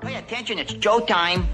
[0.00, 1.46] Pay attention, it's Joe time.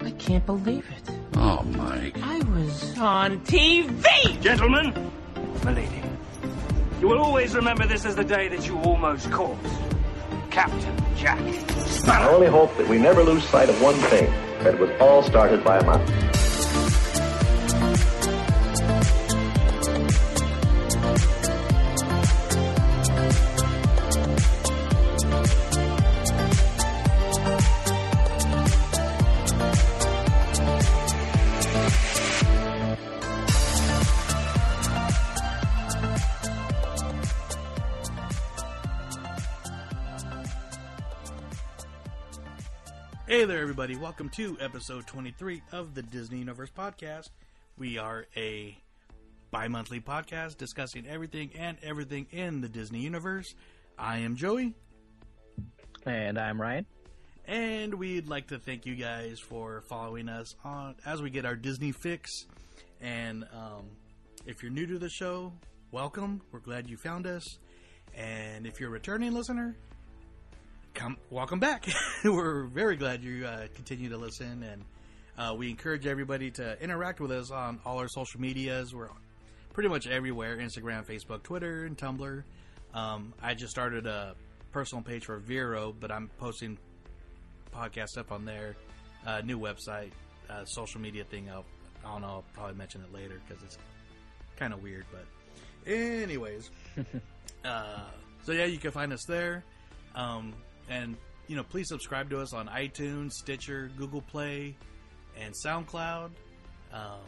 [0.00, 1.10] I can't believe it.
[1.36, 2.16] Oh, Mike.
[2.22, 4.40] I was on TV!
[4.40, 5.10] Gentlemen,
[5.64, 6.02] milady,
[7.00, 9.58] you will always remember this as the day that you almost caught
[10.50, 11.38] Captain Jack
[11.86, 12.30] Sparrow.
[12.30, 14.30] I only hope that we never lose sight of one thing,
[14.60, 16.27] that it was all started by a mouse.
[43.88, 44.04] Everybody.
[44.04, 47.30] Welcome to episode 23 of the Disney Universe Podcast.
[47.78, 48.76] We are a
[49.50, 53.54] bi monthly podcast discussing everything and everything in the Disney Universe.
[53.98, 54.74] I am Joey,
[56.04, 56.84] And I'm Ryan.
[57.46, 61.56] and we'd like to thank you guys for following us on as we get our
[61.56, 62.30] Disney fix.
[63.00, 63.86] And um,
[64.44, 65.50] if you're new to the show,
[65.92, 66.42] welcome.
[66.52, 67.58] We're glad you found us.
[68.14, 69.76] And if you're a returning listener,
[70.98, 71.86] come welcome back.
[72.24, 74.84] We're very glad you uh, continue to listen, and
[75.38, 78.92] uh, we encourage everybody to interact with us on all our social medias.
[78.92, 79.08] We're
[79.72, 82.42] pretty much everywhere: Instagram, Facebook, Twitter, and Tumblr.
[82.94, 84.34] Um, I just started a
[84.72, 86.76] personal page for Vero, but I'm posting
[87.72, 88.74] podcast stuff on there.
[89.24, 90.10] Uh, new website,
[90.50, 91.48] uh, social media thing.
[91.48, 91.64] I'll,
[92.04, 92.28] I don't know.
[92.28, 93.78] I'll probably mention it later because it's
[94.56, 95.04] kind of weird.
[95.12, 96.72] But, anyways,
[97.64, 98.00] uh,
[98.42, 99.62] so yeah, you can find us there.
[100.16, 100.54] Um,
[100.88, 101.16] and
[101.48, 104.76] you know, please subscribe to us on iTunes, Stitcher, Google Play,
[105.40, 106.30] and SoundCloud.
[106.92, 107.24] Um,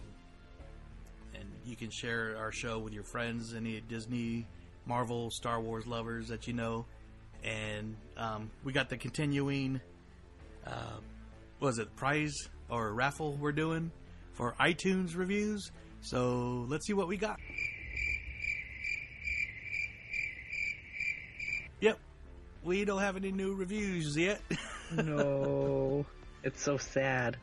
[1.34, 4.47] and you can share our show with your friends, any Disney,
[4.84, 6.84] Marvel, Star Wars lovers that you know.
[7.42, 9.81] And um, we got the continuing,
[10.66, 10.98] uh,
[11.59, 12.34] was it, prize
[12.69, 13.91] or raffle we're doing
[14.32, 15.71] for iTunes reviews.
[16.03, 17.38] So let's see what we got.
[21.81, 21.98] Yep,
[22.65, 24.41] we don't have any new reviews yet.
[24.93, 26.04] No.
[26.43, 27.37] it's so sad.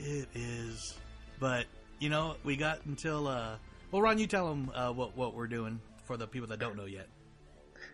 [0.00, 0.98] it is,
[1.38, 1.66] but
[2.00, 3.28] you know we got until.
[3.28, 3.54] uh
[3.92, 6.76] Well, Ron, you tell them uh, what what we're doing for the people that don't
[6.76, 7.06] know yet.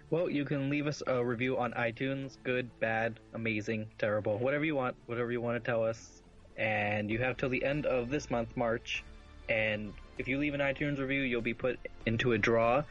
[0.09, 2.39] Well, you can leave us a review on iTunes.
[2.43, 6.23] Good, bad, amazing, terrible, whatever you want, whatever you want to tell us.
[6.57, 9.05] And you have till the end of this month, March.
[9.51, 12.83] And if you leave an iTunes review, you'll be put into a draw.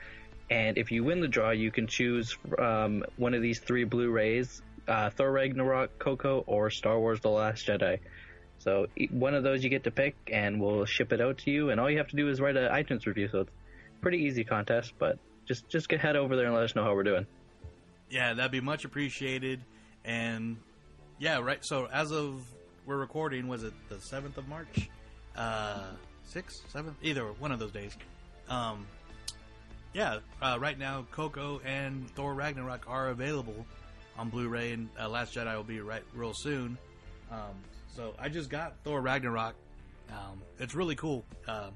[0.50, 4.62] And if you win the draw, you can choose um, one of these three Blu-rays:
[4.88, 8.00] uh, Thor Ragnarok, Coco, or Star Wars: The Last Jedi.
[8.60, 11.70] So one of those you get to pick, and we'll ship it out to you.
[11.70, 13.28] And all you have to do is write an iTunes review.
[13.30, 13.52] So it's
[14.02, 16.94] pretty easy contest, but just just get head over there and let us know how
[16.94, 17.26] we're doing.
[18.10, 19.62] Yeah, that'd be much appreciated.
[20.06, 20.58] And
[21.20, 21.64] yeah, right.
[21.66, 22.46] So as of
[22.86, 24.90] we're recording, was it the seventh of March?
[25.36, 25.88] Uh,
[26.24, 27.98] sixth, seventh, either one of those days.
[28.50, 28.86] Um,
[29.94, 33.66] yeah, uh, right now Coco and Thor Ragnarok are available
[34.18, 36.78] on Blu-ray, and uh, Last Jedi will be right real soon.
[37.32, 37.56] Um,
[37.96, 39.56] so I just got Thor Ragnarok.
[40.10, 41.24] Um, it's really cool.
[41.48, 41.70] Uh,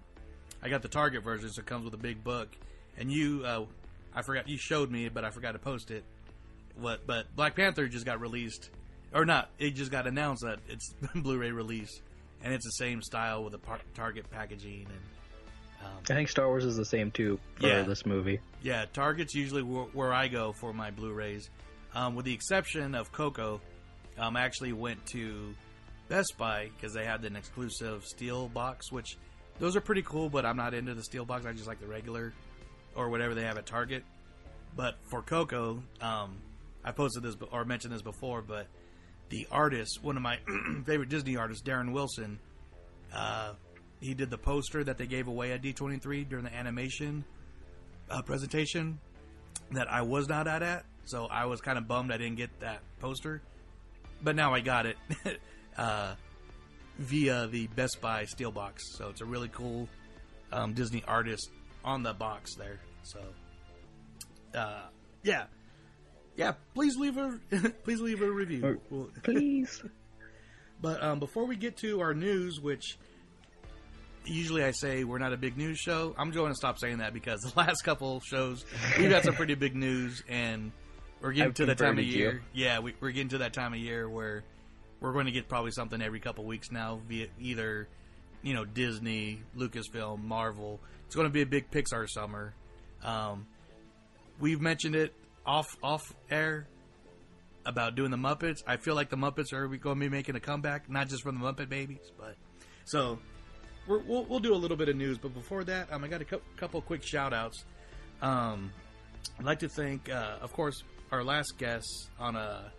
[0.62, 2.50] I got the Target version, so it comes with a big book.
[2.98, 3.66] And you, uh,
[4.14, 6.04] I forgot you showed me, but I forgot to post it.
[6.80, 7.06] What?
[7.08, 8.70] But Black Panther just got released,
[9.14, 9.50] or not?
[9.60, 12.02] It just got announced that it's Blu-ray release,
[12.44, 15.02] and it's the same style with the par- Target packaging and.
[15.84, 17.84] Um, I think Star Wars is the same too for Yeah.
[17.84, 18.40] this movie.
[18.62, 21.50] yeah, Target's usually where, where I go for my Blu-rays,
[21.94, 23.62] um, with the exception of Coco.
[24.18, 25.54] Um, I actually went to
[26.10, 29.18] Best Buy because they had an exclusive steel box, which
[29.60, 30.30] those are pretty cool.
[30.30, 31.46] But I'm not into the steel box.
[31.46, 32.34] I just like the regular
[32.96, 34.04] or whatever they have at Target.
[34.76, 36.38] But for Coco, um,
[36.84, 38.68] I posted this or mentioned this before, but
[39.30, 40.40] the artist, one of my
[40.86, 42.40] favorite Disney artists, Darren Wilson,
[43.14, 43.54] uh,
[44.00, 47.24] he did the poster that they gave away at D23 during the animation
[48.10, 49.00] uh, presentation
[49.72, 50.86] that I was not at at.
[51.06, 53.42] So I was kind of bummed I didn't get that poster,
[54.22, 54.98] but now I got it
[55.78, 56.16] uh,
[56.98, 58.84] via the Best Buy steel box.
[58.98, 59.88] So it's a really cool
[60.52, 61.50] um, Disney artist
[61.84, 62.80] on the box there.
[63.04, 63.20] So
[64.54, 64.88] uh,
[65.24, 65.46] yeah,
[66.36, 66.54] yeah.
[66.74, 67.40] Please leave a
[67.84, 68.82] please leave a review.
[69.24, 69.82] Please.
[70.82, 72.98] but um, before we get to our news, which
[74.28, 77.14] usually I say we're not a big news show, I'm going to stop saying that
[77.14, 78.66] because the last couple shows
[78.98, 80.72] we've got some pretty big news, and
[81.22, 82.20] we're getting I've to the time of converted you.
[82.20, 82.42] year.
[82.54, 84.44] Yeah, we, we're getting to that time of year where
[85.00, 87.88] we're going to get probably something every couple weeks now, via either
[88.42, 90.80] you know Disney, Lucasfilm, Marvel.
[91.06, 92.54] It's going to be a big Pixar summer.
[93.04, 93.48] Um,
[94.40, 95.14] we've mentioned it
[95.46, 96.68] off off air
[97.66, 98.64] about doing the Muppets.
[98.66, 101.40] I feel like the Muppets are going to be making a comeback, not just from
[101.40, 102.36] the Muppet Babies, but
[102.86, 103.20] so
[103.88, 105.18] we're, we'll we'll do a little bit of news.
[105.18, 107.64] But before that, um, I got a cou- couple quick shout outs.
[108.22, 108.72] Um,
[109.40, 112.72] I'd like to thank, uh, of course, our last guest on a.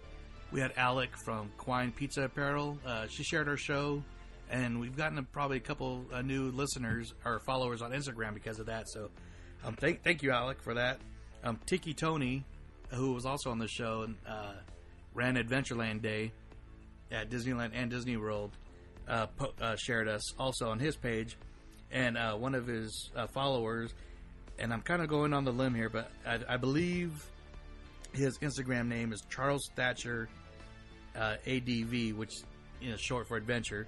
[0.50, 2.78] We had Alec from Quine Pizza Apparel.
[2.84, 4.02] Uh, she shared our show,
[4.50, 8.58] and we've gotten a, probably a couple uh, new listeners or followers on Instagram because
[8.58, 8.88] of that.
[8.88, 9.10] So,
[9.64, 10.98] um, thank thank you, Alec, for that.
[11.44, 12.44] Um, Tiki Tony,
[12.90, 14.54] who was also on the show and uh,
[15.14, 16.32] ran Adventureland Day
[17.12, 18.56] at Disneyland and Disney World,
[19.08, 21.36] uh, po- uh, shared us also on his page,
[21.90, 23.92] and uh, one of his uh, followers.
[24.58, 27.24] And I'm kind of going on the limb here, but I, I believe
[28.12, 30.28] his Instagram name is Charles Thatcher
[31.16, 32.32] uh, ADV, which
[32.80, 33.86] you know short for adventure.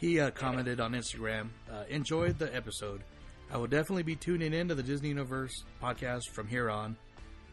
[0.00, 1.48] He uh, commented on Instagram,
[1.88, 3.02] enjoyed the episode.
[3.50, 6.96] I will definitely be tuning into the Disney Universe podcast from here on.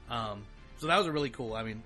[0.09, 0.43] Um,
[0.77, 1.53] so that was a really cool.
[1.53, 1.83] I mean,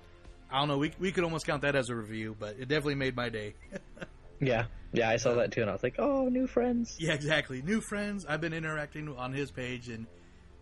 [0.50, 0.78] I don't know.
[0.78, 3.54] We we could almost count that as a review, but it definitely made my day.
[4.40, 6.96] Yeah, yeah, I saw that too, and I was like, oh, new friends.
[6.98, 7.62] Yeah, exactly.
[7.62, 8.26] New friends.
[8.26, 10.06] I've been interacting on his page, and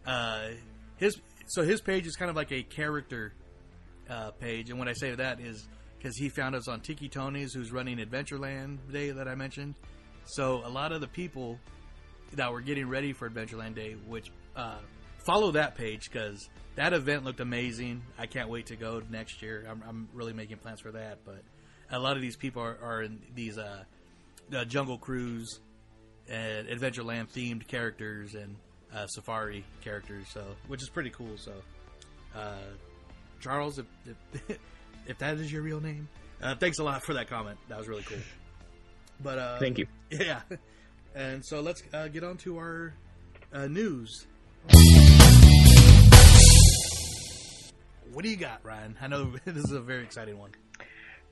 [0.07, 0.49] uh,
[0.97, 3.33] his so his page is kind of like a character
[4.09, 4.71] uh, page.
[4.71, 5.69] And what I say to that is
[5.99, 9.75] because he found us on Tiki Tony's, who's running Adventureland Day that I mentioned.
[10.27, 11.59] So a lot of the people
[12.33, 14.79] that were getting ready for Adventureland Day, which uh,
[15.27, 18.03] follow that page because that event looked amazing.
[18.19, 19.67] I can't wait to go next year.
[19.69, 21.43] I'm, I'm really making plans for that, but
[21.91, 23.85] a lot of these people are, are in these uh,
[24.55, 25.61] uh, Jungle Cruise
[26.29, 28.57] and Adventureland themed characters and
[28.95, 31.37] uh, safari characters, so which is pretty cool.
[31.37, 31.53] So,
[32.35, 32.57] uh,
[33.41, 33.87] Charles, if,
[34.33, 34.59] if,
[35.07, 36.09] if that is your real name,
[36.43, 37.59] uh, thanks a lot for that comment.
[37.69, 38.19] That was really cool.
[39.23, 39.87] But uh, Thank you.
[40.11, 40.41] yeah,
[41.15, 42.95] and so let's uh, get on to our
[43.53, 44.27] uh, news.
[48.13, 48.97] What do you got, Ryan?
[49.01, 50.51] I know this is a very exciting one.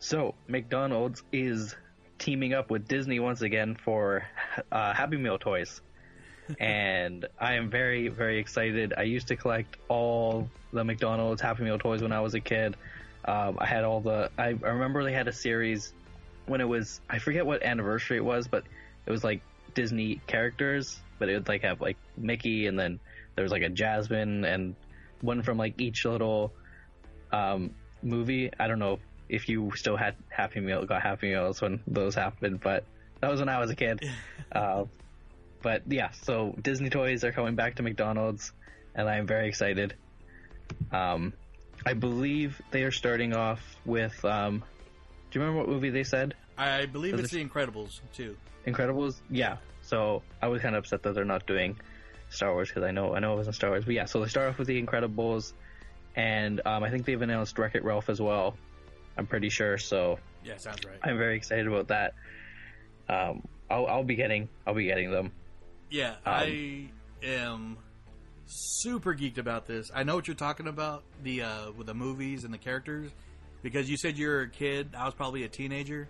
[0.03, 1.77] So, McDonald's is
[2.19, 4.27] teaming up with Disney once again for
[4.73, 5.81] uh, Happy Meal toys.
[6.59, 8.95] and I am very, very excited.
[8.99, 12.75] I used to collect all the McDonald's Happy Meal toys when I was a kid.
[13.27, 14.29] Um, I had all the.
[14.37, 15.93] I, I remember they had a series
[16.47, 17.01] when it was.
[17.09, 18.65] I forget what anniversary it was, but
[19.07, 19.41] it was like
[19.73, 20.99] Disney characters.
[21.21, 22.99] But it would like have like Mickey, and then
[23.37, 24.75] there was like a Jasmine, and
[25.21, 26.53] one from like each little
[27.31, 27.71] um,
[28.03, 28.51] movie.
[28.59, 28.99] I don't know
[29.33, 32.85] if you still had Happy Meal, got Happy Meals when those happened, but
[33.21, 34.05] that was when I was a kid.
[34.53, 34.85] uh,
[35.63, 38.53] but yeah, so Disney toys are coming back to McDonald's,
[38.95, 39.95] and I'm very excited.
[40.93, 41.33] Um,
[41.87, 44.23] I believe they are starting off with.
[44.23, 44.63] Um,
[45.31, 46.35] do you remember what movie they said?
[46.59, 48.37] I believe Does it's it- The Incredibles too.
[48.67, 49.17] Incredibles.
[49.31, 49.57] Yeah.
[49.81, 51.81] So I was kind of upset that they're not doing
[52.29, 53.87] Star Wars because I know I know it wasn't Star Wars.
[53.87, 55.55] But yeah, so they start off with The Incredibles,
[56.15, 58.57] and um, I think they've announced Wreck It Ralph as well.
[59.17, 59.79] I'm pretty sure.
[59.79, 60.99] So Yeah, sounds right.
[61.03, 62.15] I'm very excited about that.
[63.09, 65.33] Um, I'll, I'll be getting I'll be getting them.
[65.91, 66.89] Yeah, I
[67.23, 67.77] am
[68.47, 69.91] super geeked about this.
[69.95, 73.11] I know what you're talking about the uh, with the movies and the characters
[73.63, 74.91] because you said you're a kid.
[74.97, 76.09] I was probably a teenager,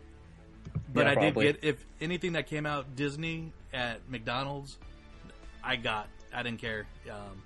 [0.93, 1.47] but Yeah, I probably.
[1.47, 4.79] did get if anything that came out Disney at McDonald's,
[5.65, 6.09] I got.
[6.35, 6.87] I didn't care.
[7.11, 7.43] Um,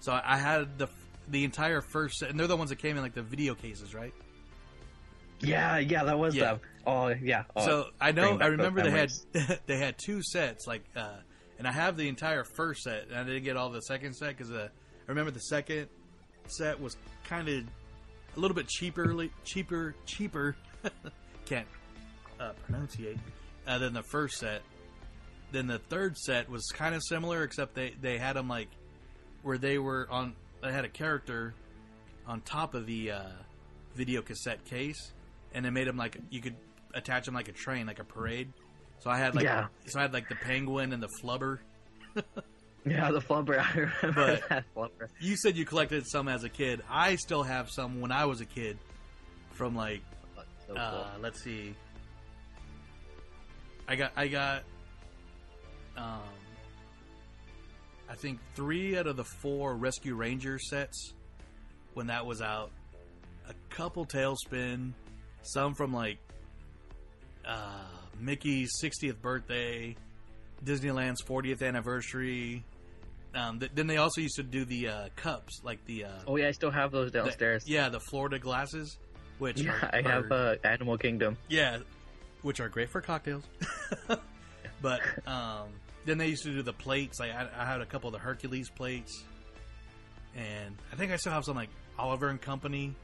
[0.00, 0.88] so I had the
[1.28, 3.94] the entire first set, and they're the ones that came in like the video cases,
[3.94, 4.12] right?
[5.40, 6.44] Yeah, yeah, that was Yeah.
[6.52, 6.60] them.
[6.86, 7.44] Oh yeah.
[7.54, 9.12] Oh, so I know I remember they had
[9.66, 11.16] they had two sets like uh,
[11.58, 14.36] and I have the entire first set and I didn't get all the second set
[14.36, 15.88] because uh, I remember the second
[16.46, 16.96] set was
[17.28, 17.64] kind of
[18.36, 20.56] a little bit cheaper cheaper cheaper
[21.44, 21.66] can't
[22.38, 23.18] uh, pronunciate
[23.66, 24.62] uh, than the first set
[25.52, 28.68] then the third set was kind of similar except they they had them like
[29.42, 31.54] where they were on they had a character
[32.26, 33.22] on top of the uh,
[33.94, 35.12] video cassette case
[35.56, 36.54] and they made them like you could
[36.94, 38.52] attach them like a train like a parade
[39.00, 39.66] so i had like Yeah.
[39.86, 41.58] so i had like the penguin and the flubber
[42.88, 43.58] Yeah, the flubber.
[43.64, 43.72] I
[44.04, 45.08] remember But- that flubber.
[45.20, 48.40] you said you collected some as a kid i still have some when i was
[48.40, 48.78] a kid
[49.52, 50.02] from like
[50.68, 50.82] So cool.
[50.82, 51.74] uh, let's see
[53.88, 54.62] i got i got
[55.96, 56.20] um
[58.08, 61.12] i think three out of the four rescue ranger sets
[61.94, 62.70] when that was out
[63.48, 64.92] a couple TaleSpin
[65.46, 66.18] some from like
[67.46, 67.84] uh,
[68.20, 69.94] mickey's 60th birthday
[70.64, 72.64] disneyland's 40th anniversary
[73.34, 76.36] um, th- then they also used to do the uh, cups like the uh, oh
[76.36, 77.64] yeah, I still have those the- downstairs.
[77.66, 78.98] yeah the florida glasses
[79.38, 81.36] which Yeah, are, I have are- uh, Animal Kingdom.
[81.50, 81.78] yeah,
[82.40, 83.42] which are great for cocktails.
[84.80, 85.68] but um,
[86.06, 87.20] then they used to do the plates.
[87.20, 89.24] Like I, I had a couple of the Hercules plates,
[90.34, 92.94] and I think I still have some like Oliver and Company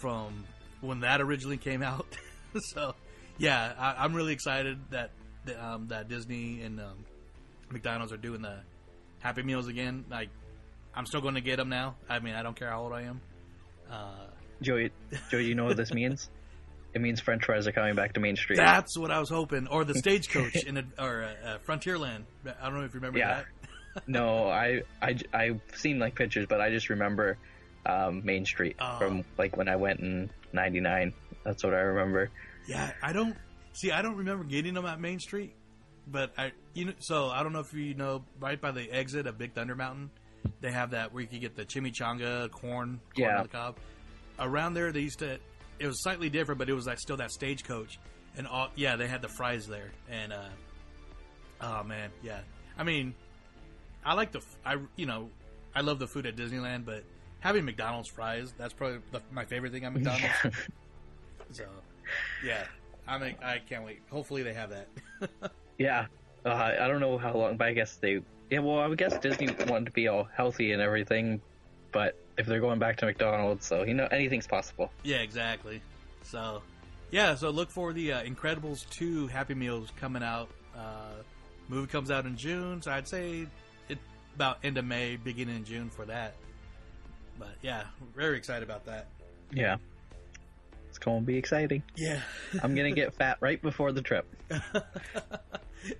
[0.00, 0.42] from
[0.80, 2.06] when that originally came out.
[2.72, 2.94] so
[3.38, 5.10] yeah, I, I'm really excited that
[5.46, 7.04] that, um, that Disney and um,
[7.70, 8.58] McDonald's are doing the
[9.20, 10.04] Happy Meals again.
[10.10, 10.28] Like
[10.94, 11.96] I'm still going to get them now.
[12.08, 13.20] I mean, I don't care how old I am.
[13.90, 14.26] Uh,
[14.62, 14.90] Joey,
[15.30, 16.28] Joey, you know what this means?
[16.92, 18.56] It means French fries are coming back to Main Street.
[18.56, 22.24] That's what I was hoping, or the stagecoach in a, or uh, uh, Frontierland.
[22.60, 23.42] I don't know if you remember Yeah.
[23.94, 24.02] that.
[24.08, 27.38] no, I, I, I've seen like pictures, but I just remember
[27.86, 28.98] um, Main Street Oh.
[28.98, 31.12] from like when I went in '99.
[31.44, 32.30] That's what I remember.
[32.66, 33.36] Yeah, I don't
[33.72, 33.90] see.
[33.90, 35.54] I don't remember getting them at Main Street,
[36.06, 39.26] but I, you know, so I don't know if you know, right by the exit
[39.26, 40.10] of Big Thunder Mountain,
[40.60, 43.36] they have that where you could get the chimichanga corn, corn Yeah.
[43.38, 43.76] on the cob.
[44.38, 45.38] Around there, they used to.
[45.78, 47.98] It was slightly different, but it was like still that stagecoach,
[48.36, 48.68] and all.
[48.74, 50.48] Yeah, they had the fries there, and uh,
[51.60, 52.40] oh man, yeah.
[52.78, 53.14] I mean,
[54.04, 54.40] I like the.
[54.64, 55.30] I you know,
[55.74, 57.04] I love the food at Disneyland, but
[57.40, 60.34] having McDonald's fries, that's probably the, my favorite thing at McDonald's.
[61.52, 61.64] So,
[62.46, 62.62] yeah,
[63.08, 64.02] I mean, I can't wait.
[64.08, 64.86] Hopefully, they have that.
[65.78, 66.06] Yeah,
[66.44, 68.20] uh, I don't know how long, but I guess they.
[68.50, 71.40] Yeah, well, I would guess Disney wanted to be all healthy and everything,
[71.90, 74.92] but if they're going back to McDonald's, so you know anything's possible.
[75.02, 75.80] yeah, exactly.
[76.22, 76.62] So,
[77.10, 80.50] yeah, so look for the uh, Incredibles two Happy Meals coming out.
[80.76, 81.22] Uh,
[81.68, 83.46] movie comes out in June, so I'd say
[83.88, 83.98] it
[84.36, 86.34] about end of May, beginning in June for that.
[87.40, 89.08] But yeah, very excited about that.
[89.50, 89.78] Yeah,
[90.90, 91.82] it's gonna be exciting.
[91.96, 92.20] Yeah,
[92.62, 94.26] I'm gonna get fat right before the trip.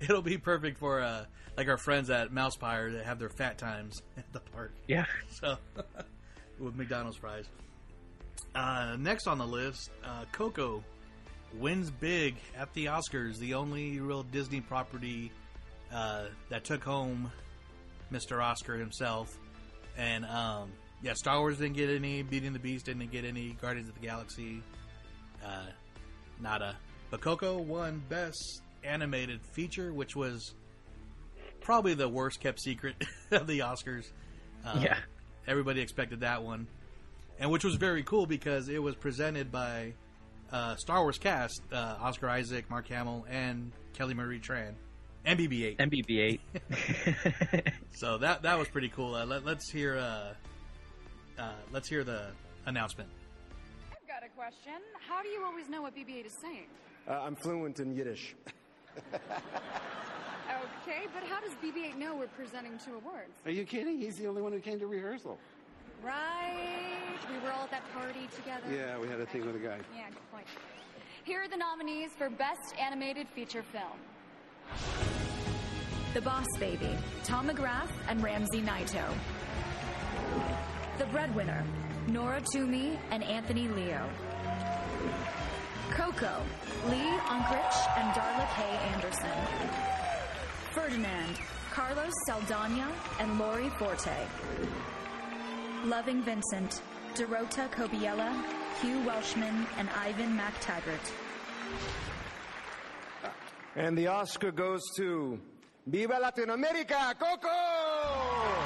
[0.01, 1.25] it'll be perfect for uh,
[1.57, 4.71] like our friends at Mousepire that have their fat times at the park.
[4.87, 5.57] Yeah, So,
[6.59, 7.45] with McDonald's fries.
[8.53, 10.83] Uh, next on the list, uh, Coco
[11.57, 15.31] wins big at the Oscars, the only real Disney property
[15.91, 17.31] uh, that took home
[18.11, 18.43] Mr.
[18.43, 19.37] Oscar himself.
[19.97, 20.71] And um,
[21.03, 23.95] yeah, Star Wars didn't get any, Beauty and the Beast didn't get any, Guardians of
[23.95, 24.61] the Galaxy,
[25.43, 25.65] uh,
[26.39, 26.75] nada.
[27.09, 30.53] But Coco won Best Animated Feature, which was
[31.61, 32.95] probably the worst kept secret
[33.31, 34.11] of the Oscars.
[34.63, 34.97] Uh, yeah,
[35.47, 36.67] everybody expected that one,
[37.39, 39.93] and which was very cool because it was presented by
[40.51, 44.73] uh, Star Wars cast: uh, Oscar Isaac, Mark Hamill, and Kelly Marie Tran,
[45.25, 45.77] and BB-8.
[45.77, 47.73] MBB8.
[47.95, 49.15] so that that was pretty cool.
[49.15, 49.97] Uh, let, let's hear
[51.41, 52.27] uh, let's hear the
[52.65, 53.09] announcement.
[53.91, 54.79] I've got a question.
[55.07, 56.67] How do you always know what BB-8 is saying?
[57.09, 58.35] Uh, I'm fluent in Yiddish.
[60.83, 63.31] Okay, but how does BB-8 know we're presenting two awards?
[63.45, 63.99] Are you kidding?
[63.99, 65.37] He's the only one who came to rehearsal.
[66.03, 67.17] Right.
[67.31, 68.63] We were all at that party together.
[68.69, 69.77] Yeah, we had a thing with a guy.
[69.95, 70.45] Yeah, good point.
[71.23, 73.99] Here are the nominees for Best Animated Feature Film.
[76.13, 79.05] The Boss Baby, Tom McGrath and Ramsey Naito.
[81.01, 81.63] The Breadwinner,
[82.09, 84.07] Nora Toomey and Anthony Leo.
[85.89, 86.43] Coco,
[86.89, 88.61] Lee Unkrich and Darla K.
[88.93, 89.31] Anderson.
[90.73, 91.39] Ferdinand,
[91.71, 92.87] Carlos Saldanha
[93.19, 94.15] and Lori Forte.
[95.85, 96.83] Loving Vincent,
[97.15, 98.31] Dorota Kobiela,
[98.79, 101.11] Hugh Welchman, and Ivan MacTaggart.
[103.75, 105.39] And the Oscar goes to
[105.87, 108.60] Viva Latinoamérica, Coco!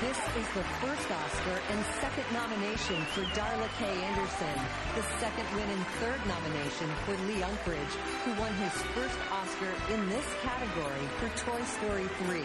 [0.00, 3.86] This is the first Oscar and second nomination for Darla K.
[3.86, 4.58] Anderson,
[4.96, 10.08] the second win and third nomination for Lee Unkrich, who won his first Oscar in
[10.08, 12.42] this category for Toy Story 3.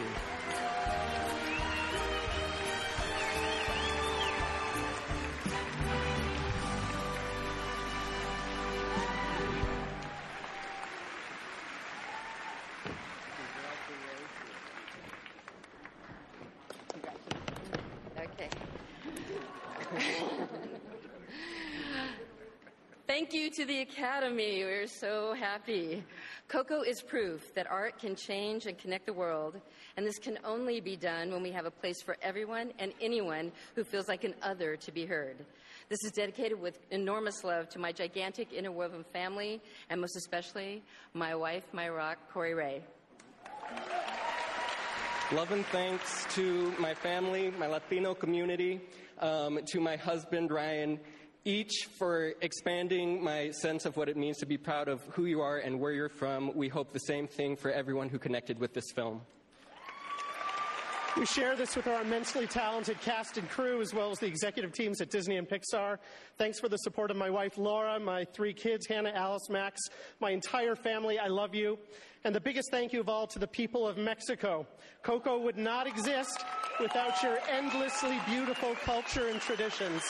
[23.19, 24.63] Thank you to the Academy.
[24.63, 26.05] We're so happy.
[26.47, 29.59] Coco is proof that art can change and connect the world,
[29.97, 33.51] and this can only be done when we have a place for everyone and anyone
[33.75, 35.35] who feels like an other to be heard.
[35.89, 39.59] This is dedicated with enormous love to my gigantic interwoven family,
[39.89, 40.81] and most especially
[41.13, 42.81] my wife, my rock, Kori Rae.
[45.33, 48.79] Love and thanks to my family, my Latino community,
[49.19, 50.97] um, to my husband, Ryan,
[51.49, 55.41] each for expanding my sense of what it means to be proud of who you
[55.41, 56.55] are and where you're from.
[56.55, 59.21] We hope the same thing for everyone who connected with this film.
[61.17, 64.73] We share this with our immensely talented cast and crew, as well as the executive
[64.73, 65.97] teams at Disney and Pixar.
[66.37, 69.81] Thanks for the support of my wife Laura, my three kids, Hannah, Alice, Max,
[70.19, 71.17] my entire family.
[71.17, 71.79] I love you.
[72.23, 74.67] And the biggest thank you of all to the people of Mexico.
[75.01, 76.45] Coco would not exist
[76.79, 80.03] without your endlessly beautiful culture and traditions.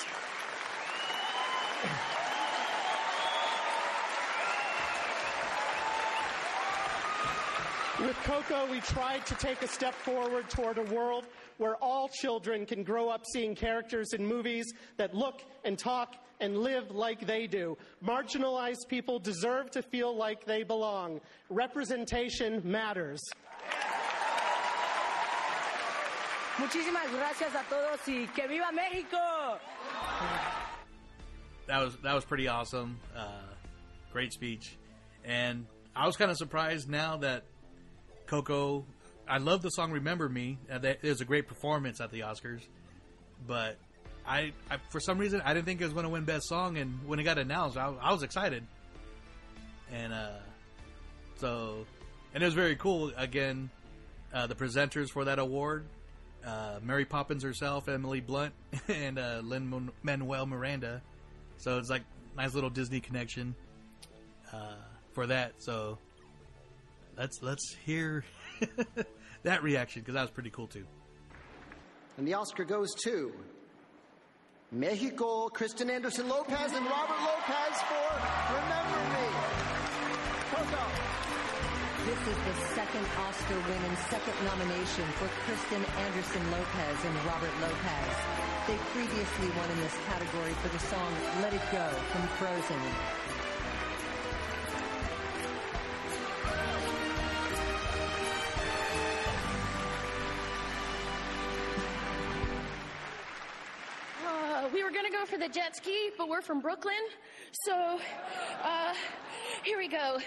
[8.02, 11.26] With Coco, we tried to take a step forward toward a world
[11.58, 16.60] where all children can grow up seeing characters in movies that look and talk and
[16.60, 17.78] live like they do.
[18.02, 21.20] Marginalized people deserve to feel like they belong.
[21.50, 23.20] Representation matters.
[26.58, 29.60] Muchísimas gracias a todos y que viva México.
[31.68, 32.98] That was that was pretty awesome.
[33.14, 33.42] Uh,
[34.14, 34.78] great speech,
[35.26, 35.66] and
[35.96, 37.44] I was kind of surprised now that
[38.30, 38.86] Coco.
[39.28, 42.62] I love the song "Remember Me." Uh, that was a great performance at the Oscars,
[43.48, 43.78] but
[44.26, 46.78] I, I for some reason I didn't think it was going to win Best Song,
[46.78, 48.64] and when it got announced, I, I was excited,
[49.92, 50.38] and uh,
[51.38, 51.86] so
[52.34, 53.12] and it was very cool.
[53.18, 53.72] Again,
[54.32, 55.86] uh, the presenters for that award,
[56.46, 58.54] uh, Mary Poppins herself, Emily Blunt,
[58.88, 61.02] and uh, Lin Manuel Miranda.
[61.58, 62.04] So it's like
[62.38, 63.56] nice little Disney connection
[64.54, 64.76] uh,
[65.14, 65.54] for that.
[65.58, 65.98] So
[67.20, 68.24] let's let's hear
[69.44, 70.86] that reaction because that was pretty cool too.
[72.18, 73.32] And the Oscar goes to
[74.72, 78.08] Mexico, Kristen Anderson Lopez, and Robert Lopez for
[78.56, 79.28] Remember Me.
[80.52, 80.84] Coco.
[82.08, 87.52] This is the second Oscar win and second nomination for Kristen Anderson Lopez and Robert
[87.62, 88.16] Lopez.
[88.68, 91.12] They previously won in this category for the song
[91.42, 93.39] Let It Go from Frozen.
[105.20, 106.94] Go for the jet ski, but we're from Brooklyn,
[107.66, 108.00] so
[108.64, 108.94] uh,
[109.64, 110.18] here we go.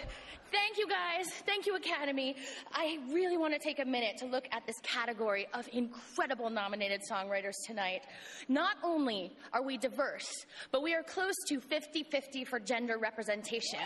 [0.50, 1.28] Thank you guys.
[1.46, 2.36] Thank you, Academy.
[2.72, 7.00] I really want to take a minute to look at this category of incredible nominated
[7.10, 8.02] songwriters tonight.
[8.48, 10.30] Not only are we diverse,
[10.72, 13.80] but we are close to 50 50 for gender representation.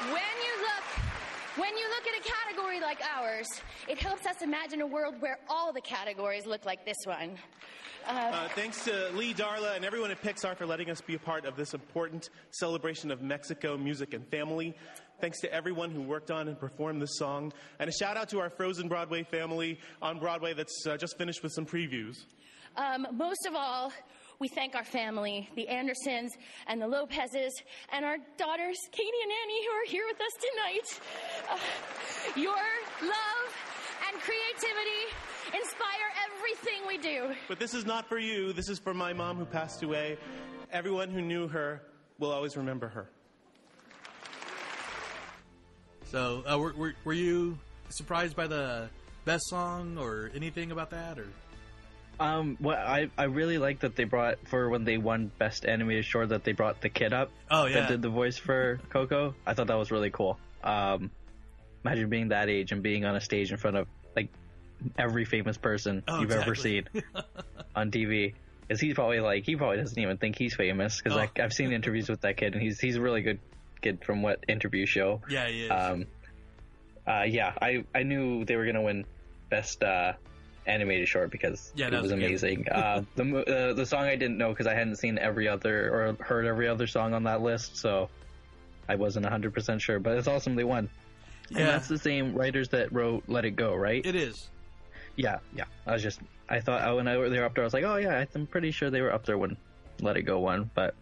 [0.00, 0.86] When you look
[1.56, 3.48] when you look at a category like ours,
[3.86, 7.36] it helps us imagine a world where all the categories look like this one.
[8.06, 11.18] Uh, Uh, thanks to Lee Darla and everyone at Pixar for letting us be a
[11.18, 14.76] part of this important celebration of Mexico music and family.
[15.20, 17.52] Thanks to everyone who worked on and performed this song.
[17.80, 21.42] And a shout out to our Frozen Broadway family on Broadway that's uh, just finished
[21.42, 22.16] with some previews.
[22.76, 23.92] Um, most of all,
[24.38, 27.52] we thank our family, the Andersons and the Lopezes,
[27.90, 31.00] and our daughters, Katie and Annie, who are here with us tonight.
[31.50, 32.64] Uh, your
[33.02, 33.48] love
[34.06, 35.02] and creativity
[35.56, 36.05] inspire
[36.46, 37.34] everything we do.
[37.48, 38.52] But this is not for you.
[38.52, 40.16] This is for my mom who passed away.
[40.72, 41.82] Everyone who knew her
[42.18, 43.08] will always remember her.
[46.04, 48.88] So uh, were, were were you surprised by the
[49.24, 51.26] best song or anything about that or?
[52.18, 56.04] Um, what I I really like that they brought for when they won Best Animated
[56.04, 57.30] Short that they brought the kid up.
[57.50, 57.80] Oh, yeah.
[57.80, 59.34] that did the voice for Coco.
[59.44, 60.38] I thought that was really cool.
[60.64, 61.10] Um,
[61.84, 63.88] imagine being that age and being on a stage in front of like
[64.98, 66.84] every famous person Oh, you've ever seen
[67.74, 68.34] on TV.
[68.66, 70.98] Because he's probably like he probably doesn't even think he's famous.
[70.98, 71.20] Because Oh.
[71.20, 73.38] like I've seen interviews with that kid and he's he's a really good
[73.80, 75.22] kid from what interview show.
[75.28, 75.70] Yeah, he is.
[75.70, 76.06] Um,
[77.06, 79.04] uh, yeah, I I knew they were gonna win
[79.50, 80.14] best uh,
[80.66, 82.68] animated short because Yeah, it was, was amazing.
[82.72, 86.24] uh, the uh, the song I didn't know because I hadn't seen every other or
[86.24, 88.08] heard every other song on that list, so
[88.88, 90.00] I wasn't hundred percent sure.
[90.00, 90.90] But it's awesome they won.
[91.50, 91.58] Yeah.
[91.60, 94.04] And that's the same writers that wrote "Let It Go," right?
[94.04, 94.48] It is.
[95.16, 95.64] Yeah, yeah.
[95.86, 97.96] I was just I thought when I, they were up there, I was like, oh
[97.96, 99.56] yeah, I'm pretty sure they were up there when
[100.00, 100.94] "Let It Go" won, but.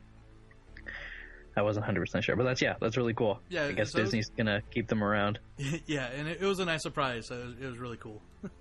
[1.57, 3.39] I wasn't 100% sure, but that's yeah, that's really cool.
[3.49, 5.39] Yeah, I guess so- Disney's gonna keep them around.
[5.87, 7.29] yeah, and it, it was a nice surprise.
[7.29, 8.21] So it was, it was really cool.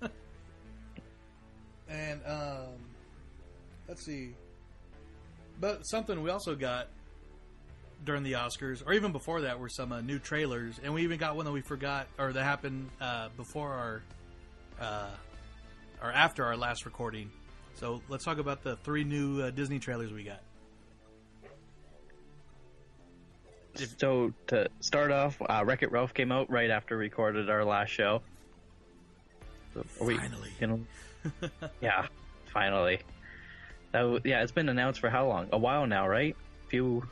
[1.88, 2.68] and um,
[3.88, 4.36] let's see,
[5.60, 6.86] but something we also got
[8.04, 11.18] during the Oscars, or even before that, were some uh, new trailers, and we even
[11.18, 14.02] got one that we forgot, or that happened uh, before our,
[14.80, 15.10] uh,
[16.04, 17.30] or after our last recording.
[17.74, 20.40] So let's talk about the three new uh, Disney trailers we got.
[23.98, 27.64] So to start off, uh, Wreck It Ralph came out right after we recorded our
[27.64, 28.22] last show.
[29.72, 30.50] So Finally.
[30.60, 30.78] gonna-
[31.80, 32.06] yeah,
[32.52, 33.00] finally.
[33.90, 35.48] That yeah, it's been announced for how long?
[35.52, 36.36] A while now, right?
[36.68, 37.02] Few,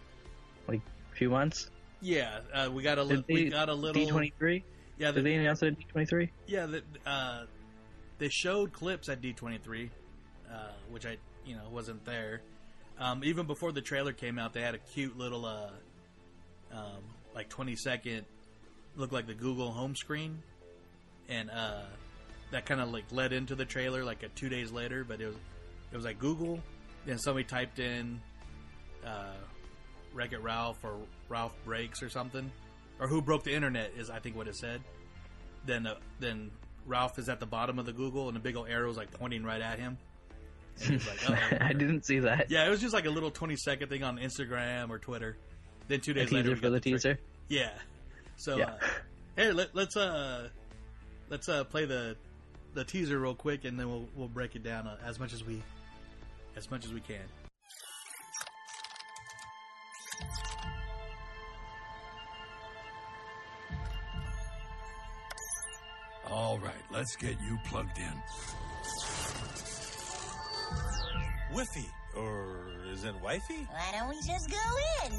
[0.68, 0.82] like,
[1.14, 1.70] few months.
[2.00, 4.62] Yeah, uh, we got a li- Did we got a little D twenty three.
[4.98, 6.30] Yeah, did they announce it at D twenty three?
[6.46, 7.44] Yeah, that uh,
[8.22, 9.90] they showed clips at D23,
[10.48, 10.54] uh,
[10.92, 12.42] which I you know wasn't there.
[12.96, 15.70] Um, even before the trailer came out, they had a cute little uh,
[16.72, 17.02] um,
[17.34, 18.24] like 20 second
[18.94, 20.40] looked like the Google home screen,
[21.28, 21.82] and uh,
[22.52, 25.02] that kind of like led into the trailer like a two days later.
[25.02, 25.36] But it was
[25.90, 26.60] it was like Google,
[27.04, 28.20] then somebody typed in
[29.04, 29.34] uh,
[30.14, 30.94] Wreck It Ralph or
[31.28, 32.52] Ralph Breaks or something,
[33.00, 34.80] or Who Broke the Internet is I think what it said.
[35.66, 36.52] Then uh, then
[36.86, 39.10] Ralph is at the bottom of the Google, and a big old arrow is like
[39.10, 39.98] pointing right at him.
[40.88, 42.50] Like, "Uh-oh." I didn't see that.
[42.50, 45.36] Yeah, it was just like a little twenty second thing on Instagram or Twitter.
[45.88, 47.18] Then two days teaser later, for the tra- teaser?
[47.48, 47.70] Yeah.
[48.36, 48.64] So Yeah.
[48.64, 48.78] Uh,
[49.36, 50.48] here, let, let's uh,
[51.28, 52.16] let's uh play the
[52.74, 55.44] the teaser real quick, and then we'll we'll break it down uh, as much as
[55.44, 55.62] we
[56.56, 57.20] as much as we can.
[66.32, 68.22] All right, let's get you plugged in.
[71.50, 72.56] Wi-Fi, or
[72.90, 73.68] is it wifey?
[73.70, 74.56] Why don't we just go
[75.04, 75.12] in?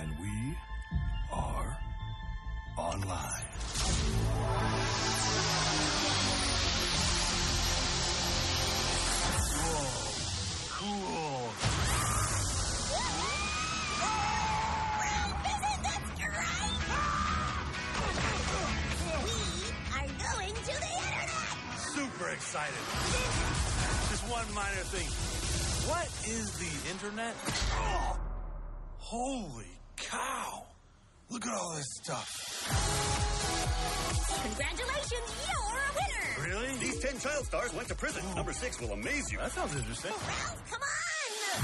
[0.00, 0.56] And we
[1.30, 1.78] are
[2.78, 3.42] online.
[24.44, 25.06] One minor thing.
[25.88, 27.34] What is the internet?
[27.74, 28.18] Oh,
[28.98, 30.66] holy cow.
[31.30, 32.28] Look at all this stuff.
[34.42, 36.26] Congratulations, you're a winner!
[36.48, 36.76] Really?
[36.78, 38.22] These 10 child stars went to prison.
[38.34, 39.38] Number 6 will amaze you.
[39.38, 40.10] That sounds interesting.
[40.14, 41.62] Oh, come on!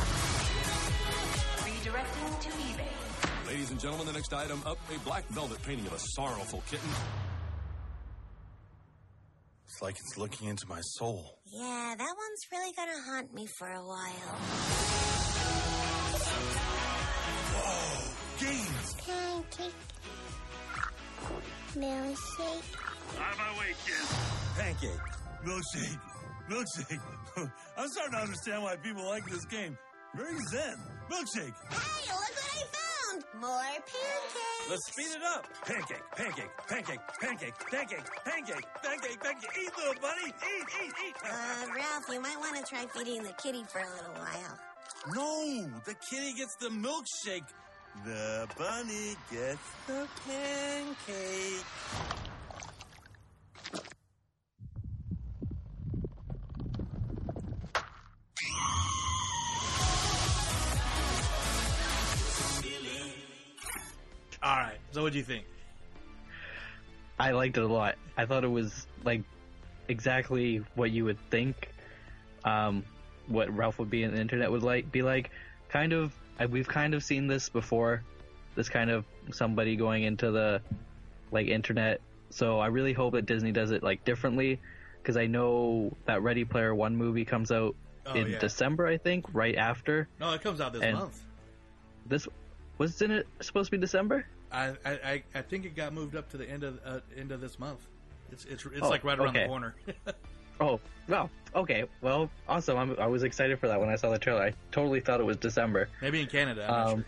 [1.67, 3.47] Redirecting to eBay.
[3.49, 6.89] Ladies and gentlemen, the next item up a black velvet painting of a sorrowful kitten.
[9.69, 11.39] It's like it's looking into my soul.
[11.45, 14.39] Yeah, that one's really gonna haunt me for a while.
[17.53, 18.95] Whoa, games.
[19.07, 19.75] Pancake.
[21.77, 22.65] Milkshake.
[23.21, 24.07] Out of my way, kid.
[24.57, 25.05] Pancake.
[25.45, 26.01] Milkshake.
[26.49, 27.03] Milkshake.
[27.77, 29.77] I'm starting to understand why people like this game.
[30.17, 30.79] Very zen.
[31.11, 31.53] Milkshake.
[31.69, 32.98] Hey, look what I found!
[33.41, 34.71] More pancakes!
[34.71, 35.47] Let's speed it up.
[35.65, 39.51] Pancake, pancake, pancake, pancake, pancake, pancake, pancake, pancake.
[39.63, 40.29] Eat, little bunny.
[40.29, 41.17] Eat, eat, eat.
[41.25, 44.59] Uh, Ralph, you might want to try feeding the kitty for a little while.
[45.15, 47.47] No, the kitty gets the milkshake.
[48.05, 51.65] The bunny gets the pancake.
[64.49, 64.79] All right.
[64.93, 65.45] So, what do you think?
[67.21, 67.97] I liked it a lot.
[68.17, 69.23] I thought it was like
[69.89, 71.69] exactly what you would think,
[72.45, 72.83] um,
[73.27, 75.31] what Ralph would be in the internet would like be like.
[75.69, 76.15] Kind of,
[76.49, 78.03] we've kind of seen this before.
[78.55, 80.63] This kind of somebody going into the
[81.31, 82.01] like internet.
[82.31, 84.59] So I really hope that Disney does it like differently,
[85.03, 88.39] because I know that Ready Player One movie comes out Oh, in yeah.
[88.39, 90.09] December, I think, right after.
[90.19, 91.21] No, it comes out this And- month.
[92.07, 92.27] This
[92.79, 94.25] wasn't it supposed to be December?
[94.53, 97.41] I, I I- think it got moved up to the end of uh, end of
[97.41, 97.81] this month.
[98.33, 99.75] It's it's it's Oh, like right around the corner.
[100.61, 101.85] Oh, well, okay.
[102.01, 102.77] Well, awesome.
[102.77, 104.43] I'm, I was excited for that when I saw the trailer.
[104.43, 105.89] I totally thought it was December.
[106.03, 106.67] Maybe in Canada.
[106.69, 107.05] Um,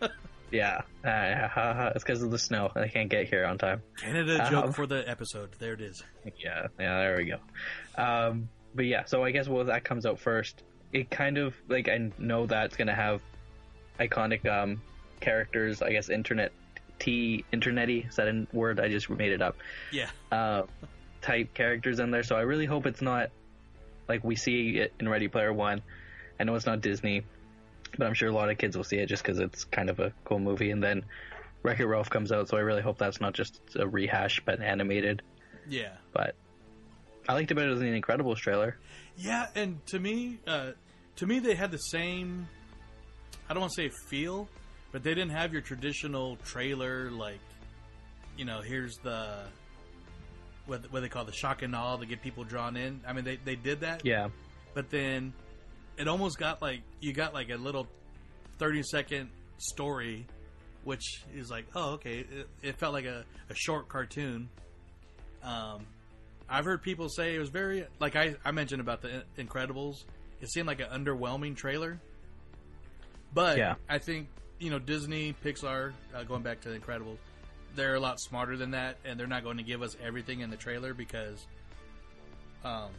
[0.52, 2.70] yeah, uh, it's because of the snow.
[2.76, 3.82] I can't get here on time.
[3.96, 5.50] Canada Um, joke for the episode.
[5.58, 6.04] There it is.
[6.38, 7.38] Yeah, yeah, there we go.
[8.00, 10.62] Um, but yeah, so I guess well that comes out first.
[10.92, 13.20] It kind of like I know that's gonna have
[13.98, 14.80] iconic um
[15.18, 15.82] characters.
[15.82, 16.52] I guess internet
[16.98, 18.80] t internety is that a word?
[18.80, 19.56] I just made it up.
[19.92, 20.10] Yeah.
[20.30, 20.62] Uh,
[21.22, 22.22] type characters in there.
[22.22, 23.30] So I really hope it's not
[24.08, 25.82] like we see it in Ready Player One.
[26.38, 27.22] I know it's not Disney,
[27.98, 30.00] but I'm sure a lot of kids will see it just because it's kind of
[30.00, 30.70] a cool movie.
[30.70, 31.04] And then
[31.62, 34.60] Wreck It Ralph comes out, so I really hope that's not just a rehash but
[34.60, 35.22] animated.
[35.68, 35.92] Yeah.
[36.12, 36.36] But
[37.28, 38.76] I liked it better than the Incredibles trailer.
[39.16, 40.72] Yeah, and to me, uh,
[41.16, 42.48] to me, they had the same.
[43.48, 44.48] I don't want to say feel,
[44.92, 47.40] but they didn't have your traditional trailer like,
[48.36, 49.44] you know, here's the
[50.66, 53.00] what what they call the shock and awe to get people drawn in.
[53.06, 54.04] I mean, they they did that.
[54.04, 54.28] Yeah.
[54.74, 55.32] But then
[55.96, 57.86] it almost got like you got like a little
[58.58, 60.26] thirty second story,
[60.84, 64.48] which is like, oh okay, it, it felt like a, a short cartoon.
[65.42, 65.86] Um,
[66.48, 70.04] I've heard people say it was very like I, I mentioned about the Incredibles.
[70.40, 71.98] It seemed like an underwhelming trailer,
[73.32, 73.76] but Yeah.
[73.88, 77.18] I think you know Disney, Pixar, uh, going back to the Incredibles,
[77.74, 80.50] they're a lot smarter than that, and they're not going to give us everything in
[80.50, 81.46] the trailer because
[82.64, 82.90] um,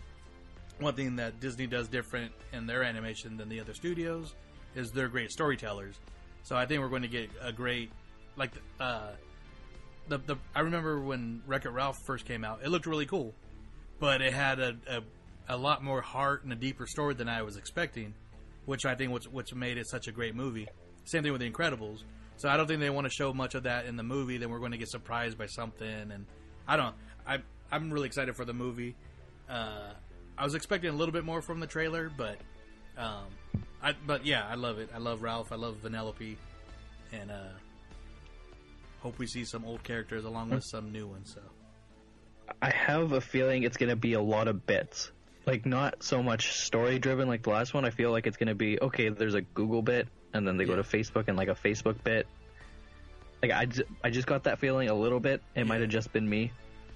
[0.79, 4.35] one thing that Disney does different in their animation than the other studios
[4.75, 5.95] is they're great storytellers.
[6.43, 7.91] So I think we're going to get a great
[8.35, 9.11] like uh,
[10.07, 13.33] the the I remember when Wreck It Ralph first came out, it looked really cool,
[13.99, 15.01] but it had a, a
[15.49, 18.13] a lot more heart and a deeper story than I was expecting,
[18.65, 20.67] which I think what's what's made it such a great movie.
[21.07, 22.03] Same thing with The Incredibles.
[22.35, 24.37] So I don't think they want to show much of that in the movie.
[24.37, 26.25] Then we're going to get surprised by something, and
[26.67, 26.93] I don't.
[27.25, 27.39] I
[27.71, 28.95] I'm really excited for the movie.
[29.49, 29.89] Uh,
[30.37, 32.37] I was expecting a little bit more from the trailer, but
[32.97, 33.25] um,
[33.81, 34.89] I but yeah, I love it.
[34.93, 35.51] I love Ralph.
[35.51, 36.35] I love Vanellope,
[37.11, 37.53] and uh,
[38.99, 41.33] hope we see some old characters along with some new ones.
[41.33, 41.41] So
[42.61, 45.11] I have a feeling it's going to be a lot of bits.
[45.45, 47.85] Like, not so much story driven like the last one.
[47.85, 50.65] I feel like it's going to be okay, there's a Google bit, and then they
[50.65, 52.27] go to Facebook and like a Facebook bit.
[53.41, 55.41] Like, I, j- I just got that feeling a little bit.
[55.55, 56.51] It might have just been me.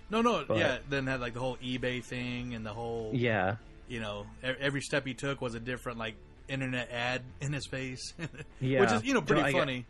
[0.09, 0.77] no, no, But- yeah.
[0.89, 3.57] Then had like the whole eBay thing and the whole Yeah.
[3.87, 6.15] You know, every step he took was a different like
[6.47, 8.13] internet ad in his face,
[8.61, 8.79] Yeah.
[8.81, 9.85] which is you know pretty No, get- funny.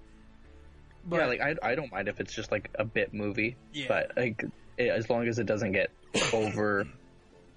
[1.12, 3.56] yeah, like, I, I don't mind if it's just like a bit movie.
[3.74, 3.86] Yeah.
[3.88, 4.44] But, like,
[4.78, 5.90] it, as long as it doesn't get
[6.34, 6.86] over.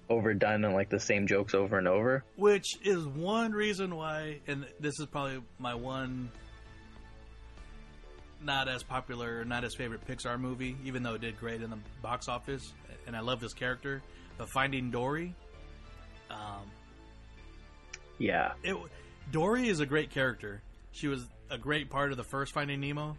[0.09, 4.65] Overdone and like the same jokes over and over Which is one reason why, and
[4.79, 6.31] this is probably my one
[8.41, 11.79] not as popular, not as favorite Pixar movie, even though it did great in the
[12.01, 12.73] box office,
[13.07, 14.01] and I love this character.
[14.37, 15.33] But Finding Dory,
[16.29, 16.69] um,
[18.17, 18.75] yeah it
[19.31, 20.61] Dory is a great character.
[20.91, 23.17] She was a great part of the first Finding Nemo,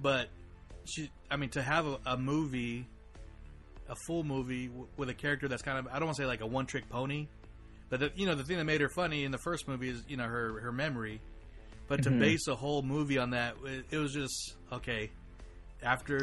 [0.00, 0.28] but
[0.84, 2.86] she, I mean, to have a, a movie,
[3.88, 6.26] a full movie w- with a character that's kind of, I don't want to say
[6.26, 7.26] like a one trick pony,
[7.88, 10.02] but the, you know, the thing that made her funny in the first movie is
[10.08, 11.20] you know her her memory,
[11.88, 12.18] but to Mhm.
[12.20, 15.10] base a whole movie on that, it, it was just okay.
[15.82, 16.18] After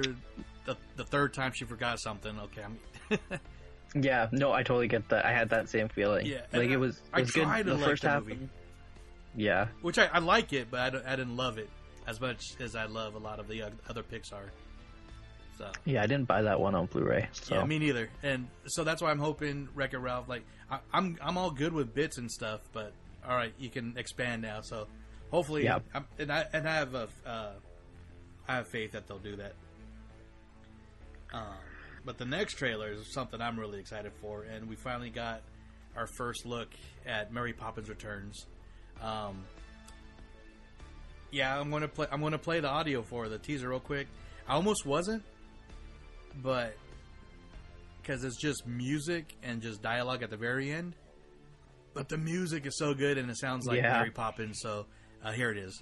[0.65, 3.19] the the third time she forgot something, okay, I'm.
[3.97, 6.99] yeah no i totally get that i had that same feeling Yeah, like it was
[7.13, 8.49] I it was good tried to the like first the half movie.
[9.35, 11.69] yeah Which I, I like it, but I, I didn't love it
[12.05, 14.49] as much as I love a lot of the other Pixar.
[15.57, 18.09] So yeah i didn't buy that one on blu-ray so yeah, me neither.
[18.23, 20.27] And so that's why I'm hoping Wreck It Ralph.
[20.27, 22.91] Like I, I'm I'm all good with bits and stuff, but
[23.27, 24.61] all right, you can expand now.
[24.61, 24.87] So
[25.31, 25.79] hopefully, Yeah.
[25.93, 27.51] I'm, and I and I have a uh,
[28.47, 29.53] I have faith that they'll do that.
[31.33, 31.41] Um,
[32.05, 35.41] but the next trailer is something I'm really excited for, and we finally got
[35.95, 36.69] our first look
[37.05, 38.45] at Mary Poppins Returns.
[39.01, 39.43] Um,
[41.31, 42.07] yeah, I'm gonna play.
[42.11, 44.07] I'm gonna play the audio for the teaser real quick.
[44.47, 45.23] I almost wasn't,
[46.41, 46.75] but
[48.01, 50.95] because it's just music and just dialogue at the very end.
[51.93, 53.93] But the music is so good and it sounds like Yeah.
[53.93, 54.59] Mary Poppins.
[54.61, 54.85] So
[55.23, 55.81] uh, here it is.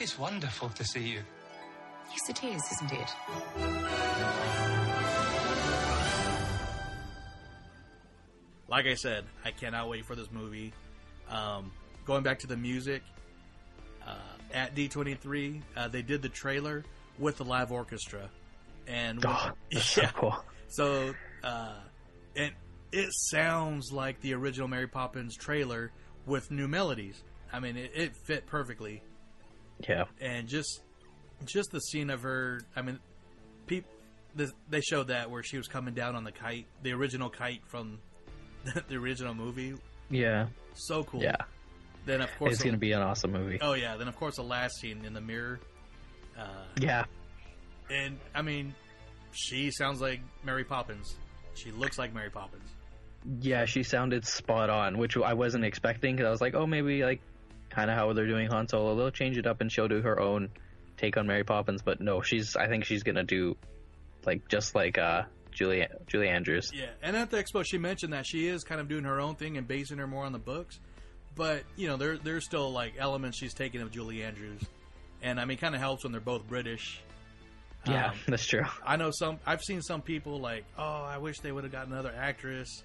[0.00, 1.20] It is wonderful to see you.
[2.08, 3.14] Yes, it is, isn't it?
[8.68, 10.72] Like I said, I cannot wait for this movie.
[11.28, 11.72] Um,
[12.06, 13.02] going back to the music,
[14.06, 14.14] uh,
[14.54, 16.84] at D23, uh, they did the trailer
[17.18, 18.30] with the live orchestra,
[18.86, 20.44] and when- Oh, that's so cool.
[20.68, 21.74] So, uh,
[22.36, 22.54] and
[22.92, 25.92] it sounds like the original Mary Poppins trailer
[26.26, 27.22] with new melodies.
[27.52, 29.02] I mean, it, it fit perfectly,
[29.88, 30.82] yeah and just
[31.44, 32.60] just the scene of her.
[32.76, 32.98] I mean,
[33.66, 33.86] peop,
[34.34, 37.62] the, they showed that where she was coming down on the kite, the original kite
[37.66, 37.98] from
[38.88, 39.74] the original movie.
[40.10, 41.22] yeah So cool.
[41.22, 41.36] Yeah.
[42.06, 43.58] Then of course it's going to be an awesome movie.
[43.60, 43.96] Oh yeah.
[43.96, 45.60] Then of course the last scene in the mirror.
[46.38, 46.46] Uh,
[46.78, 47.04] Yeah,
[47.90, 48.74] and I mean,
[49.32, 51.16] she sounds like Mary Poppins.
[51.54, 52.68] She looks like Mary Poppins.
[53.40, 57.02] yeah, she sounded spot on, which I wasn't expecting because I was like, oh, maybe
[57.04, 57.20] like
[57.70, 60.20] kind of how they're doing Han Solo, they'll change it up and she'll do her
[60.20, 60.50] own
[60.96, 61.82] take on Mary Poppins.
[61.82, 63.56] But no, she's I think she's gonna do
[64.26, 66.70] like just like uh Julie Julie Andrews.
[66.74, 69.34] Yeah, and at the expo, she mentioned that she is kind of doing her own
[69.36, 70.78] thing and basing her more on the books.
[71.36, 74.62] But you know, there there's still like elements she's taking of Julie Andrews,
[75.22, 77.00] and I mean, kind of helps when they're both British.
[77.86, 78.64] Yeah, Um, that's true.
[78.84, 79.38] I know some.
[79.46, 82.82] I've seen some people like, oh, I wish they would have got another actress,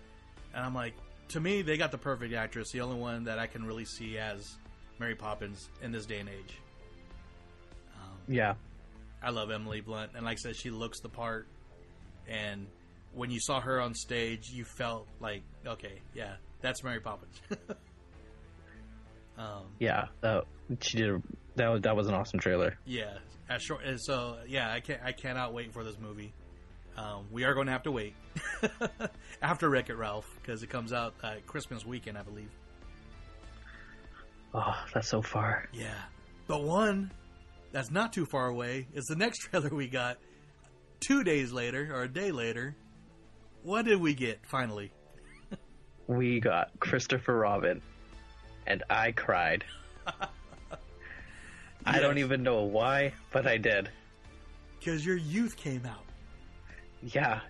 [0.54, 0.94] and I'm like,
[1.30, 4.18] to me, they got the perfect actress, the only one that I can really see
[4.18, 4.56] as
[5.00, 6.60] Mary Poppins in this day and age.
[8.28, 8.56] Yeah,
[9.22, 11.48] I love Emily Blunt, and like I said, she looks the part.
[12.28, 12.68] And
[13.14, 17.40] when you saw her on stage, you felt like, okay, yeah, that's Mary Poppins.
[19.38, 20.46] um, yeah, that
[20.82, 21.22] she did.
[21.56, 22.78] That was, that was an awesome trailer.
[22.86, 26.34] yeah, as short, and so yeah, I can I cannot wait for this movie.
[26.98, 28.16] Um, we are going to have to wait
[29.42, 32.50] after Wreck It Ralph because it comes out uh, Christmas weekend, I believe.
[34.58, 35.68] Oh, that's so far.
[35.74, 35.94] Yeah,
[36.48, 37.12] but one
[37.74, 40.18] that's not too far away is the next trailer we got.
[41.02, 42.74] Two days later, or a day later,
[43.64, 44.92] what did we get finally?
[46.08, 47.82] We got Christopher Robin,
[48.66, 49.66] and I cried.
[51.86, 53.90] I don't even know why, but I did.
[54.80, 56.04] Because your youth came out.
[57.04, 57.42] Yeah,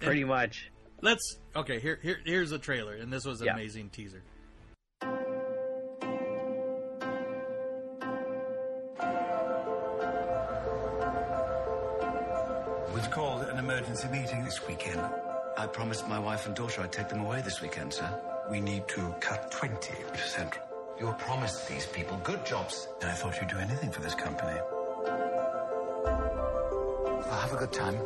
[0.00, 0.70] pretty much.
[1.00, 1.80] Let's okay.
[1.80, 3.54] Here, here, here's a trailer, and this was an Yeah.
[3.54, 4.22] amazing teaser.
[12.92, 15.00] We've called an emergency meeting this weekend.
[15.56, 18.10] I promised my wife and daughter I'd take them away this weekend, sir.
[18.50, 20.54] We need to cut 20%.
[20.98, 22.88] You were promised these people good jobs.
[23.00, 24.58] And I thought you'd do anything for this company.
[26.04, 27.96] Well, have a good time.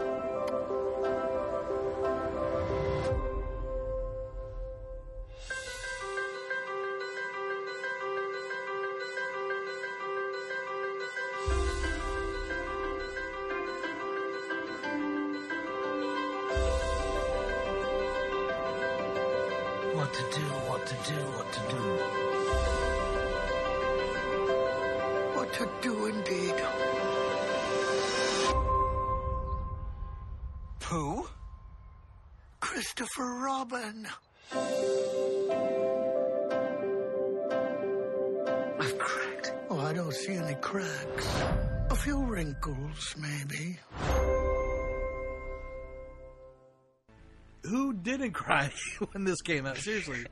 [49.14, 49.78] When this came out?
[49.78, 50.26] Seriously,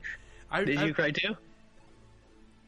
[0.51, 1.35] I, Did I- you cry too?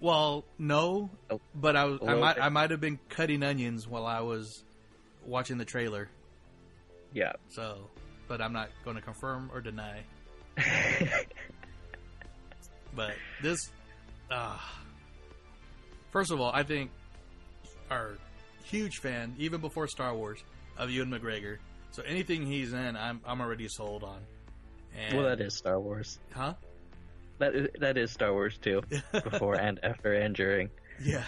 [0.02, 1.10] Well, no,
[1.56, 2.00] but I was.
[2.02, 2.36] I little might.
[2.36, 2.44] bit.
[2.44, 4.64] I might have been cutting onions while I was
[5.26, 6.10] watching the trailer.
[7.14, 7.32] Yeah.
[7.50, 7.90] So,
[8.28, 10.04] but I'm not going to confirm or deny.
[12.96, 13.60] but this,
[14.30, 14.58] uh,
[16.12, 16.92] first of all, I think
[17.90, 18.18] our
[18.66, 20.44] huge fan, even before Star Wars,
[20.78, 21.58] of Ewan McGregor.
[21.92, 24.20] So anything he's in, I'm I'm already sold on.
[24.98, 26.20] And, Well, that is Star Wars.
[26.34, 26.54] huh?
[27.40, 28.82] That is, that is Star Wars too.
[29.12, 30.70] Before and after and during.
[31.04, 31.24] Yeah.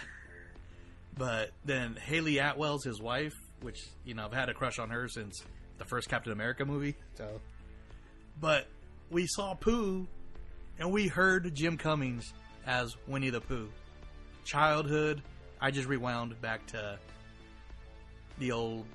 [1.16, 5.08] But then Hayley Atwell's his wife, which you know I've had a crush on her
[5.08, 5.42] since
[5.78, 6.96] the first Captain America movie.
[7.16, 7.40] So,
[8.40, 8.66] but
[9.10, 10.06] we saw Pooh,
[10.78, 12.32] and we heard Jim Cummings
[12.66, 13.68] as Winnie the Pooh.
[14.44, 15.22] Childhood,
[15.60, 16.98] I just rewound back to
[18.38, 18.86] the old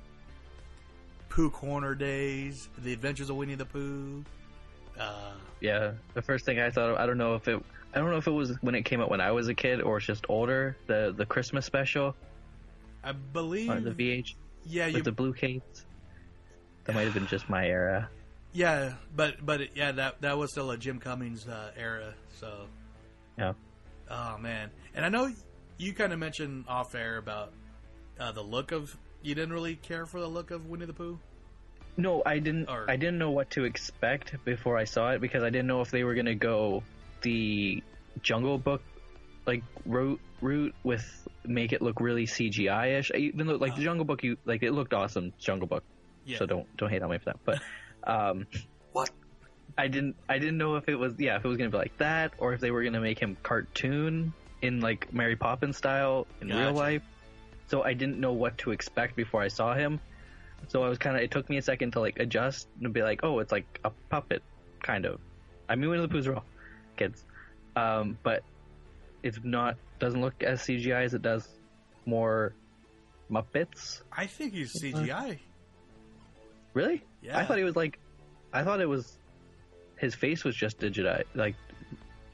[1.29, 4.23] Pooh Corner days, the Adventures of Winnie the Pooh.
[4.99, 7.61] Uh, Yeah, the first thing I thought of, I don't know if it,
[7.93, 9.81] I don't know if it was when it came out when I was a kid
[9.81, 10.75] or it's just older.
[10.87, 12.15] The the Christmas special,
[13.03, 15.85] I believe or the VH, Yeah, with you- the blue capes.
[16.85, 18.09] That might have been just my era.
[18.51, 22.13] Yeah, but but yeah, that that was still a Jim Cummings uh, era.
[22.39, 22.67] So,
[23.37, 23.53] Yeah.
[24.11, 25.31] oh man, and I know
[25.77, 27.53] you kind of mentioned off air about
[28.19, 28.95] uh, the look of.
[29.21, 31.17] You didn't really care for the look of Winnie the Pooh.
[31.97, 32.69] No, I didn't.
[32.69, 35.81] Or- I didn't know what to expect before I saw it because I didn't know
[35.81, 36.83] if they were gonna go
[37.21, 37.83] the
[38.21, 38.81] Jungle Book
[39.45, 43.11] like route route with make it look really CGI ish.
[43.11, 45.33] Even though like the Jungle Book, you like it looked awesome.
[45.39, 45.83] Jungle Book.
[46.25, 46.37] Yeah.
[46.37, 47.39] So don't don't hate on me for that.
[47.45, 47.61] But
[48.09, 48.47] um,
[48.91, 49.11] what?
[49.77, 51.97] I didn't I didn't know if it was yeah if it was gonna be like
[51.97, 56.49] that or if they were gonna make him cartoon in like Mary Poppins style in
[56.49, 57.01] real life.
[57.67, 59.99] So I didn't know what to expect before I saw him.
[60.67, 61.21] So I was kind of.
[61.21, 63.91] It took me a second to like adjust and be like, oh, it's like a
[64.09, 64.41] puppet,
[64.81, 65.19] kind of.
[65.69, 66.43] I mean, Winnie the Pooh's real,
[66.97, 67.23] kids.
[67.75, 68.43] Um, but
[69.23, 71.47] it's not doesn't look as CGI as it does
[72.05, 72.53] more
[73.31, 74.01] Muppets.
[74.11, 75.39] I think he's CGI.
[76.73, 77.03] Really?
[77.21, 77.37] Yeah.
[77.37, 77.99] I thought he was like,
[78.51, 79.17] I thought it was
[79.97, 81.55] his face was just digitized, like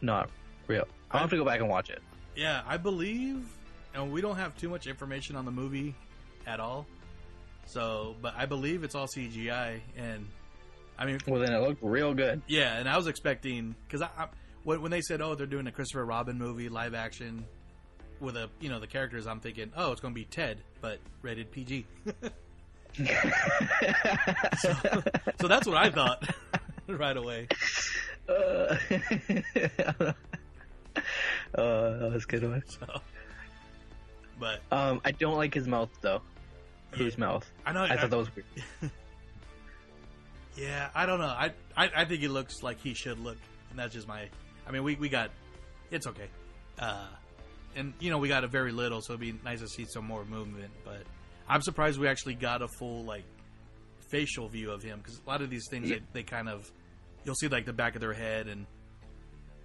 [0.01, 0.29] not
[0.67, 0.87] real.
[1.11, 2.01] I'll have to go back and watch it.
[2.35, 3.45] Yeah, I believe,
[3.93, 5.93] and we don't have too much information on the movie
[6.47, 6.85] at all.
[7.69, 10.25] So, but I believe it's all CGI, and
[10.97, 12.41] I mean, Well, then it looked real good.
[12.47, 14.27] yeah, and I was expecting because I, I
[14.63, 17.45] when, when they said, "Oh, they're doing a Christopher Robin movie live action
[18.19, 20.99] with a you know the characters," I'm thinking, "Oh, it's going to be Ted, but
[21.21, 21.85] rated PG."
[24.57, 24.73] so,
[25.39, 26.23] so that's what I thought
[26.87, 27.47] right away.
[28.27, 28.31] Uh,
[29.53, 30.17] uh,
[31.55, 32.63] that was a good one.
[34.39, 36.21] But Um, I don't like his mouth though.
[36.91, 37.49] Whose mouth?
[37.65, 38.45] I know- I I- thought that was weird.
[40.57, 41.25] Yeah, I don't know.
[41.27, 43.37] I, I I think he looks like he should look,
[43.69, 44.27] and that's just my.
[44.67, 45.31] I mean, we we got,
[45.89, 46.27] it's okay,
[46.79, 47.07] uh,
[47.75, 50.05] and you know we got a very little, so it'd be nice to see some
[50.05, 50.71] more movement.
[50.83, 51.03] But
[51.47, 53.23] I'm surprised we actually got a full like
[54.09, 56.69] facial view of him because a lot of these things they, they kind of
[57.23, 58.65] you'll see like the back of their head, and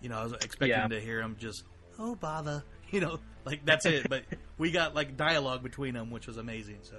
[0.01, 0.87] you know I was expecting Yeah.
[0.87, 1.65] to hear him just
[1.99, 2.63] oh bother,
[2.93, 4.09] you know, like that's it.
[4.09, 4.23] but
[4.59, 6.79] we got like dialogue between them, which was amazing.
[6.83, 6.97] So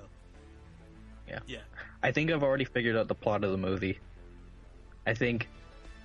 [1.28, 1.40] Yeah.
[1.48, 1.60] yeah.
[2.04, 4.00] I think I've already figured out the plot of the movie.
[5.08, 5.48] I think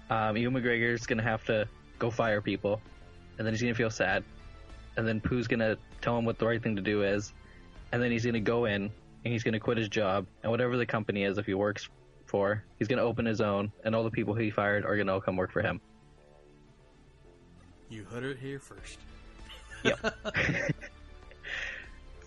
[0.09, 1.69] um, Ewan McGregor's gonna have to
[1.99, 2.81] go fire people,
[3.39, 4.25] and then he's gonna feel sad,
[4.97, 7.33] and then Pooh's gonna tell him what the right thing to do is,
[7.93, 8.91] and then he's gonna go in
[9.25, 11.89] and he's gonna quit his job, and whatever the company is, if he works
[12.27, 15.21] for, he's gonna open his own, and all the people he fired are gonna all
[15.21, 15.81] come work for him.
[17.89, 18.99] You heard it here first.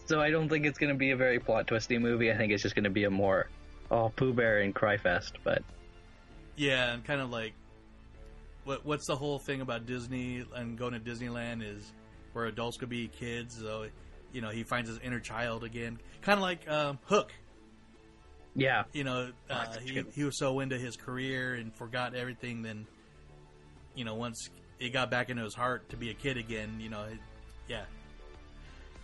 [0.05, 2.31] So I don't think it's gonna be a very plot twisty movie.
[2.31, 3.47] I think it's just gonna be a more
[3.89, 5.63] oh Pooh Bear and Cry Fest, but
[6.55, 7.53] Yeah, and kind of like
[8.65, 11.91] what what's the whole thing about Disney and going to Disneyland is
[12.33, 13.57] where adults could be kids.
[13.59, 13.87] So
[14.31, 17.31] you know he finds his inner child again, kind of like um, Hook.
[18.55, 22.61] yeah, You know, uh, he he was so into his career and forgot everything.
[22.61, 22.85] Then
[23.95, 24.49] you know once
[24.79, 27.19] it got back into his heart to be a kid again, you know, it,
[27.67, 27.85] yeah,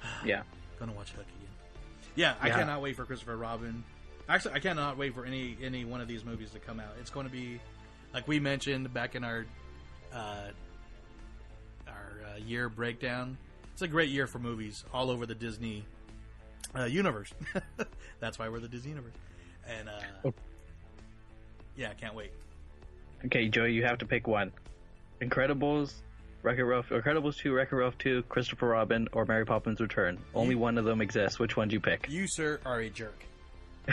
[0.26, 0.42] yeah.
[0.80, 1.50] Gonna watch Hook again.
[2.16, 2.58] Yeah, I Yeah.
[2.60, 3.84] cannot wait for Christopher Robin.
[4.28, 6.94] Actually, I cannot wait for any any one of these movies to come out.
[7.00, 7.60] It's going to be
[8.14, 9.46] like we mentioned back in our
[10.14, 10.50] uh,
[11.88, 13.38] our uh, year breakdown.
[13.74, 15.84] It's a great year for movies all over the Disney
[16.78, 17.32] uh, universe.
[18.20, 19.14] That's why we're the Disney universe.
[19.68, 20.34] And uh, Oh.
[21.76, 22.32] yeah, I can't wait.
[23.26, 24.52] Okay, Joey, you have to pick one.
[25.22, 25.94] Incredibles,
[26.42, 30.18] Wreck-It Ralph, Incredibles 2, Wreck-It Ralph 2, Christopher Robin, or Mary Poppins Return.
[30.34, 31.38] Only one of them exists.
[31.38, 32.08] Which one do you pick?
[32.10, 33.26] You, sir, are a jerk.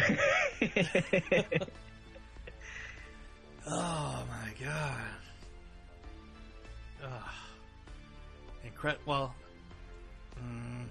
[3.66, 5.00] oh my god.
[7.02, 7.10] Ugh.
[8.64, 9.34] Incred- well,
[10.38, 10.84] mm,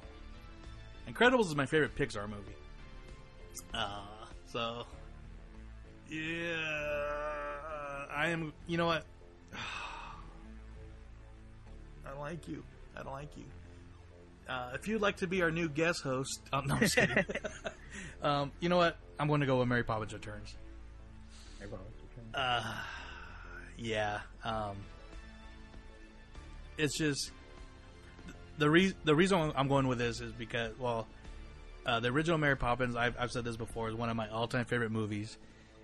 [1.09, 2.55] Incredibles is my favorite Pixar movie.
[3.73, 4.01] Uh,
[4.51, 4.85] so,
[6.09, 6.19] yeah,
[8.13, 8.51] I am.
[8.67, 9.05] You know what?
[12.07, 12.63] I like you.
[12.95, 13.45] I don't like you.
[14.47, 17.25] Uh, if you'd like to be our new guest host, oh, no, I'm just kidding.
[18.21, 18.97] um, you know what?
[19.19, 20.55] I'm going to go with Mary Poppins Returns.
[22.33, 22.73] Uh,
[23.77, 24.19] yeah.
[24.43, 24.75] Um,
[26.77, 27.31] it's just
[28.57, 31.07] the re- the reason I'm going with this is because well,
[31.85, 32.95] uh, the original Mary Poppins.
[32.95, 35.37] I've, I've said this before is one of my all time favorite movies.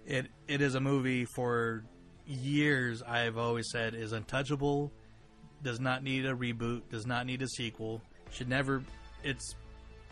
[0.06, 1.84] It it is a movie for
[2.28, 3.02] years.
[3.02, 4.92] I've always said is untouchable.
[5.64, 6.82] Does not need a reboot.
[6.90, 8.02] Does not need a sequel.
[8.32, 8.84] Should never.
[9.24, 9.56] It's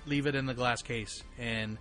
[0.05, 1.23] leave it in the glass case.
[1.37, 1.77] And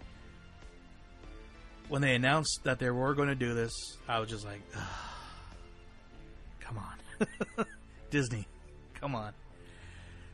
[1.88, 3.72] when they announced that they were going to do this,
[4.06, 4.60] I was just like,
[6.60, 7.66] come on,
[8.10, 8.46] Disney,
[8.94, 9.32] come on.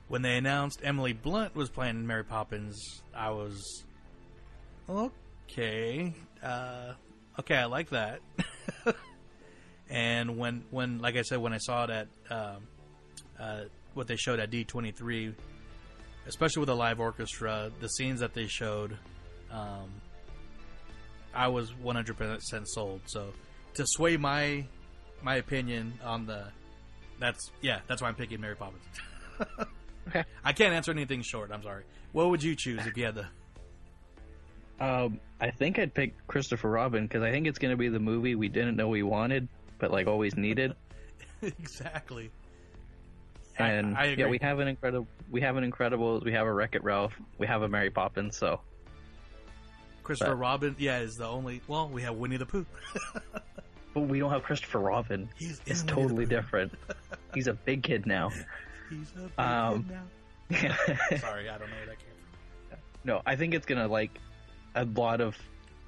[0.09, 3.85] When they announced Emily Blunt was playing Mary Poppins, I was
[4.89, 6.15] okay.
[6.43, 6.93] Uh,
[7.39, 8.21] okay, I like that.
[9.89, 12.67] and when, when, like I said, when I saw it at um,
[13.39, 13.63] uh,
[13.95, 15.35] what they showed at D twenty three,
[16.27, 18.97] especially with the live orchestra, the scenes that they showed,
[19.51, 19.91] um,
[21.35, 23.03] I was one hundred percent sold.
[23.07, 23.33] So
[23.75, 24.65] to sway my
[25.23, 26.45] my opinion on the,
[27.19, 28.85] that's yeah, that's why I'm picking Mary Poppins.
[30.09, 30.25] Okay.
[30.45, 31.51] I can't answer anything short.
[31.51, 31.85] I'm sorry.
[32.13, 33.27] What would you choose if you had the?
[34.81, 38.01] Um, I think I'd pick Christopher Robin because I think it's going to be the
[38.01, 39.47] movie we didn't know we wanted,
[39.79, 40.75] but like always needed.
[41.43, 42.33] exactly.
[43.59, 44.31] And I yeah, agree.
[44.31, 47.47] we have an incredible, we have an Incredibles, we have a Wreck It Ralph, we
[47.47, 48.37] have a Mary Poppins.
[48.37, 48.61] So
[50.03, 51.61] Christopher But- Robin, yeah, is the only.
[51.69, 52.67] Well, we have Winnie the Pooh.
[53.95, 55.29] but we don't have Christopher Robin.
[55.37, 56.73] He's it's in Winnie the totally different.
[57.33, 58.31] He's a big kid now.
[58.91, 59.85] He's a big Um,
[60.51, 61.17] kid now.
[61.19, 62.09] Sorry, I don't know where that came
[62.71, 62.79] from.
[63.05, 64.11] No, I think it's gonna like
[64.75, 65.37] a lot of.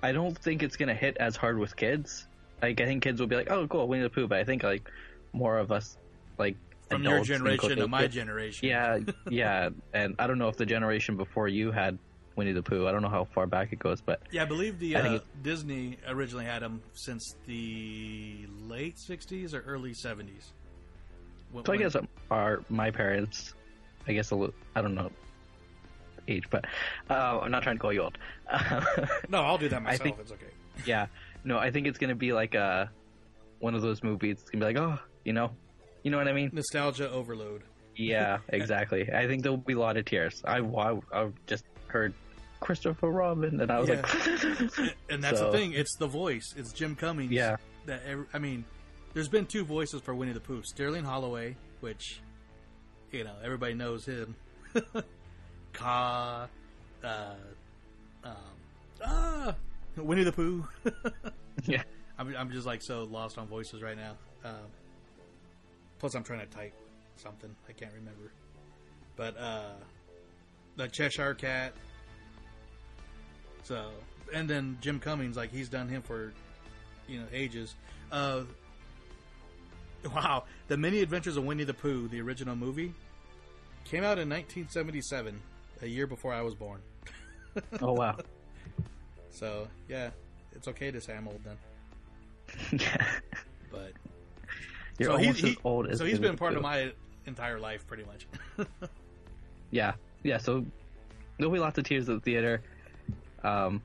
[0.03, 2.27] I don't think it's gonna hit as hard with kids.
[2.63, 4.63] Like I think kids will be like, "Oh, cool, Winnie the Pooh," but I think
[4.63, 4.91] like
[5.33, 5.99] more of us
[6.39, 6.57] like
[6.91, 8.69] From your generation to my generation.
[8.69, 11.99] Yeah, yeah, and I don't know if the generation before you had
[12.37, 12.87] Winnie the Pooh.
[12.87, 15.19] I don't know how far back it goes, but Yeah, I believe the I uh,
[15.43, 20.53] Disney originally had them since the late '60s or early '70s.
[21.51, 21.97] When- So I guess
[22.31, 23.55] our my parents,
[24.07, 25.11] I guess a little, I don't know
[26.29, 26.65] age, but
[27.11, 28.19] uh, I'm not trying to call you old.
[29.29, 30.03] No, I'll do that myself.
[30.03, 30.47] think- it's okay.
[30.85, 31.07] yeah,
[31.45, 32.91] no, I think it's gonna be like a
[33.61, 34.39] one of those movies.
[34.41, 35.51] It's gonna be like, oh, you know,
[36.07, 36.51] you know what I mean?
[36.53, 37.65] Nostalgia overload.
[37.97, 39.13] Yeah, exactly.
[39.13, 40.41] I think there'll be a lot of tears.
[40.47, 42.15] I I, I just heard
[42.61, 44.03] Christopher Robin, and I was Yeah.
[44.79, 45.73] like, and that's So- the thing.
[45.73, 46.55] It's the voice.
[46.57, 47.33] It's Jim Cummings.
[47.33, 47.57] Yeah.
[47.87, 48.03] That
[48.33, 48.65] I mean,
[49.15, 52.21] there's been two voices for Winnie the Pooh: Sterling Holloway, which
[53.11, 54.37] you know everybody knows him.
[55.73, 56.49] Ka,
[57.05, 57.35] uh,
[58.25, 58.33] um,
[59.05, 59.55] ah,
[59.97, 60.67] Winnie the Pooh.
[61.65, 61.83] yeah.
[62.19, 64.13] I'm I'm just like so lost on voices right now.
[64.45, 64.67] Um,
[65.99, 66.75] plus, I'm trying to type
[67.17, 68.33] something I can't remember.
[69.17, 69.73] But uh,
[70.77, 71.73] the Cheshire Cat.
[73.63, 73.91] So,
[74.33, 76.33] and then Jim Cummings, like he's done him for,
[77.09, 77.75] you know, ages.
[78.13, 78.43] Uh,
[80.15, 82.95] wow, the Many Adventures of Winnie the Pooh, the original movie,
[83.85, 85.41] came out in 1977,
[85.83, 86.81] a year before I was born.
[87.81, 88.17] oh wow,
[89.31, 90.11] So yeah,
[90.53, 92.79] it's okay to say I'm old then.
[92.81, 93.07] yeah.
[93.71, 93.93] But
[94.99, 96.93] You're so he- almost he, as old as so he's been part of my
[97.27, 98.27] entire life, pretty much.
[99.73, 100.39] Yeah, yeah.
[100.39, 100.65] So
[101.39, 102.63] there'll be lots of tears at the theater.
[103.43, 103.83] Um,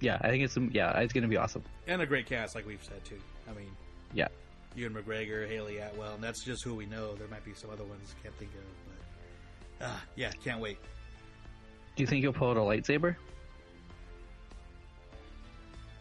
[0.00, 1.62] yeah, I think it's yeah, it's gonna be awesome.
[1.88, 3.18] and a great cast, like we've said too.
[3.50, 3.70] I mean,
[4.14, 4.28] Yeah,
[4.76, 7.14] Ewan McGregor, Hayley Atwell, and that's just who we know.
[7.16, 10.78] There might be some other ones I can't think of, but uh, yeah, can't wait.
[11.96, 13.16] do you think you'll pull out a lightsaber?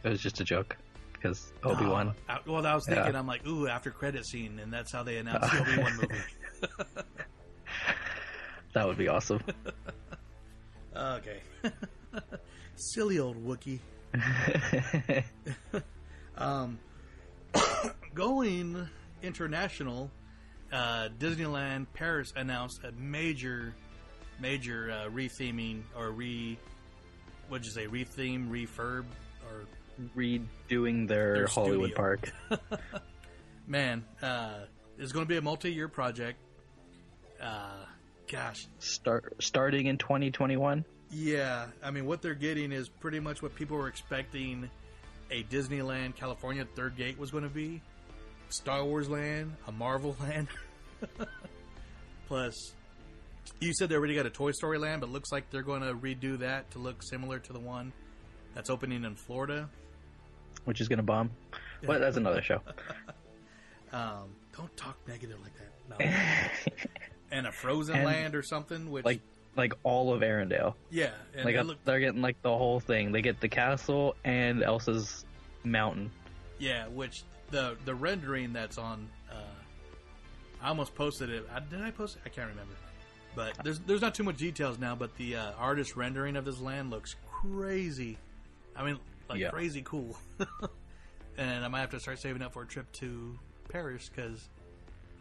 [0.04, 0.78] It was just a joke
[1.22, 2.14] because Obi Wan.
[2.30, 2.96] Oh, well, I was Yeah.
[2.96, 5.96] thinking, I'm like, ooh, after credit scene, and that's how they announced the Obi Wan
[6.02, 6.24] movie.
[8.74, 9.42] That would be awesome.
[10.96, 11.40] okay,
[12.76, 13.80] silly old Wookie.
[16.38, 16.78] um,
[18.14, 18.88] going
[19.24, 20.12] international,
[20.72, 23.74] uh, Disneyland Paris announced a major,
[24.40, 26.58] major uh, retheming or re,
[27.50, 29.06] what'd you say, retheme, refurb,
[29.50, 29.66] or
[30.16, 31.96] Redoing their, Their Hollywood studio.
[31.96, 32.32] Park.
[33.68, 34.60] man, uh,
[34.98, 36.40] it's going to be a multi-year project.
[37.42, 37.86] Uh,
[38.32, 40.84] gosh, Start starting in 2021.
[41.12, 41.68] yeah.
[41.84, 44.70] I mean, what they're getting is pretty much what people were expecting
[45.32, 47.82] a Disneyland California third gate was going to be.
[48.50, 50.48] Star Wars Land, a Marvel Land.
[52.28, 52.74] Plus,
[53.60, 55.94] you said they already got a Toy Story Land, but looks like they're going to
[55.94, 57.92] redo that to look similar to the one
[58.54, 59.70] that's opening in Florida.
[60.66, 61.32] Which is gonna bomb.
[61.86, 62.62] But that's another show.
[63.92, 66.00] Um, don't talk negative like that.
[66.00, 66.92] No.
[67.32, 69.20] and a Frozen And, Land or something, which Like
[69.56, 70.76] like all of Arendelle.
[70.92, 73.12] yeah, and like it uh, look- they're getting like the whole thing.
[73.12, 75.26] They get the castle and Elsa's
[75.64, 76.12] mountain.
[76.60, 79.10] yeah, which the the rendering that's on.
[79.32, 79.36] Uh,
[80.62, 81.50] I almost posted it.
[81.52, 82.22] I, did I post it?
[82.26, 82.74] I can't remember.
[83.36, 84.94] But there's there's not too much details now.
[84.94, 88.20] But the uh, artist rendering of this land looks crazy.
[88.76, 89.00] I mean,
[89.30, 89.50] like Yeah.
[89.50, 90.18] crazy cool.
[91.38, 93.38] and I might have to start saving up for a trip to
[93.70, 94.50] Paris because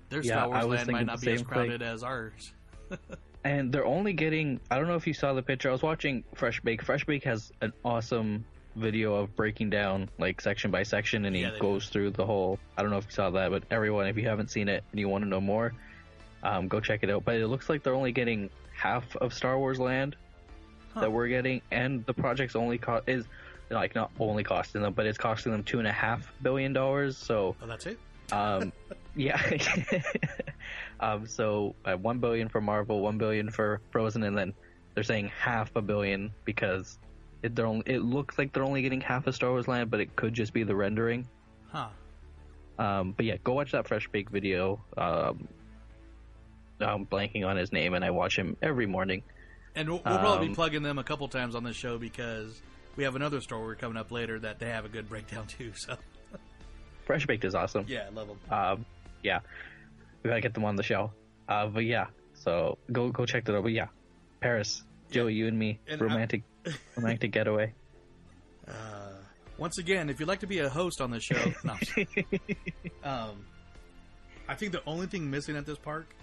[0.09, 1.55] their Yeah, Star Wars land might not be as same thing.
[1.55, 2.53] crowded as ours.
[3.45, 5.69] And they're only getting I don't know if you saw the picture.
[5.69, 6.83] I was watching Fresh Bake.
[6.83, 8.45] Fresh Bake has an awesome
[8.75, 12.27] video of breaking down like section by section and he Yeah, they goes through the
[12.27, 14.83] whole I don't know if you saw that, but everyone if you haven't seen it
[14.91, 15.73] and you want to know more,
[16.43, 17.25] um, go check it out.
[17.25, 20.17] But it looks like they're only getting half of Star Wars land
[20.97, 23.25] that we're getting and the project's only cost is
[23.71, 27.17] like not only costing them, but it's costing them two and a half billion dollars.
[27.17, 27.99] So Oh, that's it.
[28.33, 28.73] um,
[29.17, 29.41] yeah.
[31.01, 34.55] um, so uh, one billion for Marvel, one billion for Frozen, and then
[34.95, 36.99] they're saying half a billion because
[37.43, 40.01] it, they're only, it looks like they're only getting half of Star Wars land, but
[40.01, 41.27] it could just be the rendering.
[41.71, 41.89] Huh.
[42.79, 44.81] Um, but yeah, go watch that Fresh Bake video.
[44.97, 45.47] Um,
[46.81, 49.23] I'm blanking on his name, and I watch him every morning.
[49.75, 52.61] And we'll, we'll probably be Um, plugging them a couple times on this show because
[52.99, 55.73] we have another story coming up later that they have a good breakdown too.
[55.75, 55.97] So
[57.07, 57.87] Fresh Baked is awesome.
[57.89, 58.39] yeah, I love them.
[58.51, 58.87] Um,
[59.23, 59.41] yeah,
[60.23, 61.13] we gotta get them on the show.
[61.49, 63.63] Uh, but yeah, so go go check that out.
[63.63, 63.87] But yeah,
[64.41, 66.43] Paris, Joey, you and me, And romantic
[66.97, 67.73] romantic getaway.
[68.67, 68.73] Uh,
[69.57, 71.75] once again, if you'd like to be a host on this show, no,
[73.05, 73.45] um,
[74.49, 76.15] I think the only thing missing at this park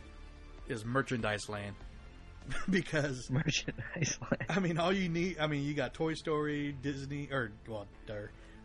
[0.67, 1.75] is merchandise land
[2.69, 4.17] because merchandise.
[4.49, 5.37] I mean, all you need.
[5.39, 7.87] I mean, you got Toy Story, Disney, or well,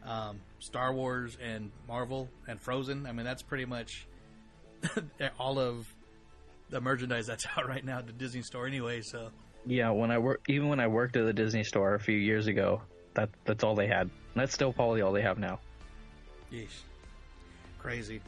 [0.04, 3.06] um, Star Wars, and Marvel, and Frozen.
[3.06, 4.06] I mean, that's pretty much
[5.38, 5.86] all of
[6.70, 9.00] the merchandise that's out right now at the Disney store, anyway.
[9.02, 9.30] So
[9.66, 12.46] Yeah, when I work, even when I worked at the Disney store a few years
[12.46, 12.82] ago,
[13.14, 14.10] that that's all they had.
[14.34, 15.58] That's still probably all they have now.
[16.52, 16.68] Yeesh.
[17.78, 18.20] Crazy.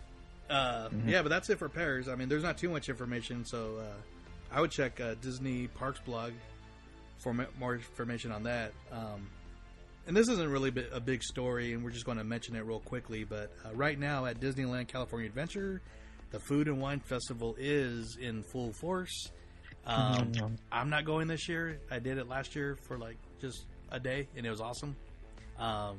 [0.50, 1.08] Uh, Mhm.
[1.08, 2.08] Yeah, but that's it for pairs.
[2.08, 3.94] I mean, there's not too much information, so uh,
[4.52, 6.32] I would check uh, Disney Parks blog
[7.18, 8.72] for more information on that.
[8.90, 9.28] Um,
[10.06, 12.80] and this isn't really a big story, and we're just going to mention it real
[12.80, 13.24] quickly.
[13.24, 15.80] But uh, right now at Disneyland California Adventure,
[16.30, 19.30] the Food and Wine Festival is in full force.
[19.86, 20.58] Um, Mhm.
[20.70, 21.80] I'm not going this year.
[21.90, 24.96] I did it last year for like just a day, and it was awesome.
[25.58, 25.98] Um,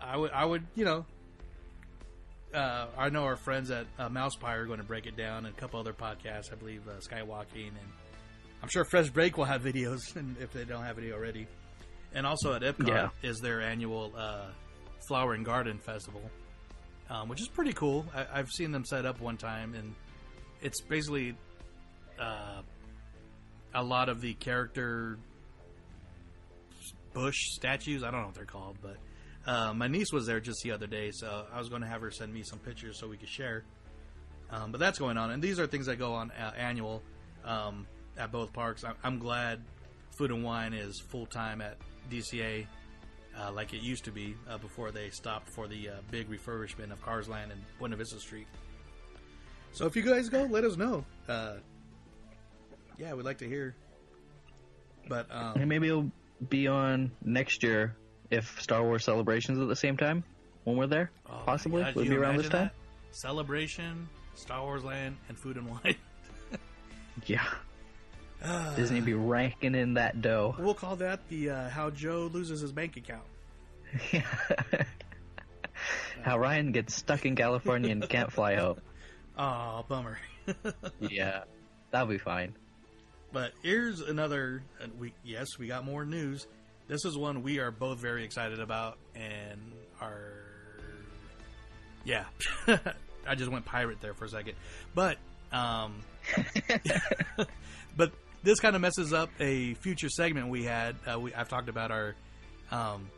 [0.00, 1.04] I would, I would, you know,
[2.54, 5.46] uh, I know our friends at uh, Mouse Pie are going to break it down,
[5.46, 6.52] and a couple other podcasts.
[6.52, 7.88] I believe uh, Skywalking, and
[8.62, 11.46] I'm sure Fresh Baked will have videos, and if they don't have any already.
[12.14, 13.08] And also at Epcot Yeah.
[13.22, 14.46] is their annual uh,
[15.08, 16.22] Flower and Garden Festival,
[17.10, 18.06] um, which is pretty cool.
[18.14, 19.94] I, I've seen them set up one time, and
[20.62, 21.36] it's basically
[22.18, 22.62] uh,
[23.74, 25.18] a lot of the character
[27.12, 28.02] bush statues.
[28.02, 28.96] I don't know what they're called, but
[29.48, 32.02] uh, my niece was there just the other day, so I was going to have
[32.02, 33.64] her send me some pictures so we could share.
[34.50, 37.02] Um, but that's going on, and these are things that go on uh, annual
[37.46, 37.86] um,
[38.18, 38.84] at both parks.
[38.84, 39.62] I'm, I'm glad
[40.18, 41.78] Food and Wine is full time at
[42.10, 42.66] DCA,
[43.38, 46.92] uh, like it used to be uh, before they stopped for the uh, big refurbishment
[46.92, 48.48] of Cars Land and Buena Vista Street.
[49.72, 51.06] So if you guys go, let us know.
[51.26, 53.74] Yeah, we'd like to hear.
[55.08, 56.10] But um, maybe it'll
[56.50, 57.96] be on next year
[58.30, 60.24] if Star Wars Celebrations at the same time
[60.64, 61.10] when we're there.
[61.28, 62.66] Oh Possibly God, would be around this time.
[62.66, 63.16] that?
[63.16, 65.96] Celebration, Star Wars Land, and Food and Wine.
[67.26, 67.44] Yeah,
[68.76, 70.54] Disney be ranking in that dough.
[70.58, 73.24] We'll call that the uh, how Joe loses his bank account.
[76.22, 78.78] How Ryan gets stuck in California and can't fly home.
[79.40, 80.18] Oh, bummer.
[80.98, 81.44] Yeah,
[81.92, 82.54] that'll be fine.
[83.32, 84.64] But here's another.
[84.82, 86.48] uh, We yes, we got more news.
[86.88, 89.60] This is one we are both very excited about, and
[90.00, 90.32] are
[92.04, 92.24] yeah.
[93.26, 94.54] I just went pirate there for a second,
[94.94, 95.18] but
[95.52, 96.00] um,
[97.96, 98.12] but
[98.42, 100.96] this kind of messes up a future segment we had.
[101.06, 102.14] Uh, we I've talked about our
[102.70, 103.10] um,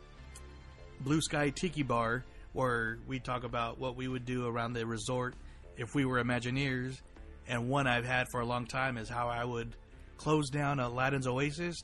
[0.99, 5.33] Blue Sky Tiki Bar, where we talk about what we would do around the resort
[5.77, 6.99] if we were Imagineers.
[7.47, 9.75] And one I've had for a long time is how I would
[10.17, 11.83] close down Aladdin's Oasis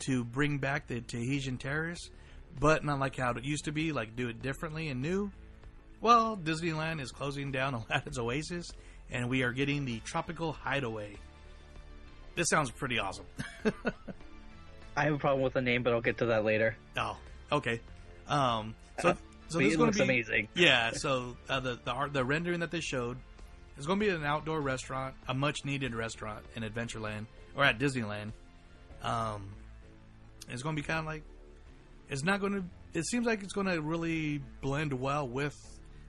[0.00, 2.10] to bring back the Tahitian Terrace,
[2.58, 5.30] but not like how it used to be, like do it differently and new.
[6.00, 8.66] Well, Disneyland is closing down Aladdin's Oasis,
[9.10, 11.16] and we are getting the Tropical Hideaway.
[12.34, 13.24] This sounds pretty awesome.
[14.96, 16.76] I have a problem with the name, but I'll get to that later.
[16.96, 17.16] Oh,
[17.52, 17.80] okay.
[18.28, 19.14] Um, so, Uh,
[19.48, 20.48] so this is going to be amazing.
[20.54, 20.92] Yeah.
[20.92, 23.16] So uh, the the art, the rendering that they showed
[23.78, 27.78] is going to be an outdoor restaurant, a much needed restaurant in Adventureland or at
[27.78, 28.32] Disneyland.
[29.02, 29.48] Um,
[30.48, 31.22] it's going to be kind of like
[32.08, 32.64] it's not going to.
[32.94, 35.56] It seems like it's going to really blend well with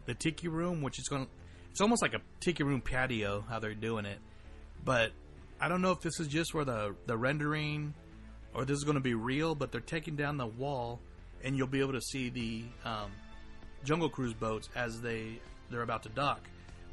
[0.05, 1.25] the tiki room, which is going.
[1.25, 1.31] to...
[1.71, 4.19] It's almost like a tiki room patio how they're doing it,
[4.83, 5.11] but
[5.59, 7.93] I don't know if this is just where the the rendering
[8.53, 9.55] or this is going to be real.
[9.55, 10.99] But they're taking down the wall,
[11.43, 13.11] and you'll be able to see the um,
[13.83, 16.41] Jungle Cruise boats as they they're about to dock.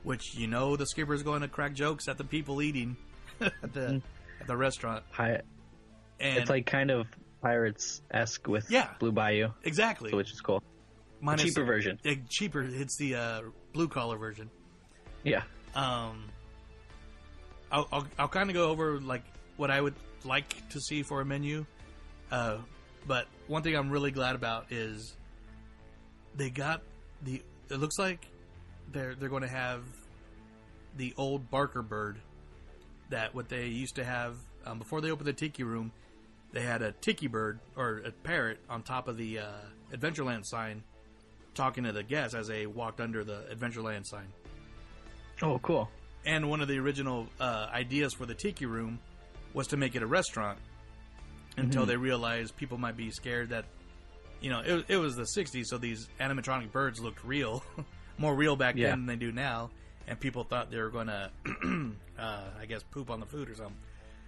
[0.03, 2.97] Which you know the skipper is going to crack jokes at the people eating
[3.41, 4.03] at the
[4.41, 5.05] at the restaurant.
[5.13, 5.41] Hi.
[6.21, 7.07] And it's like kind of
[7.45, 8.89] pirates esque with Yeah.
[8.99, 9.51] Blue Bayou.
[9.65, 10.11] Exactly.
[10.11, 10.63] So which is cool.
[11.21, 11.99] Minus cheaper the- version.
[12.03, 12.63] yeah, cheaper.
[12.63, 13.41] It's the uh,
[13.73, 14.51] blue collar version.
[15.23, 15.43] Yeah.
[15.75, 16.25] Um,
[17.71, 19.23] I'll I'll, I'll kind of go over like
[19.57, 21.65] what I would like to see for a menu.
[22.31, 22.59] Uh,
[23.07, 25.15] but one thing I'm really glad about is
[26.37, 26.83] they got
[27.23, 27.43] the.
[27.71, 28.27] It looks like
[28.93, 29.83] they're they're going to have
[30.97, 32.19] the old Barker bird
[33.11, 34.37] that what they used to have
[34.67, 35.93] um, before they opened the Tiki Room.
[36.55, 39.51] They had a tiki bird or a parrot on top of the uh,
[39.93, 40.83] Adventureland sign,
[41.55, 44.29] talking to the guests as they walked under the Adventureland sign.
[45.43, 45.91] Oh, cool.
[46.25, 48.99] And one of the original uh, ideas for the Tiki Room
[49.53, 50.59] was to make it a restaurant
[51.57, 51.89] until Mhm.
[51.89, 53.65] they realized people might be scared that,
[54.41, 57.63] you know, it, it was the 60s, so these animatronic birds looked real,
[58.19, 58.91] more real back Yeah.
[58.91, 59.71] then than they do now.
[60.07, 61.31] And people thought they were going to,
[62.19, 63.77] uh, I guess, poop on the food or something.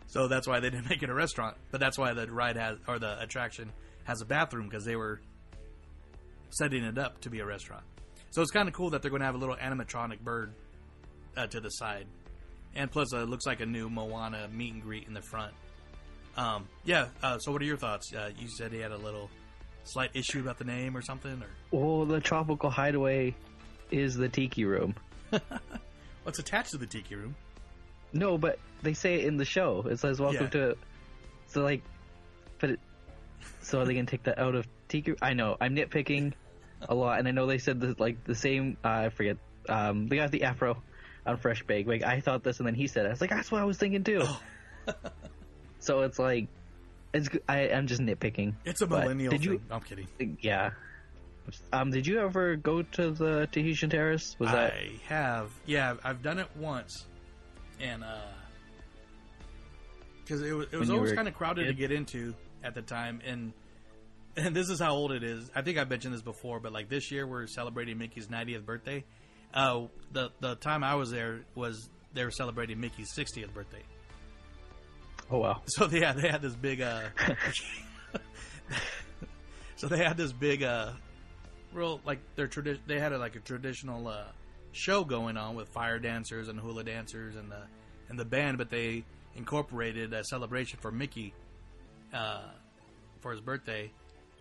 [0.09, 1.57] So that's why they didn't make it a restaurant.
[1.71, 3.73] But that's why the ride has, or the attraction
[4.05, 5.21] has a bathroom because they were
[6.51, 7.85] setting it up to be a restaurant.
[8.31, 10.53] So it's kind of cool that they're going to have a little animatronic bird
[11.37, 12.07] uh, to the side
[12.77, 15.53] and plus uh, it looks like a new Moana meet and greet in the front.
[16.37, 17.09] Um, yeah.
[17.23, 18.13] Uh, so, what are your thoughts?
[18.15, 19.31] Uh, you said he had a little
[19.85, 21.49] slight issue about the name or something, or
[21.79, 23.35] Well, the tropical hideaway
[23.91, 24.95] is the tiki room.
[26.23, 27.35] what's attached to the tiki room?
[28.17, 29.87] No, but they say it in the show.
[29.89, 30.51] It says "Welcome Yeah.
[30.51, 30.77] to."
[31.49, 31.83] So like,
[32.59, 32.81] but it,
[33.63, 35.15] so are they gonna take that out of tiki?
[35.23, 36.33] I know I'm nitpicking
[36.89, 38.77] a lot, and I know they said the, like the same.
[38.85, 39.37] Uh, I forget.
[39.69, 40.81] Um, they got the afro
[41.27, 41.87] on Fresh Bake.
[41.87, 43.09] Like I thought this, and then he said it.
[43.09, 44.23] I was like, that's what I was thinking too.
[45.81, 46.47] so it's like,
[47.13, 48.55] it's I'm just nitpicking.
[48.65, 49.53] It's a millennial Did thing.
[49.53, 49.61] you?
[49.71, 50.39] I'm kidding.
[50.41, 50.71] Yeah.
[51.73, 54.35] Um, did you ever go to the Tahitian Terrace?
[54.39, 55.51] Was that I have.
[55.65, 57.07] Yeah, I've done it once,
[57.81, 58.05] and
[60.25, 63.21] because it was it was always kind of crowded to get into at the time,
[63.25, 63.53] and
[64.37, 65.51] and this is how old it is.
[65.55, 69.05] I think I've mentioned this before, but like this year we're celebrating Mickey's 90th birthday.
[69.55, 73.83] Uh, the the time I was there was they were celebrating Mickey's 60th birthday.
[75.31, 75.63] Oh wow!
[75.67, 77.03] So they had they had this big uh,
[79.77, 80.93] so they had this big uh,
[81.73, 84.25] real like their tradi- they had a, like a traditional uh,
[84.77, 87.63] show going on with fire dancers and hula dancers and the
[88.09, 89.05] and the band, but they
[89.35, 91.35] incorporated a celebration for Mickey
[92.15, 92.43] uh,
[93.21, 93.91] for his birthday,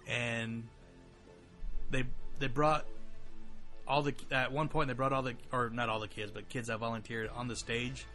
[0.07, 0.63] and
[1.89, 2.03] they
[2.39, 2.85] they brought
[3.87, 6.47] all the at one point they brought all the or not all the kids, but
[6.49, 8.05] kids that volunteered on the stage,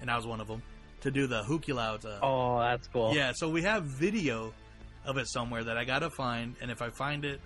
[0.00, 0.62] and I was one of them
[1.02, 1.42] to do the
[1.74, 2.04] Louds.
[2.04, 3.14] Uh, Oh, that's cool.
[3.14, 4.52] yeah, so we have video
[5.04, 7.40] of it somewhere that I gotta find, and if I find it,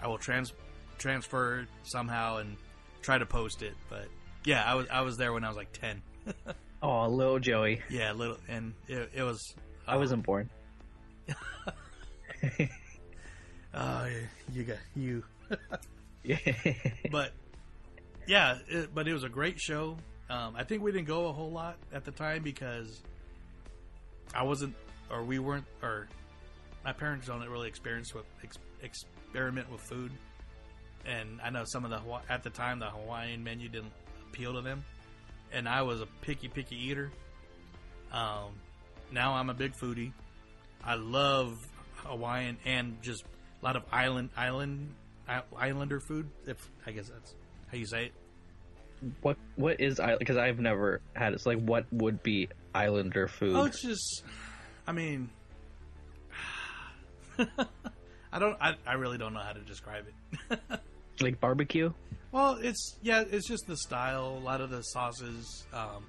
[0.00, 0.52] I will trans
[0.98, 2.56] transfer somehow and
[3.02, 3.74] try to post it.
[3.88, 4.06] But
[4.44, 6.02] yeah, I was I was there when I was like ten.
[6.82, 7.82] Oh, little Joey.
[7.90, 9.54] yeah, little, and it, it was.
[9.86, 10.48] I wasn't born.
[13.72, 14.18] Oh, yeah,
[14.52, 15.22] you got you.
[16.24, 16.38] Yeah.
[17.12, 17.32] but
[18.26, 19.96] yeah, it, but it was a great show.
[20.28, 23.00] Um, I think we didn't go a whole lot at the time because
[24.34, 24.74] I wasn't,
[25.10, 26.08] or we weren't, or
[26.84, 30.12] my parents don't really experience with ex, experiment with food,
[31.06, 33.92] and I know some of the at the time the Hawaiian menu didn't
[34.28, 34.84] appeal to them,
[35.52, 37.10] and I was a picky picky eater.
[38.12, 38.52] Um,
[39.12, 40.12] now I'm a big foodie.
[40.84, 44.94] I love Hawaiian and just a lot of island island
[45.56, 46.28] islander food.
[46.46, 47.34] If I guess that's
[47.70, 48.12] how you say it.
[49.22, 50.18] What what is island?
[50.18, 51.40] Because I've never had it.
[51.40, 53.56] So like, what would be Islander food?
[53.56, 54.22] Oh, it's just.
[54.86, 55.30] I mean,
[57.38, 58.56] I don't.
[58.60, 60.04] I, I really don't know how to describe
[60.50, 60.60] it.
[61.22, 61.92] like barbecue.
[62.32, 64.38] Well, it's yeah, it's just the style.
[64.38, 66.04] A lot of the sauces, um,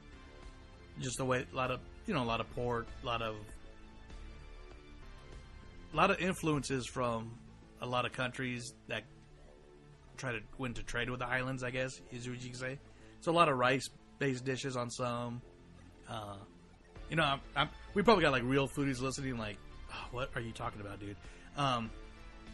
[0.99, 1.45] just the way.
[1.51, 3.35] A lot of you know, a lot of pork, a lot of,
[5.93, 7.31] a lot of influences from
[7.81, 9.03] a lot of countries that
[10.17, 11.63] try to win to trade with the islands.
[11.63, 12.79] I guess is what you can say.
[13.21, 15.41] So a lot of rice-based dishes on some.
[16.09, 16.35] Uh,
[17.09, 19.37] you know, I'm, I'm, we probably got like real foodies listening.
[19.37, 19.57] Like,
[19.91, 21.15] "Oh, what are you talking about, dude?
[21.57, 21.89] Um,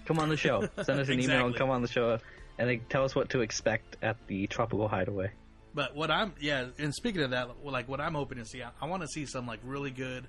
[0.06, 0.62] Come on the show.
[0.84, 2.18] Send us an email and come on the show,
[2.58, 5.32] and they tell us what to expect at the Tropical Hideaway.
[5.74, 8.70] But what I'm yeah, and speaking of that, like what I'm hoping to see, I,
[8.82, 10.28] I want to see some like really good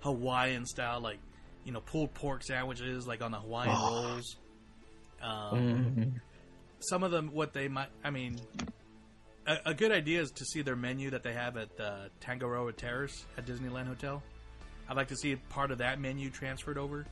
[0.00, 1.18] Hawaiian style, like
[1.64, 4.02] you know, pulled pork sandwiches, like on the Hawaiian Oh.
[4.08, 4.36] rolls.
[5.22, 6.20] Um, Mhm.
[6.80, 8.38] Some of them, what they might, I mean,
[9.46, 12.72] a, a good idea is to see their menu that they have at uh, Tangaroa
[12.74, 14.22] Terrace at Disneyland Hotel.
[14.86, 17.06] I'd like to see part of that menu transferred over.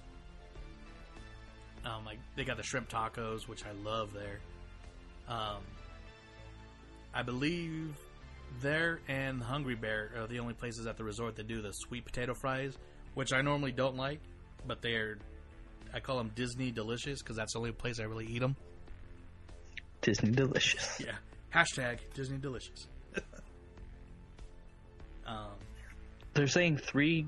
[1.84, 4.38] Um, like they got the shrimp tacos, which I love there.
[5.28, 5.62] Um,
[7.14, 7.96] I believe
[8.60, 12.04] there and Hungry Bear are the only places at the resort that do the sweet
[12.04, 12.76] potato fries,
[13.14, 14.20] which I normally don't like,
[14.66, 15.18] but they're
[15.94, 18.56] I call them Disney delicious because that's the only place I really eat them.
[20.00, 21.00] Disney delicious.
[21.06, 21.12] Yeah.
[21.54, 22.86] Hashtag Disney delicious.
[25.26, 25.50] um,
[26.32, 27.26] They're saying three,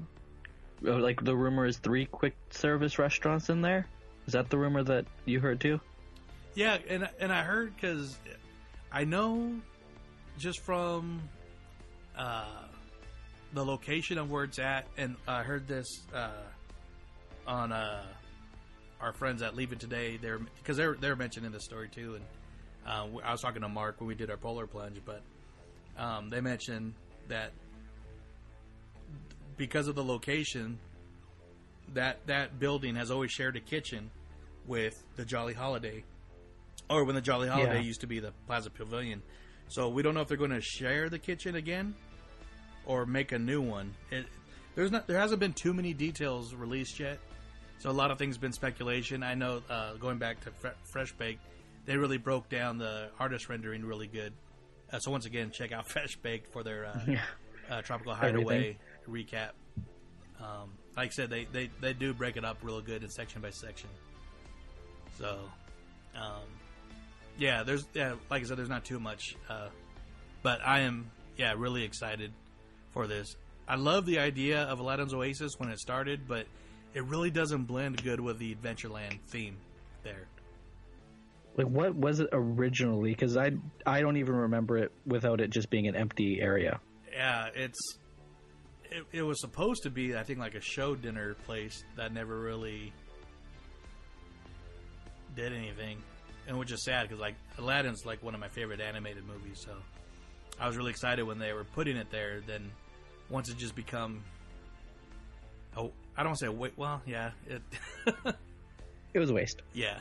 [0.87, 3.87] uh, like the rumor is three quick service restaurants in there.
[4.27, 5.81] Is that the rumor that you heard too?
[6.55, 8.17] Yeah, and and I heard because
[8.93, 9.55] I know
[10.39, 11.23] just from
[12.17, 12.45] uh,
[13.53, 16.31] the location of where it's at, and I heard this uh,
[17.47, 18.05] on uh,
[19.01, 20.17] our friends at Leave It Today.
[20.17, 22.25] They're because they're they're mentioning this story too, and
[22.87, 25.23] uh, I was talking to Mark when we did our polar plunge, but
[25.99, 26.95] um, they mentioned
[27.29, 27.53] that
[29.57, 30.79] because of the location,
[31.93, 34.11] that that building has always shared a kitchen
[34.67, 36.05] with the Jolly Holiday,
[36.89, 37.81] or when the Jolly Holiday Yeah.
[37.83, 39.23] used to be the Plaza Pavilion.
[39.69, 41.95] So we don't know if they're going to share the kitchen again
[42.87, 43.95] or make a new one.
[44.11, 44.27] It,
[44.75, 47.19] there's not there hasn't been too many details released yet,
[47.79, 49.23] so a lot of things been speculation.
[49.23, 51.39] I know uh, going back to Fre- Fresh Bake,
[51.87, 54.33] they really broke down the artist rendering really good.
[54.93, 57.21] Uh, so once again, check out Fresh Baked for their uh, Yeah.
[57.71, 58.37] uh, Tropical Everything.
[58.47, 58.79] Hideaway
[59.09, 59.51] recap.
[60.41, 63.41] Um, like I said, they, they, they do break it up real good in section
[63.43, 63.89] by section.
[65.19, 65.39] So,
[66.15, 66.43] um,
[67.39, 69.69] yeah, there's yeah, like I said, there's not too much, uh,
[70.43, 72.33] but I am yeah really excited
[72.93, 73.37] for this.
[73.67, 76.47] I love the idea of Aladdin's Oasis when it started, but
[76.93, 79.57] it really doesn't blend good with the Adventureland theme
[80.03, 80.27] there.
[81.57, 83.11] Like, what was it originally?
[83.11, 83.53] Because I
[83.87, 86.81] I don't even remember it without it just being an empty area.
[87.13, 87.99] Yeah, it's
[88.95, 92.39] it, it was supposed to be I think like a show dinner place that never
[92.39, 92.93] really
[95.35, 95.99] did anything,
[96.47, 99.73] and which is sad because like Aladdin's like one of my favorite animated movies, so
[100.61, 102.41] I was really excited when they were putting it there.
[102.47, 102.71] Then
[103.29, 104.23] once it just become
[105.77, 107.63] oh I don't want to say wait well yeah it
[109.15, 109.63] It was a waste.
[109.73, 110.01] yeah,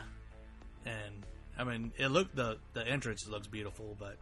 [0.86, 1.24] and
[1.58, 4.18] I mean it looked the the entrance looks beautiful, but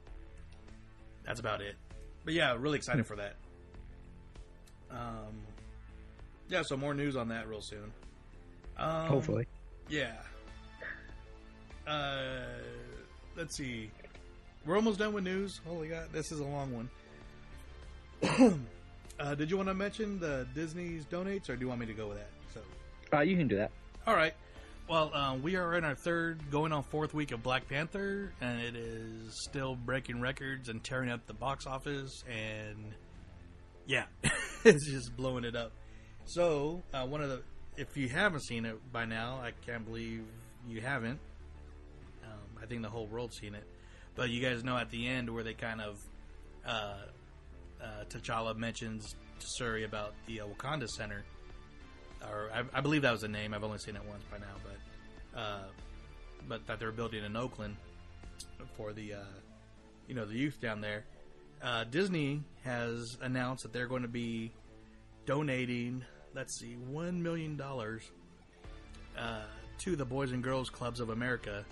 [1.25, 1.75] that's about it.
[2.25, 3.07] But yeah, really excited hmm.
[3.07, 3.35] for that.
[4.91, 5.33] Um,
[6.49, 7.91] yeah, so more news on that real soon.
[8.77, 9.47] Um, Hopefully.
[9.89, 10.13] Yeah.
[11.87, 12.41] Uh,
[13.35, 13.89] let's see.
[14.65, 15.59] We're almost done with news.
[15.67, 16.87] Holy God, this is a long
[18.21, 18.59] one.
[19.19, 21.93] uh, did you want to mention the Disney's donates, or do you want me to
[21.93, 22.29] go with that?
[22.53, 22.61] So,
[23.17, 23.71] Uh, you can do that.
[24.05, 24.33] all right.
[24.87, 28.59] Well, um, we are in our third, going on fourth week of Black Panther, and
[28.61, 32.93] it is still breaking records and tearing up the box office, and
[33.85, 34.05] yeah,
[34.63, 35.71] it's just blowing it up.
[36.25, 37.41] So, uh, one of the,
[37.77, 40.23] if you haven't seen it by now, I can't believe
[40.67, 41.19] you haven't.
[42.23, 43.63] Um, I think the whole world's seen it,
[44.15, 45.97] but you guys know at the end where they kind of,
[46.65, 46.95] uh,
[47.81, 51.23] uh, T'Challa mentions to Shuri about the uh, Wakanda Center
[52.29, 53.53] or I, I believe that was the name.
[53.53, 55.63] I've only seen it once by now, but uh,
[56.47, 57.75] but that they're building in Oakland
[58.75, 59.39] for the uh,
[60.07, 61.05] you know the youth down there.
[61.63, 64.51] Uh, Disney has announced that they're going to be
[65.25, 66.03] donating,
[66.33, 68.03] let's see, one million dollars
[69.17, 69.43] uh,
[69.79, 71.63] to the Boys and Girls Clubs of America,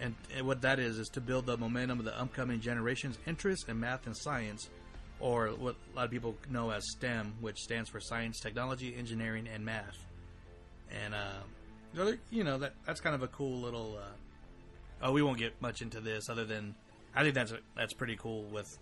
[0.00, 3.68] and, and what that is is to build the momentum of the upcoming generation's interest
[3.68, 4.68] in math and science,
[5.20, 9.48] or what a lot of people know as STEM, which stands for science, technology, engineering,
[9.52, 9.98] and math.
[10.90, 13.98] And uh, you know that that's kind of a cool little.
[14.00, 16.74] Uh, oh, we won't get much into this, other than
[17.14, 18.78] I think that's that's pretty cool with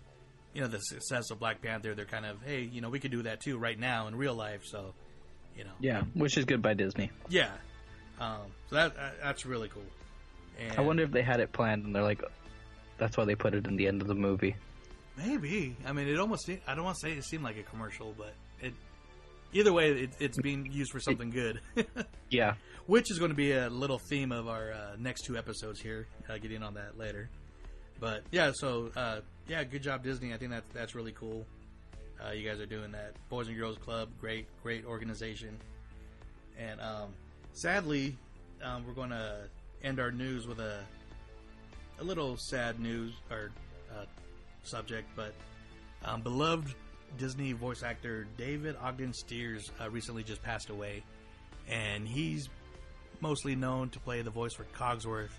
[0.53, 1.93] you know the success of Black Panther.
[1.95, 4.35] They're kind of hey, you know, we could do that too right now in real
[4.35, 4.61] life.
[4.65, 4.93] So,
[5.57, 7.11] you know, Yeah, which is good by Disney.
[7.29, 7.51] yeah.
[8.19, 9.83] Um, so that, that that's really cool.
[10.59, 12.21] And I wonder if they had it planned and they're like,
[12.97, 14.55] that's why they put it in the end of the movie.
[15.17, 15.75] Maybe.
[15.85, 16.49] I mean, it almost.
[16.67, 18.73] I don't want to say it seemed like a commercial, but it.
[19.55, 21.59] Either way, it, it's being used for something good.
[22.29, 22.55] Yeah.
[22.87, 26.07] Which is going to be a little theme of our uh, next two episodes here.
[26.27, 27.29] Uh, getting on that later.
[27.99, 30.33] But yeah, so uh, yeah, good job Disney.
[30.33, 31.45] I think that's that's really cool.
[32.25, 33.15] Uh, you guys are doing that.
[33.29, 35.57] Boys and Girls Club, great, great organization.
[36.57, 37.09] And um,
[37.53, 38.15] sadly,
[38.63, 39.47] um, we're going to
[39.83, 40.79] end our news with a
[41.99, 43.51] a little sad news or
[43.95, 44.05] uh,
[44.63, 45.33] subject, but
[46.03, 46.73] um, beloved
[47.17, 51.03] Disney voice actor David Ogden Stiers uh, recently just passed away,
[51.69, 52.49] and he's
[53.19, 55.29] mostly known to play the voice for Cogsworth,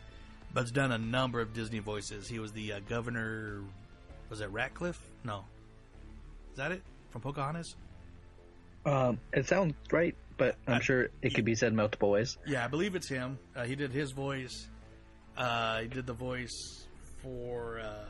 [0.54, 2.28] but's done a number of Disney voices.
[2.28, 3.62] He was the uh, governor.
[4.30, 5.00] Was it Ratcliffe?
[5.24, 5.44] No,
[6.52, 7.74] is that it from Pocahontas?
[8.86, 12.38] Um, it sounds right, but I'm sure it could be said multiple ways.
[12.46, 13.38] Yeah, I believe it's him.
[13.56, 14.68] Uh, he did his voice.
[15.36, 16.86] Uh, he did the voice
[17.22, 18.04] for uh,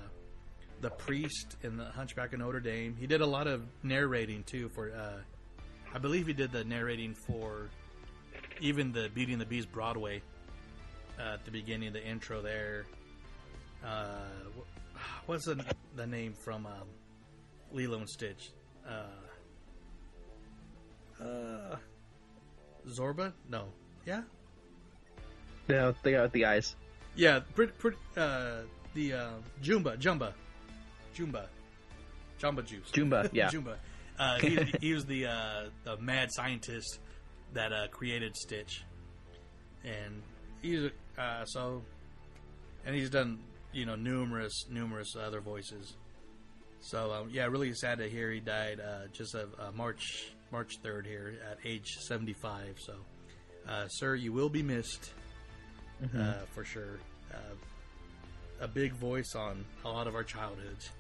[0.81, 2.97] the priest in the Hunchback of Notre Dame.
[2.99, 4.69] He did a lot of narrating too.
[4.69, 5.21] For uh,
[5.95, 7.69] I believe he did the narrating for
[8.61, 10.23] even the Beauty and the Beast Broadway
[11.19, 12.85] uh, at the beginning, of the intro there.
[13.85, 14.07] Uh,
[15.27, 15.65] what's the,
[15.97, 16.89] the name from um,
[17.73, 18.51] Lilo and Stitch?
[18.89, 19.05] Uh,
[21.23, 21.77] uh,
[22.89, 23.33] Zorba?
[23.49, 23.67] No.
[24.07, 24.23] Yeah?
[25.69, 26.77] Yeah, they got the eyes.
[27.17, 28.63] Yeah, pretty, pretty, uh,
[28.95, 29.31] the uh,
[29.63, 30.33] Jumba, Jumba,
[31.17, 31.47] Jumba,
[32.41, 32.91] Jumba Juice.
[32.91, 33.49] Jumba, yeah.
[33.49, 33.77] Jumba.
[34.19, 37.01] Uh, he, he was the uh, the mad scientist
[37.53, 38.85] that uh, created Stitch,
[39.85, 40.23] and
[40.65, 41.83] he's uh, so,
[42.85, 43.39] and he's done
[43.73, 45.95] you know numerous numerous other voices.
[46.81, 50.79] So um, yeah, really sad to hear he died uh, just of uh, March March
[50.83, 52.77] third here at age seventy five.
[52.81, 52.95] So,
[53.69, 55.13] uh, sir, you will be missed
[56.03, 56.21] Mhm.
[56.43, 56.99] uh, for sure.
[57.33, 57.37] Uh,
[58.61, 60.91] a big voice on a lot of our childhoods.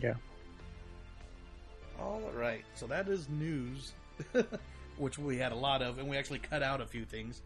[0.00, 0.14] Yeah.
[1.98, 3.92] All right, so that is news,
[4.96, 7.42] which we had a lot of, and we actually cut out a few things.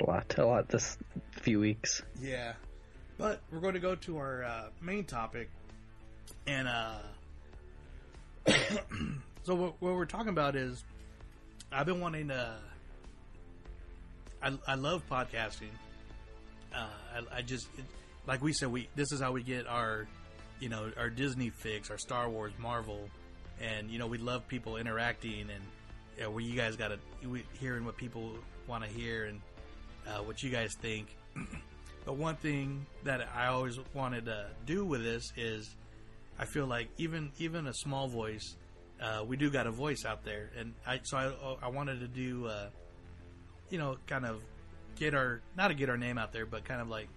[0.00, 0.98] A lot, a lot this
[1.30, 2.02] few weeks.
[2.20, 2.54] Yeah,
[3.16, 5.50] but we're going to go to our uh, main topic,
[6.46, 6.98] and uh,
[9.44, 10.84] so what, what we're talking about is
[11.70, 12.56] I've been wanting to.
[14.42, 15.70] I, I love podcasting.
[16.74, 17.68] Uh, I, I just
[18.26, 20.06] like we said we this is how we get our
[20.60, 23.08] you know our Disney fix, our Star Wars, Marvel,
[23.60, 25.62] and you know we love people interacting and
[26.16, 26.98] you know, where you guys got to
[27.58, 28.32] hearing what people
[28.66, 29.40] want to hear and
[30.06, 31.16] uh, what you guys think.
[32.04, 35.74] but one thing that I always wanted to do with this is
[36.38, 38.56] I feel like even even a small voice,
[39.00, 42.08] uh, we do got a voice out there, and I so I I wanted to
[42.08, 42.68] do, uh,
[43.70, 44.42] you know, kind of
[44.96, 47.08] get our not to get our name out there, but kind of like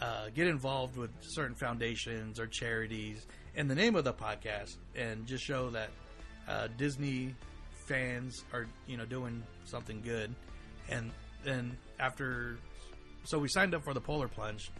[0.00, 5.26] uh, get involved with certain foundations or charities in the name of the podcast, and
[5.26, 5.90] just show that
[6.48, 7.34] uh, Disney
[7.86, 10.34] fans are you know doing something good,
[10.88, 11.10] and
[11.44, 12.58] then after,
[13.24, 14.70] so we signed up for the Polar Plunge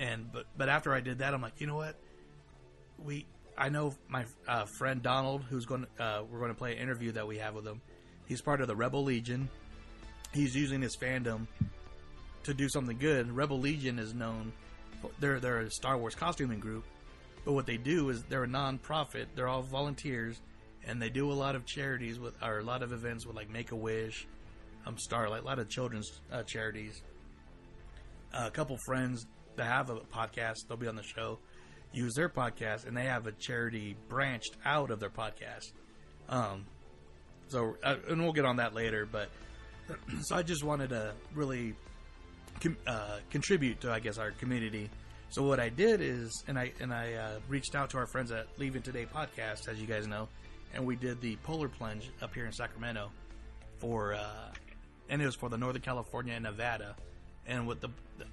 [0.00, 1.94] and but but after I did that, I'm like, you know what?
[2.98, 6.72] We I know my uh, friend Donald, who's going to, uh, we're going to play
[6.72, 7.82] an interview that we have with him.
[8.26, 9.48] He's part of the Rebel Legion.
[10.32, 11.46] He's using his fandom
[12.44, 13.30] to do something good.
[13.30, 14.52] Rebel Legion is known.
[15.20, 16.84] They're they're a Star Wars costuming group,
[17.44, 19.28] but what they do is they're a non-profit.
[19.34, 20.40] They're all volunteers,
[20.86, 23.50] and they do a lot of charities with or a lot of events with like
[23.50, 24.26] Make a Wish,
[24.86, 27.02] um, Starlight, a lot of children's uh, charities.
[28.32, 29.26] a couple friends
[29.56, 31.38] that have a podcast, they'll be on the show,
[31.92, 35.72] use their podcast, and they have a charity branched out of their podcast.
[36.28, 36.66] Um,
[37.48, 39.28] so, uh, and we'll get on that later, but
[40.22, 41.74] so I just wanted to really
[42.60, 44.88] com- uh, contribute to, I guess, our community.
[45.30, 48.32] So what I did is, and I and I uh, reached out to our friends
[48.32, 50.28] at Leaving Today podcast, as you guys know,
[50.74, 53.10] and we did the polar plunge up here in Sacramento
[53.78, 54.50] for, uh,
[55.08, 56.96] and it was for the Northern California and Nevada
[57.46, 57.88] and with the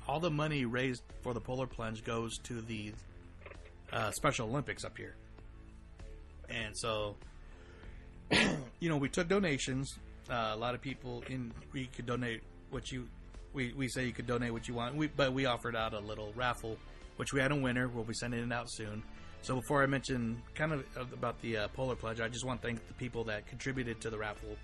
[0.08, 2.94] all the money raised for the polar plunge goes to the
[3.92, 5.16] uh, Special Olympics up here.
[6.50, 7.16] And so,
[8.80, 9.98] you know, we took donations.
[10.30, 13.08] Uh, a lot of people in we could donate what you
[13.54, 14.96] we, we say you could donate what you want.
[14.96, 16.78] We, but we offered out a little raffle,
[17.16, 17.88] which we had a winner.
[17.88, 19.04] We'll be sending it out soon.
[19.48, 20.84] So before I mention kind of
[21.14, 24.10] about the uh, polar Pledge, I just want to thank the people that contributed to
[24.10, 24.58] the raffle.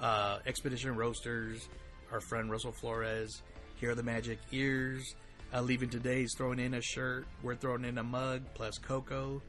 [0.00, 1.68] Uh, Expedition Roasters,
[2.12, 3.42] our friend Russell Flores,
[3.80, 5.16] here are the magic ears.
[5.52, 7.26] Uh, leaving today's throwing in a shirt.
[7.42, 9.42] We're throwing in a mug plus Coco.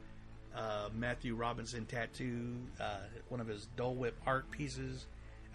[0.56, 2.96] Uh, Matthew Robinson tattoo, uh,
[3.28, 5.06] one of his Dole Whip art pieces.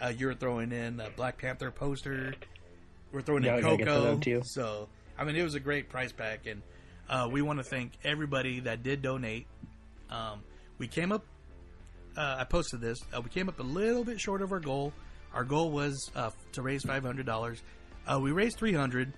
[0.01, 2.35] Uh, you're throwing in a Black Panther poster.
[3.11, 4.41] We're throwing yeah, in Coco.
[4.45, 6.61] So I mean, it was a great prize pack, and
[7.09, 9.47] uh, we want to thank everybody that did donate.
[10.09, 10.41] Um,
[10.77, 11.25] we came up.
[12.17, 12.97] Uh, I posted this.
[13.23, 14.93] we came up a little bit short of our goal.
[15.33, 16.09] Our goal was
[16.53, 17.61] to raise five hundred dollars.
[18.07, 19.13] Uh, we raised 300.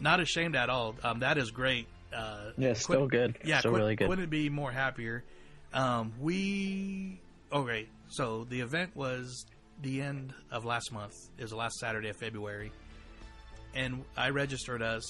[0.00, 0.94] Not ashamed at all.
[1.02, 1.86] Um, that is great.
[2.14, 3.38] Uh, yeah, still good.
[3.44, 4.08] Yeah, still quit, really good.
[4.08, 5.24] Wouldn't be more happier.
[5.72, 7.20] Um, we
[7.52, 7.88] okay.
[8.08, 9.46] So the event was
[9.82, 11.14] the end of last month.
[11.38, 12.70] It was the last Saturday of February,
[13.74, 15.02] and I registered us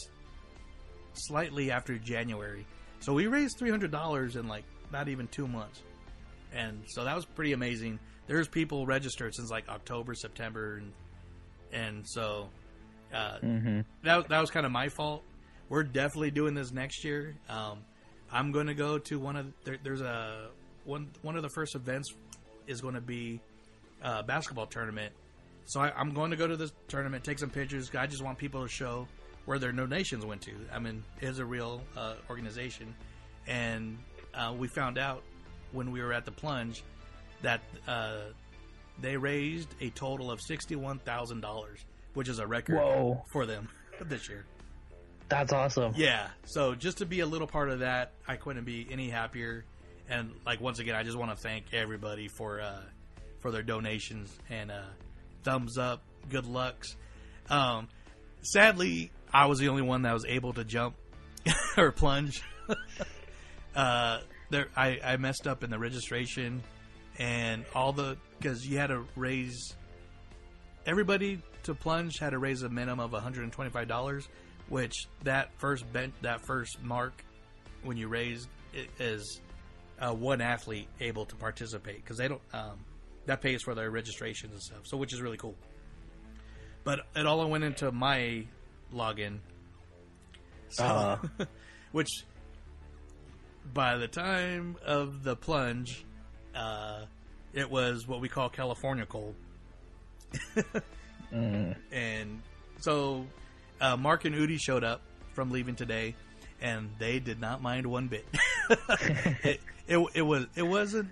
[1.14, 2.66] slightly after January.
[3.00, 5.82] So we raised three hundred dollars in like not even two months,
[6.52, 7.98] and so that was pretty amazing.
[8.26, 10.92] There's people registered since like October, September, and
[11.72, 12.48] and so
[13.14, 13.80] uh, mm-hmm.
[14.02, 15.22] That that was kind of my fault.
[15.68, 17.36] We're definitely doing this next year.
[17.48, 17.78] Um,
[18.30, 20.48] I'm going to go to one of there, there's a
[20.84, 22.12] one one of the first events
[22.66, 23.40] is going to be
[24.02, 25.12] a basketball tournament.
[25.66, 27.90] So I, am going to go to this tournament, take some pictures.
[27.96, 29.06] I just want people to show
[29.44, 30.52] where their donations went to.
[30.72, 32.94] I mean, it is a real uh, organization,
[33.46, 33.98] and
[34.34, 35.22] uh, we found out
[35.72, 36.82] when we were at the plunge
[37.42, 38.20] that uh,
[39.00, 41.84] they raised a total of sixty-one thousand dollars
[42.14, 43.22] which is a record Whoa.
[43.30, 43.68] for them
[44.00, 44.46] this year.
[45.28, 45.92] That's awesome.
[45.96, 46.28] Yeah.
[46.44, 49.64] So just to be a little part of that, I couldn't be any happier.
[50.08, 52.82] And like once again, I just want to thank everybody for uh,
[53.40, 54.82] for their donations and uh,
[55.42, 56.96] thumbs up, good lucks.
[57.48, 57.88] Um,
[58.42, 60.94] sadly, I was the only one that was able to jump
[61.76, 62.40] or plunge.
[63.76, 64.20] uh,
[64.50, 66.62] there, I, I messed up in the registration
[67.18, 69.76] and all the because you had to raise
[70.86, 74.28] everybody to plunge had to raise a minimum of $125,
[74.68, 77.24] which that first bent that first mark
[77.82, 78.46] when you raise
[79.00, 79.40] is
[79.98, 82.78] uh, one athlete able to participate because they don't um,
[83.26, 84.80] that pays for their registrations and stuff.
[84.84, 85.56] So which is really cool.
[86.84, 88.46] But it all went into my
[88.94, 89.38] login,
[90.70, 91.18] so, uh.
[91.92, 92.24] which
[93.72, 96.04] by the time of the plunge,
[96.54, 97.04] uh,
[97.52, 99.34] it was what we call California cold.
[101.34, 101.74] Mm.
[101.90, 102.42] And
[102.80, 103.26] so
[103.80, 105.00] uh, Mark and Udi showed up
[105.32, 106.14] from leaving today,
[106.60, 108.26] and they did not mind one bit.
[109.42, 111.08] it, it it was it wasn't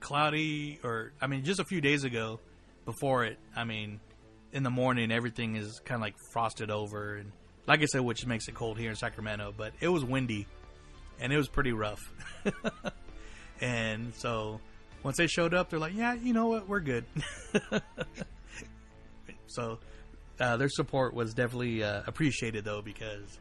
[0.00, 2.40] cloudy or I mean just a few days ago
[2.84, 3.38] before it.
[3.54, 4.00] I mean
[4.52, 7.32] in the morning everything is kind of like frosted over and
[7.66, 9.54] like I said, which makes it cold here in Sacramento.
[9.56, 10.46] But it was windy
[11.20, 12.00] and it was pretty rough.
[13.60, 14.60] and so
[15.02, 16.68] once they showed up, they're like, "Yeah, you know what?
[16.68, 17.04] We're good."
[19.46, 19.78] so
[20.40, 23.38] uh, their support was definitely uh, appreciated though because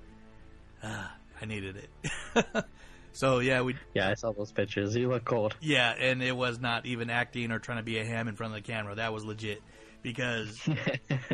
[0.83, 1.07] uh,
[1.41, 2.45] I needed it.
[3.13, 4.95] so yeah, we Yeah, I saw those pictures.
[4.95, 5.55] You look cold.
[5.61, 8.55] yeah, and it was not even acting or trying to be a ham in front
[8.55, 8.95] of the camera.
[8.95, 9.61] That was legit
[10.01, 10.59] because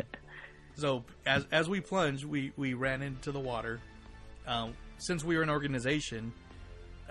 [0.76, 3.80] so as as we plunged, we we ran into the water.
[4.46, 6.32] Um, since we were an organization,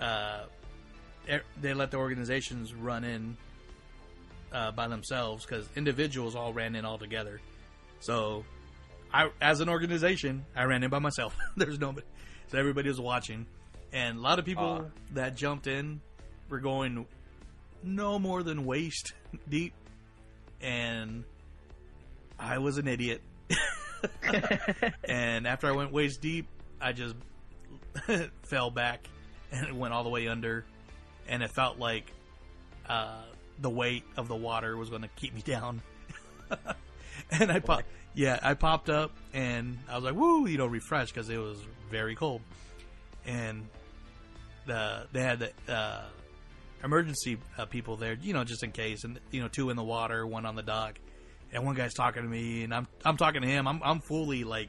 [0.00, 0.44] uh,
[1.30, 3.36] er- they let the organizations run in
[4.52, 7.40] uh, by themselves because individuals all ran in all together.
[8.00, 8.44] So,
[9.12, 11.36] I as an organization, I ran in by myself.
[11.56, 12.06] There's nobody,
[12.48, 13.46] so everybody was watching,
[13.92, 14.90] and a lot of people Ah.
[15.12, 16.00] that jumped in
[16.48, 17.06] were going
[17.82, 19.12] no more than waist
[19.48, 19.74] deep,
[20.60, 21.24] and
[22.38, 23.22] I was an idiot.
[25.04, 26.46] and after I went waist deep,
[26.80, 27.16] I just
[28.42, 29.08] fell back
[29.50, 30.64] and it went all the way under,
[31.26, 32.10] and it felt like
[32.88, 33.22] uh,
[33.60, 35.82] the weight of the water was going to keep me down.
[37.30, 41.10] and I popped, yeah, I popped up and I was like, "Woo!" You know, refresh
[41.10, 41.58] because it was
[41.90, 42.42] very cold,
[43.26, 43.66] and
[44.66, 46.04] the they had the uh,
[46.84, 49.84] emergency uh, people there, you know, just in case, and you know, two in the
[49.84, 50.98] water, one on the dock,
[51.52, 53.66] and one guy's talking to me, and I'm I'm talking to him.
[53.66, 54.68] I'm I'm fully like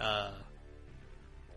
[0.00, 0.32] uh,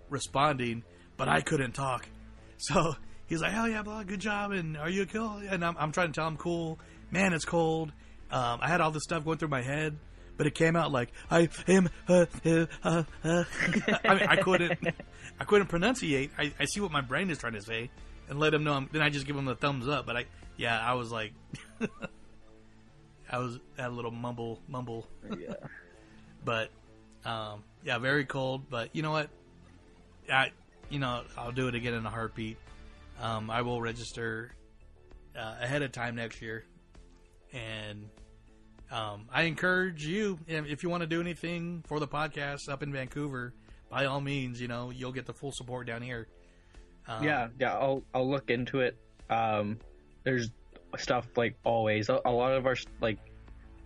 [0.09, 0.83] responding,
[1.17, 2.07] but I couldn't talk.
[2.61, 2.93] So
[3.27, 5.37] he's like, "Hell yeah, blah, good job." And are you cool?
[5.49, 6.77] And I'm I'm trying to tell him, "Cool,
[7.09, 7.93] man, it's cold."
[8.31, 9.97] Um, I had all this stuff going through my head,
[10.35, 11.87] but it came out like I am.
[12.05, 13.43] Uh, uh, uh, uh.
[14.03, 14.77] I mean, I couldn't
[15.39, 16.31] I couldn't pronunciate.
[16.37, 17.89] I, I see what my brain is trying to say,
[18.27, 18.73] and let him know.
[18.73, 20.05] I'm, then I just give him the thumbs up.
[20.05, 20.25] But I
[20.57, 21.31] yeah, I was like.
[23.29, 25.07] I was had a little mumble mumble.
[25.37, 25.53] Yeah.
[26.45, 26.69] but
[27.25, 28.69] um, yeah, very cold.
[28.69, 29.29] But you know what?
[30.31, 30.51] I
[30.89, 32.57] you know I'll do it again in a heartbeat.
[33.21, 34.51] Um, I will register
[35.37, 36.63] uh, ahead of time next year,
[37.53, 38.09] and
[38.91, 42.91] um, I encourage you if you want to do anything for the podcast up in
[42.91, 43.53] Vancouver,
[43.89, 46.27] by all means, you know you'll get the full support down here.
[47.07, 48.97] Um, yeah, yeah, I'll I'll look into it.
[49.29, 49.79] Um,
[50.23, 50.49] there's
[50.97, 52.09] stuff like always.
[52.09, 53.19] A, a lot of our like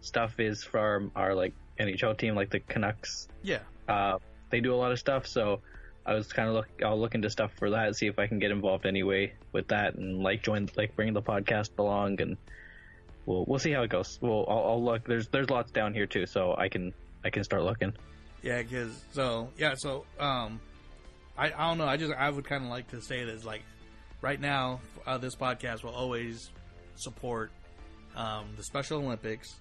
[0.01, 3.27] stuff is from our like NHL team, like the Canucks.
[3.41, 3.59] Yeah.
[3.87, 5.61] Uh, they do a lot of stuff, so
[6.05, 6.67] I was kind of look.
[6.83, 9.95] I'll look into stuff for that, see if I can get involved anyway with that,
[9.95, 12.37] and like join, like bring the podcast along, and
[13.25, 14.19] we'll we'll see how it goes.
[14.21, 15.05] Well, I'll, I'll look.
[15.05, 16.93] There's there's lots down here too, so I can
[17.23, 17.93] I can start looking.
[18.41, 20.59] Yeah, because so yeah, so um,
[21.37, 21.87] I I don't know.
[21.87, 23.63] I just I would kind of like to say this like
[24.21, 26.51] right now, uh, this podcast will always
[26.95, 27.51] support
[28.15, 29.55] um, the Special Olympics,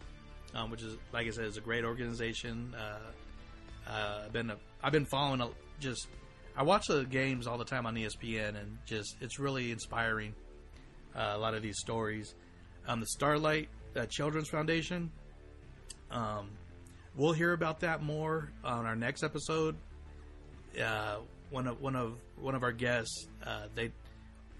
[0.54, 2.74] um, which is like I said, is a great organization.
[2.76, 5.48] Uh, uh, I've been a, I've been following a,
[5.80, 6.06] just
[6.56, 10.34] I watch the games all the time on ESPN, and just it's really inspiring.
[11.14, 12.34] Uh, a lot of these stories.
[12.86, 15.10] Um, the Starlight uh, Children's Foundation.
[16.10, 16.50] Um,
[17.16, 19.76] we'll hear about that more on our next episode.
[20.82, 21.18] Uh,
[21.50, 23.92] one of one of one of our guests, uh, they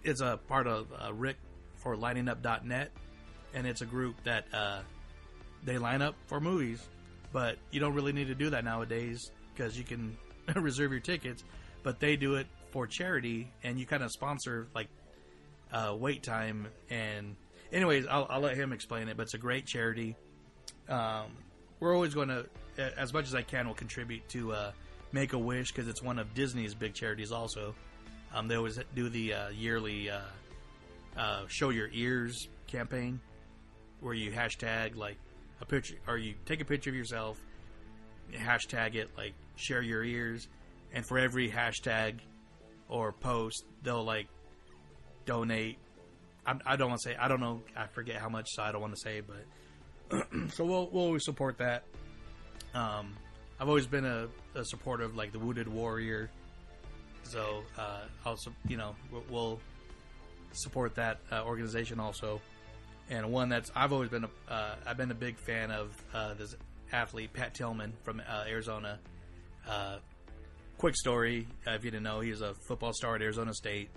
[0.02, 1.36] is a part of Rick
[1.82, 2.90] for LiningUp.net,
[3.54, 4.80] and it's a group that uh,
[5.64, 6.86] they line up for movies.
[7.32, 10.16] But you don't really need to do that nowadays because you can
[10.54, 11.44] reserve your tickets.
[11.82, 14.88] But they do it for charity, and you kind of sponsor like
[15.72, 16.68] uh, wait time.
[16.90, 17.36] And
[17.72, 19.16] anyways, I'll, I'll let him explain it.
[19.16, 20.14] But it's a great charity.
[20.88, 21.32] Um,
[21.80, 22.46] we're always going to,
[22.78, 24.72] as much as I can, will contribute to uh,
[25.10, 27.32] Make a Wish because it's one of Disney's big charities.
[27.32, 27.74] Also,
[28.32, 30.10] um, they always do the uh, yearly
[31.16, 33.20] uh, "Show Your Ears" campaign,
[34.00, 35.16] where you hashtag like
[35.60, 37.38] a picture, or you take a picture of yourself,
[38.32, 40.48] hashtag it like "Share Your Ears,"
[40.92, 42.18] and for every hashtag
[42.88, 44.28] or post, they'll like
[45.24, 45.78] donate.
[46.46, 47.16] I, I don't want to say.
[47.16, 47.62] I don't know.
[47.76, 51.24] I forget how much, so I don't want to say, but so we'll we'll always
[51.24, 51.84] support that.
[52.74, 53.14] Um,
[53.60, 56.30] I've always been a, a supporter of like the Wounded Warrior,
[57.22, 58.94] so uh, also you know
[59.30, 59.60] we'll
[60.54, 62.40] support that uh, organization also.
[63.10, 66.34] And one that's I've always been a uh, I've been a big fan of uh,
[66.34, 66.56] this
[66.92, 68.98] athlete Pat Tillman from uh, Arizona.
[69.68, 69.98] Uh,
[70.78, 73.90] quick story, uh, if you didn't know, he was a football star at Arizona State,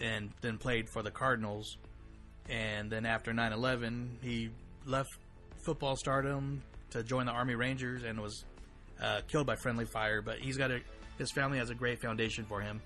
[0.00, 1.76] and then played for the Cardinals.
[2.48, 4.50] And then after 9/11, he
[4.84, 5.10] left
[5.64, 8.44] football stardom to join the Army Rangers and was
[9.28, 10.22] killed by friendly fire.
[10.22, 10.80] But he's got a
[11.18, 12.80] his family has a great foundation for him.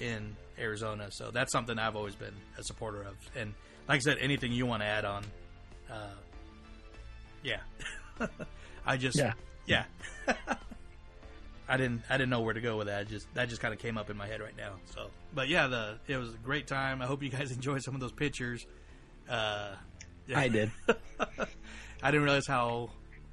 [0.00, 1.10] in Arizona.
[1.10, 3.16] So that's something I've always been a supporter of.
[3.36, 3.54] And
[3.88, 5.24] like I said, anything you want to add on,
[5.90, 6.10] uh,
[7.42, 7.60] yeah,
[8.86, 9.32] I just Yeah.
[9.66, 9.84] yeah.
[11.70, 13.00] I didn't I didn't know where to go with that.
[13.00, 14.72] I just that just kind of came up in my head right now.
[14.94, 17.02] So, but yeah, the it was a great time.
[17.02, 18.66] I hope you guys enjoyed some of those pictures.
[19.28, 19.74] Uh,
[20.26, 20.38] yeah.
[20.40, 20.70] I did.
[22.02, 22.90] I didn't realize how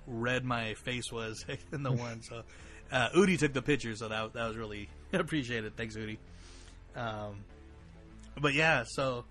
[0.07, 2.21] red my face was in the one.
[2.21, 2.43] So,
[2.91, 5.77] uh, Udi took the picture, so that that was really appreciated.
[5.77, 6.17] Thanks, Udi.
[6.95, 7.43] Um,
[8.39, 9.25] but yeah, so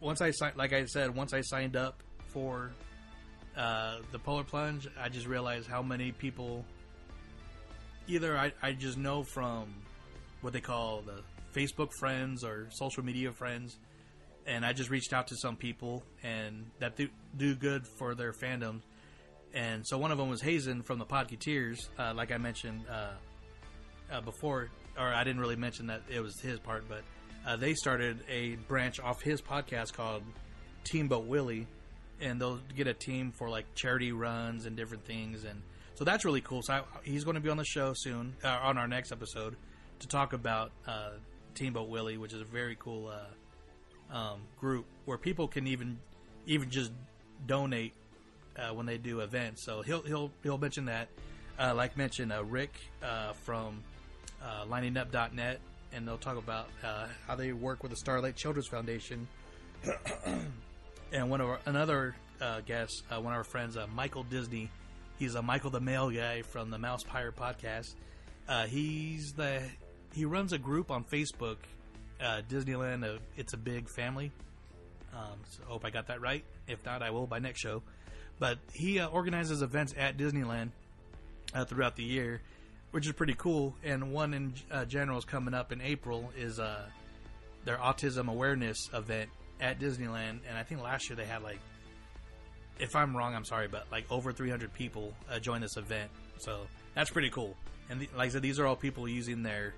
[0.00, 2.70] once I signed, like I said, once I signed up for
[3.56, 6.64] uh, the Polar Plunge, I just realized how many people
[8.06, 9.66] either I, I just know from
[10.40, 11.22] what they call the
[11.58, 13.78] Facebook friends or social media friends,
[14.46, 18.32] and I just reached out to some people and that do, do good for their
[18.32, 18.82] fandoms.
[19.54, 23.12] And so one of them was Hazen from the Podketeers, uh, like I mentioned uh,
[24.12, 27.02] uh, before, or I didn't really mention that it was his part, but
[27.46, 30.22] uh, they started a branch off his podcast called
[30.84, 31.66] Team Boat Willie,
[32.20, 35.62] and they'll get a team for like charity runs and different things, and
[35.94, 36.60] so that's really cool.
[36.62, 39.56] So I, he's going to be on the show soon, uh, on our next episode,
[40.00, 41.10] to talk about uh,
[41.54, 45.98] Teamboat Willie, which is a very cool uh, um, group where people can even
[46.46, 46.92] even just
[47.46, 47.94] donate
[48.56, 49.64] uh, when they do events.
[49.64, 51.08] So he'll he'll he'll mention that.
[51.58, 52.74] Uh, like mentioned, Rick
[53.44, 53.82] from
[54.42, 55.60] uh, LiningUp.net,
[55.92, 59.26] and they'll talk about uh, how they work with the Starlight Children's Foundation.
[61.12, 64.70] and one of our, another uh, guest, uh, one of our friends, uh, Michael Disney.
[65.18, 67.94] He's a Michael the Mail guy from the Mouse Pirate podcast.
[68.48, 69.62] Uh, he's the
[70.14, 71.56] he runs a group on Facebook,
[72.20, 73.18] uh, Disneyland.
[73.36, 74.30] It's a big family.
[75.14, 76.44] Um, so I hope I got that right.
[76.68, 77.82] If not, I will by next show.
[78.38, 80.70] But he organizes events at Disneyland
[81.66, 82.42] throughout the year,
[82.96, 83.74] which is pretty cool.
[83.84, 86.86] And one in uh, general is coming up in April is uh,
[87.66, 89.28] their autism awareness event
[89.60, 90.38] at Disneyland.
[90.48, 91.58] And I think last year they had like,
[92.78, 96.10] if I'm wrong, I'm sorry, but like over 300 people uh, join this event.
[96.38, 96.62] So
[96.94, 97.54] that's pretty cool.
[97.90, 99.74] And the, like I said, these are all people using their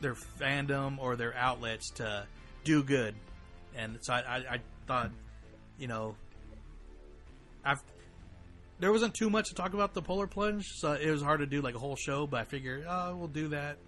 [0.00, 2.26] their fandom or their outlets to
[2.64, 3.14] do good.
[3.76, 5.10] And so I, I, I thought,
[5.78, 6.16] you know,
[7.62, 7.82] I've
[8.78, 11.46] there wasn't too much to talk about the polar plunge, so it was hard to
[11.46, 12.26] do like a whole show.
[12.26, 13.78] But I figured, oh, we'll do that.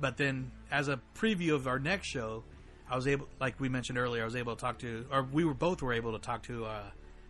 [0.00, 2.44] But then, as a preview of our next show,
[2.90, 5.44] I was able, like we mentioned earlier, I was able to talk to, or we
[5.44, 6.82] were both were able to talk to uh,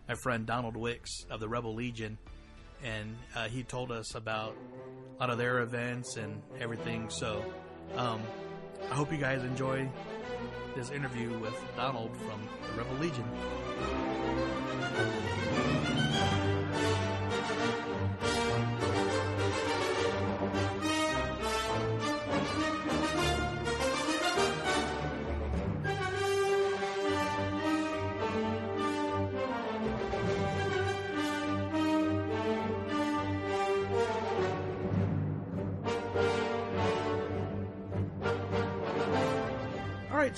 [0.07, 2.17] my friend Donald Wicks of the Rebel Legion,
[2.83, 4.55] and uh, he told us about
[5.17, 7.09] a lot of their events and everything.
[7.09, 7.45] So,
[7.95, 8.21] um,
[8.89, 9.87] I hope you guys enjoy
[10.75, 13.25] this interview with Donald from the Rebel Legion.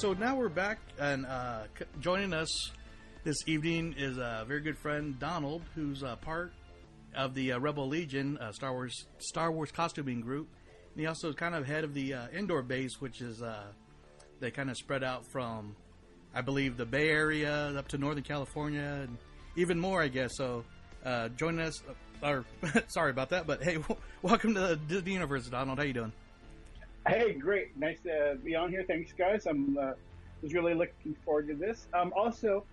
[0.03, 2.71] So now we're back, and uh, c- joining us
[3.23, 6.51] this evening is a very good friend Donald, who's a part
[7.15, 10.49] of the uh, Rebel Legion uh, Star Wars Star Wars costuming group.
[10.91, 13.63] And he also is kind of head of the uh, Endor base, which is uh,
[14.41, 15.73] they kind of spread out from,
[16.35, 19.17] I believe, the Bay Area up to Northern California and
[19.55, 20.31] even more, I guess.
[20.35, 20.65] So
[21.05, 21.81] uh, joining us,
[22.21, 22.43] or
[22.89, 25.77] sorry about that, but hey, w- welcome to the Disney Universe, Donald.
[25.77, 26.11] How you doing?
[27.07, 27.75] Hey, great.
[27.77, 28.83] Nice to be on here.
[28.87, 29.45] Thanks, guys.
[29.45, 29.91] I'm uh,
[30.43, 31.87] was really looking forward to this.
[31.93, 32.65] Um, also,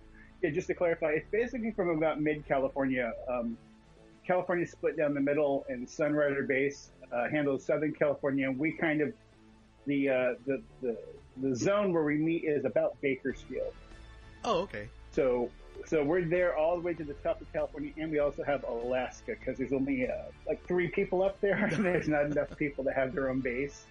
[0.43, 3.13] yeah, just to clarify, it's basically from about mid California.
[3.27, 3.57] Um,
[4.27, 8.47] California split down the middle, and Sunrider Base uh, handles Southern California.
[8.49, 9.13] And we kind of
[9.87, 10.97] the, uh, the the
[11.41, 13.73] the zone where we meet is about Bakersfield.
[14.43, 14.89] Oh, okay.
[15.11, 15.49] So
[15.85, 18.63] so we're there all the way to the top of California, and we also have
[18.65, 20.13] Alaska because there's only uh,
[20.47, 23.85] like three people up there, and there's not enough people to have their own base.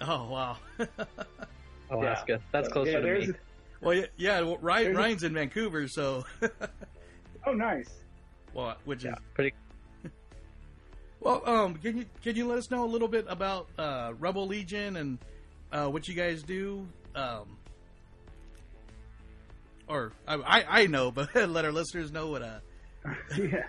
[0.00, 0.56] Oh wow.
[1.90, 2.32] Alaska.
[2.32, 2.38] Yeah.
[2.52, 3.34] That's closer yeah, to there's- me.
[3.80, 6.24] Well, yeah, yeah well, Ryan, There's a- Ryan's in Vancouver, so
[7.46, 7.90] Oh, nice.
[8.54, 9.52] well, which is pretty.
[11.20, 11.42] well.
[11.46, 14.96] Um, can you can you let us know a little bit about uh, Rebel Legion
[14.96, 15.18] and
[15.72, 16.86] uh, what you guys do?
[17.14, 17.58] Um,
[19.86, 22.42] or I, I I know, but let our listeners know what.
[22.42, 22.58] Uh,
[23.36, 23.64] yeah,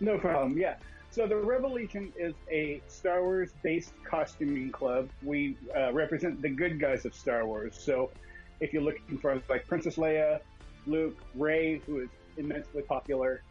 [0.00, 0.58] no problem.
[0.58, 0.76] Yeah.
[1.14, 5.08] So the Rebel Legion is a Star Wars based costuming club.
[5.22, 7.76] We uh, represent the good guys of Star Wars.
[7.78, 8.10] So
[8.58, 10.40] if you're looking for like Princess Leia,
[10.88, 13.42] Luke, Rey, who is immensely popular,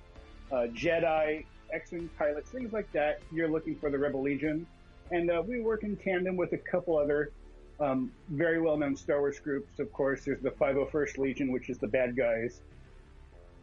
[0.52, 4.68] uh, Jedi, X-wing pilots, things like that, you're looking for the Rebel Legion.
[5.12, 7.32] And uh, we work in tandem with a couple other
[7.80, 9.80] um, very well-known Star Wars groups.
[9.80, 12.60] Of course, there's the 501st Legion, which is the bad guys,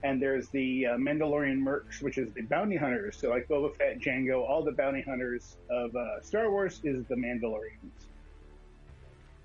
[0.02, 3.16] and there's the uh, Mandalorian Mercs, which is the bounty hunters.
[3.18, 7.16] So like Boba Fett, Jango, all the bounty hunters of uh, Star Wars is the
[7.16, 7.90] Mandalorians.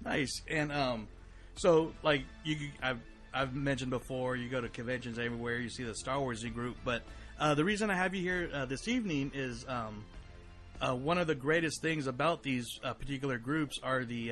[0.04, 0.42] Nice.
[0.50, 1.08] And um,
[1.56, 3.00] so like you, I've
[3.34, 6.78] I've mentioned before, you go to conventions everywhere, you see the Star Warsy group.
[6.86, 7.02] But
[7.38, 10.06] uh, the reason I have you here uh, this evening is um,
[10.80, 14.32] uh, one of the greatest things about these uh, particular groups are the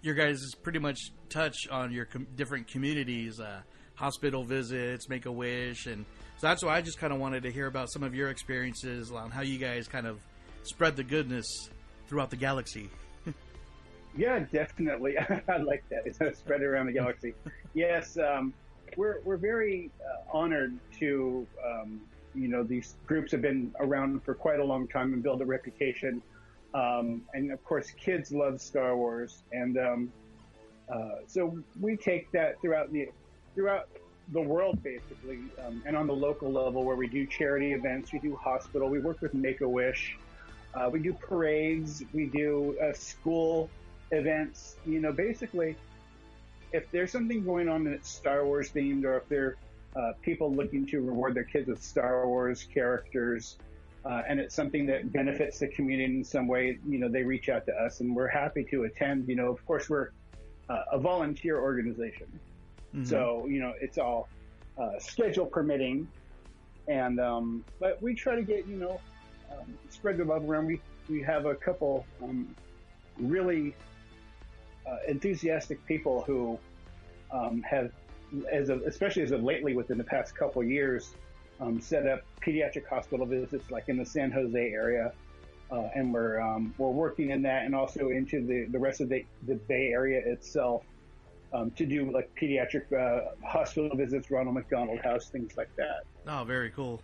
[0.00, 0.98] your guys' pretty much
[1.28, 3.40] touch on your com- different communities,
[3.98, 6.04] hospital visits, Make a Wish, and
[6.36, 9.10] so that's why I just kind of wanted to hear about some of your experiences
[9.10, 10.20] on how you guys kind of
[10.62, 11.46] spread the goodness
[12.06, 12.88] throughout the galaxy.
[14.16, 15.16] Yeah, definitely.
[15.48, 16.02] I like that.
[16.04, 17.34] It's spread around the galaxy.
[17.74, 18.52] yes, um,
[18.96, 22.00] we're we're very uh, honored to um,
[22.34, 25.44] you know these groups have been around for quite a long time and build a
[25.44, 26.20] reputation.
[26.74, 30.12] Um, and of course, kids love Star Wars, and um,
[30.92, 33.08] uh, so we take that throughout the
[33.58, 33.88] throughout
[34.28, 38.20] the world basically, um, and on the local level where we do charity events, we
[38.20, 40.16] do hospital, we work with Make a Wish,
[40.74, 43.68] uh, we do parades, we do uh, school
[44.12, 44.76] events.
[44.86, 45.74] You know, basically,
[46.72, 49.56] if there's something going on that's Star Wars themed, or if there
[49.96, 53.56] are uh, people looking to reward their kids with Star Wars characters,
[54.04, 57.48] uh, and it's something that benefits the community in some way, you know, they reach
[57.48, 59.26] out to us, and we're happy to attend.
[59.26, 60.10] You know, of course, we're
[60.68, 62.28] uh, a volunteer organization,
[62.94, 63.04] Mm-hmm.
[63.04, 64.28] so you know, it's all
[64.78, 66.08] uh, schedule permitting,
[66.86, 69.00] and um, but we try to get you know
[69.52, 70.66] um, spread the love around.
[70.66, 72.54] We we have a couple um,
[73.18, 73.74] really
[74.86, 76.58] uh, enthusiastic people who
[77.30, 77.90] um, have,
[78.50, 81.14] as of, especially as of lately, within the past couple years,
[81.60, 85.12] um, set up pediatric hospital visits, like in the San Jose area,
[85.70, 89.08] uh, and we're um, we're working in that, and also into the, the rest of
[89.08, 90.84] the, the Bay Area itself
[91.52, 96.02] um, to do like pediatric uh, hospital visits, Ronald McDonald House, things like that.
[96.26, 97.02] Oh, very cool.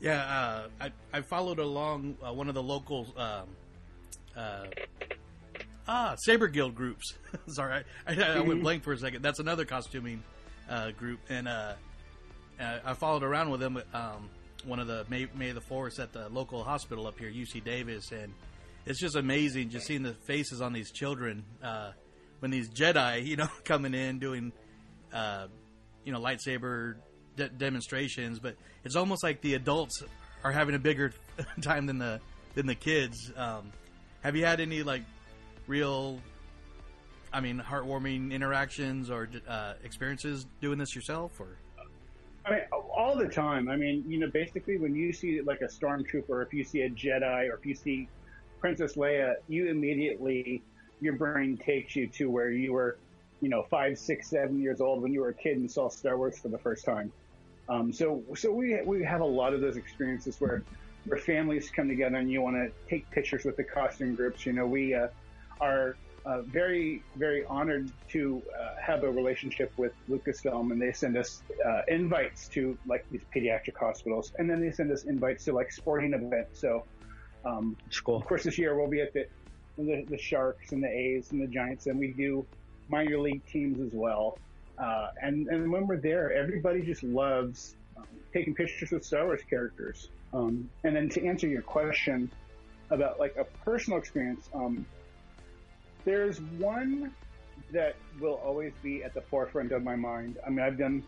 [0.00, 3.48] Yeah, uh, I I followed along uh, one of the local um,
[4.36, 4.66] uh,
[5.88, 7.14] ah Saber Guild groups.
[7.48, 8.62] Sorry, I, I, I went Mhm.
[8.62, 9.22] blank for a second.
[9.22, 10.22] That's another costuming
[10.68, 11.74] uh, group, and uh,
[12.60, 13.80] I followed around with them.
[13.94, 14.28] Um,
[14.64, 18.10] one of the May, May the Fourth at the local hospital up here, UC Davis,
[18.10, 18.32] and
[18.84, 21.92] it's just amazing just seeing the faces on these children uh,
[22.40, 24.52] when these Jedi, you know, coming in doing,
[25.12, 25.48] uh,
[26.04, 26.96] you know, lightsaber
[27.36, 28.38] de- demonstrations.
[28.38, 30.02] But it's almost like the adults
[30.44, 31.12] are having a bigger
[31.62, 32.20] time than the
[32.54, 33.32] than the kids.
[33.36, 33.72] Um,
[34.22, 35.02] have you had any like
[35.66, 36.20] real,
[37.32, 41.38] I mean, heartwarming interactions or uh, experiences doing this yourself?
[41.38, 41.58] Or
[42.46, 43.68] I mean, all the time.
[43.68, 46.90] I mean, you know, basically when you see like a stormtrooper, if you see a
[46.90, 48.08] Jedi, or if you see
[48.60, 50.62] Princess Leia, you immediately
[51.00, 52.98] your brain takes you to where you were,
[53.40, 56.16] you know, five, six, seven years old when you were a kid and saw Star
[56.16, 57.12] Wars for the first time.
[57.68, 60.62] Um, so, so we we have a lot of those experiences where
[61.06, 64.46] where families come together and you want to take pictures with the costume groups.
[64.46, 65.08] You know, we uh,
[65.60, 65.96] are
[66.26, 71.42] uh, very, very honored to uh, have a relationship with Lucasfilm, and they send us
[71.64, 75.70] uh, invites to like these pediatric hospitals, and then they send us invites to like
[75.70, 76.60] sporting events.
[76.60, 76.84] So,
[77.44, 78.16] um, cool.
[78.16, 79.26] of course, this year we'll be at the,
[79.76, 82.44] the the Sharks and the A's and the Giants, and we do
[82.88, 84.38] minor league teams as well.
[84.78, 89.40] Uh, and and when we're there, everybody just loves um, taking pictures with Star Wars
[89.48, 90.08] characters.
[90.32, 92.30] Um, and then to answer your question
[92.90, 94.84] about like a personal experience, um,
[96.04, 97.12] there's one
[97.72, 100.38] that will always be at the forefront of my mind.
[100.46, 101.02] I mean, I've done,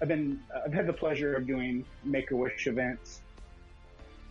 [0.00, 3.20] I've been, I've had the pleasure of doing Make a Wish events.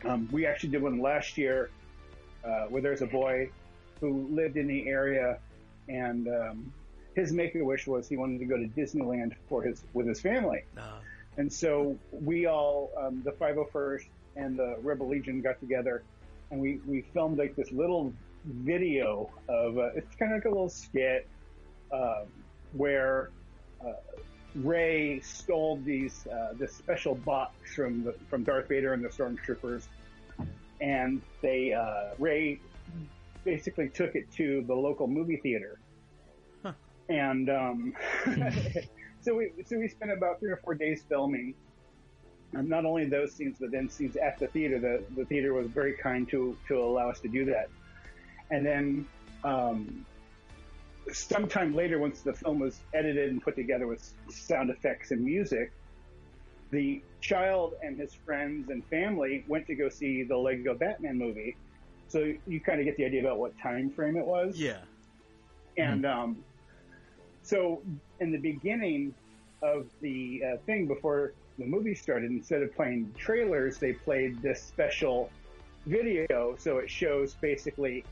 [0.04, 1.70] Um, we actually did one last year
[2.46, 3.50] uh, where there's a boy
[4.00, 5.40] who lived in the area,
[5.88, 6.74] and um,
[7.16, 10.22] his Make a Wish was he wanted to go to Disneyland for his with his
[10.22, 10.64] family.
[11.38, 14.06] And so we all, um, the 501st
[14.36, 16.04] and the Rebel Legion got together
[16.52, 18.14] and we, we filmed like this little
[18.46, 21.28] video of, uh, it's kind of like a little skit,
[21.92, 22.26] um,
[22.74, 23.32] where,
[23.86, 23.94] uh,
[24.56, 29.88] Rey stole these, uh, this special box from the, from Darth Vader and the Stormtroopers.
[30.82, 32.60] And they, uh, Rey
[33.44, 35.80] basically took it to the local movie theater.
[37.08, 37.94] And, um,
[39.22, 41.56] so we so we spent about three or four days filming.
[42.54, 44.80] And not only those scenes, but then scenes at the theater.
[44.80, 47.70] The the theater was very kind to to allow us to do that.
[48.52, 49.08] And then
[49.44, 50.06] um,
[51.12, 55.72] sometime later, once the film was edited and put together with sound effects and music,
[56.76, 61.56] the child and his friends and family went to go see the Lego Batman movie.
[62.08, 64.58] So you kind of get the idea about what time frame it was.
[64.60, 64.80] Yeah.
[65.78, 66.44] And um,
[67.42, 67.82] so,
[68.20, 69.14] in the beginning
[69.62, 74.62] of the uh, thing, before the movie started, instead of playing trailers, they played this
[74.62, 75.30] special
[75.86, 76.56] video.
[76.58, 78.04] So it shows basically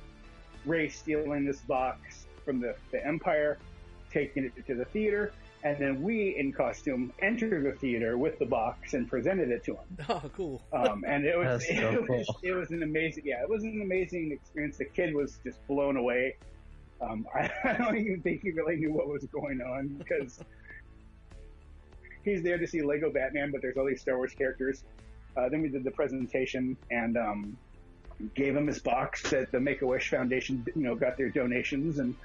[0.65, 3.57] Rey stealing this box from the, the Empire,
[4.11, 5.33] taking it to the theater,
[5.63, 9.73] and then we, in costume, entered the theater with the box and presented it to
[9.73, 9.97] him.
[10.09, 10.61] Oh, cool.
[10.73, 13.63] Um, and it was, That's it, so was it was an amazing yeah it was
[13.63, 14.77] an amazing experience.
[14.77, 16.35] The kid was just blown away.
[17.01, 20.39] Um, I, I don't even think he really knew what was going on because
[22.23, 24.83] he's there to see Lego Batman, but there's all these Star Wars characters.
[25.35, 27.57] Uh, then we did the presentation and um,
[28.35, 31.99] gave him his box that the Make a Wish Foundation you know got their donations
[31.99, 32.15] and.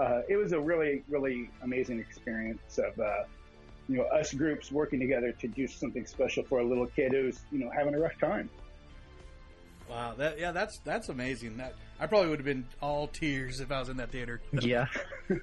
[0.00, 3.24] Uh, it was a really, really amazing experience of, uh,
[3.86, 7.40] you know, us groups working together to do something special for a little kid who's,
[7.52, 8.48] you know, having a rough time.
[9.90, 11.56] Wow, that yeah, that's that's amazing.
[11.58, 14.40] That I probably would have been all tears if I was in that theater.
[14.60, 14.86] Yeah.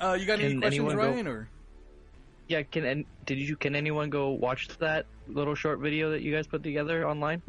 [0.00, 1.28] Uh, you got any questions, anyone go- Ryan?
[1.28, 1.48] Or
[2.48, 6.34] Yeah, can and did you can anyone go watch that little short video that you
[6.34, 7.40] guys put together online?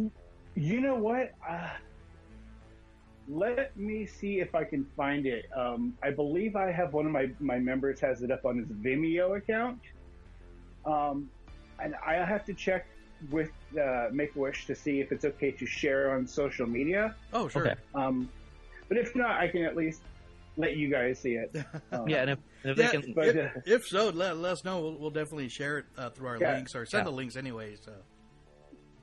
[0.53, 1.33] You know what?
[1.47, 1.69] Uh,
[3.27, 5.45] let me see if I can find it.
[5.55, 8.67] Um, I believe I have one of my, my members has it up on his
[8.67, 9.79] Vimeo account.
[10.85, 11.29] Um,
[11.79, 12.85] and I have to check
[13.31, 13.49] with
[13.81, 17.15] uh, Make a Wish to see if it's okay to share on social media.
[17.33, 17.67] Oh, sure.
[17.67, 17.75] Okay.
[17.95, 18.29] Um,
[18.87, 20.01] but if not, I can at least
[20.57, 21.53] let you guys see it.
[21.91, 24.51] Um, Yeah, and if, if yeah, they can, but, if, uh, if so, let, let
[24.53, 24.79] us know.
[24.81, 26.53] We'll, we'll definitely share it uh, through our Yeah.
[26.53, 27.05] links or send Yeah.
[27.05, 27.75] the links anyway.
[27.83, 27.91] So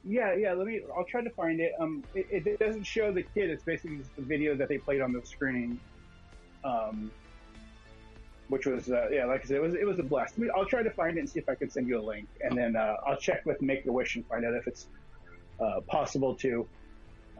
[0.04, 0.52] Yeah, yeah.
[0.52, 0.80] Let me.
[0.96, 1.72] I'll try to find it.
[1.78, 3.50] Um, it, it doesn't show the kid.
[3.50, 5.78] It's basically just the video that they played on the screen.
[6.64, 7.10] Um,
[8.48, 10.34] which was uh, yeah, like I said, it was it was a blast.
[10.36, 12.04] I mean, I'll try to find it and see if I can send you a
[12.04, 14.88] link, and then uh, I'll check with Make a Wish and find out if it's
[15.58, 16.66] uh, possible to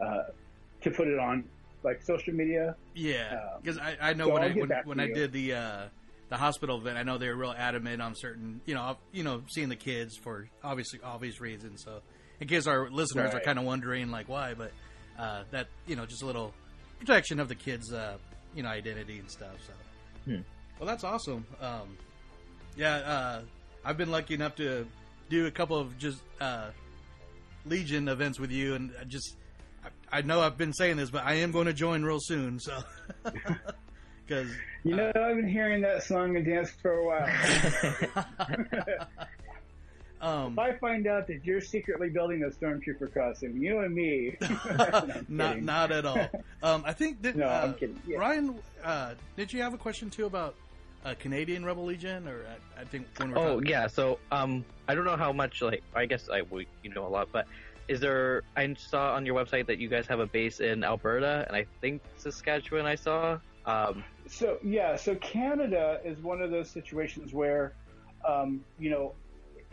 [0.01, 0.23] uh,
[0.81, 1.43] to put it on
[1.83, 2.75] like social media.
[2.95, 5.53] yeah, Um, because I, I know so when I'll I when, when I did the
[5.53, 5.81] uh,
[6.29, 9.43] the hospital event, I know they were real adamant on certain you know you know
[9.49, 11.83] seeing the kids for obviously obvious reasons.
[11.83, 12.01] So
[12.39, 14.71] in case our listeners are kind of wondering like why, but
[15.17, 16.53] uh, that you know just a little
[16.99, 18.17] protection of the kids' uh,
[18.55, 19.55] you know identity and stuff.
[19.67, 19.73] So.
[20.25, 20.41] Hmm.
[20.79, 21.45] Well, that's awesome.
[21.61, 21.97] Um,
[22.75, 23.41] yeah, uh,
[23.85, 24.87] I've been lucky enough to
[25.29, 26.69] do a couple of just uh,
[27.65, 29.35] Legion events with you, and I just
[29.83, 32.59] I, I know I've been saying this, but I am going to join real soon.
[32.59, 32.83] So,
[34.25, 34.49] because
[34.83, 37.29] You know, I've been hearing that song and dance for a while.
[40.23, 44.35] um, if I find out that you're secretly building a stormtrooper costume, you and me,
[45.29, 45.65] not kidding.
[45.65, 46.29] not at all.
[46.63, 48.01] Um, I think that No, uh, I'm kidding.
[48.07, 48.17] Yeah.
[48.17, 50.55] Ryan, uh, did you have a question too about
[51.05, 52.45] uh, Canadian Rebel Legion, or
[52.77, 55.61] I, I think when we're Oh talking- yeah, so um, I don't know how much
[55.61, 57.45] like I guess I we you know a lot, but
[57.89, 58.43] is there?
[58.55, 61.65] I saw on your website that you guys have a base in Alberta and I
[61.81, 62.85] think Saskatchewan.
[62.85, 63.39] I saw.
[63.65, 67.73] Um, So yeah, so Canada is one of those situations where,
[68.25, 69.13] um, you know,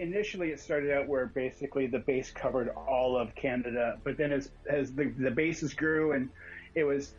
[0.00, 4.50] initially it started out where basically the base covered all of Canada, but then as
[4.68, 6.30] as the the bases grew and
[6.74, 7.14] it was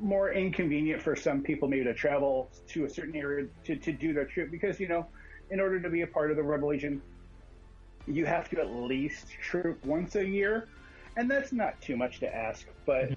[0.00, 4.12] more inconvenient for some people maybe to travel to a certain area to, to do
[4.12, 5.06] their trip because you know,
[5.50, 7.02] in order to be a part of the Rebel Legion,
[8.06, 10.68] you have to at least troop once a year,
[11.16, 13.12] and that's not too much to ask, but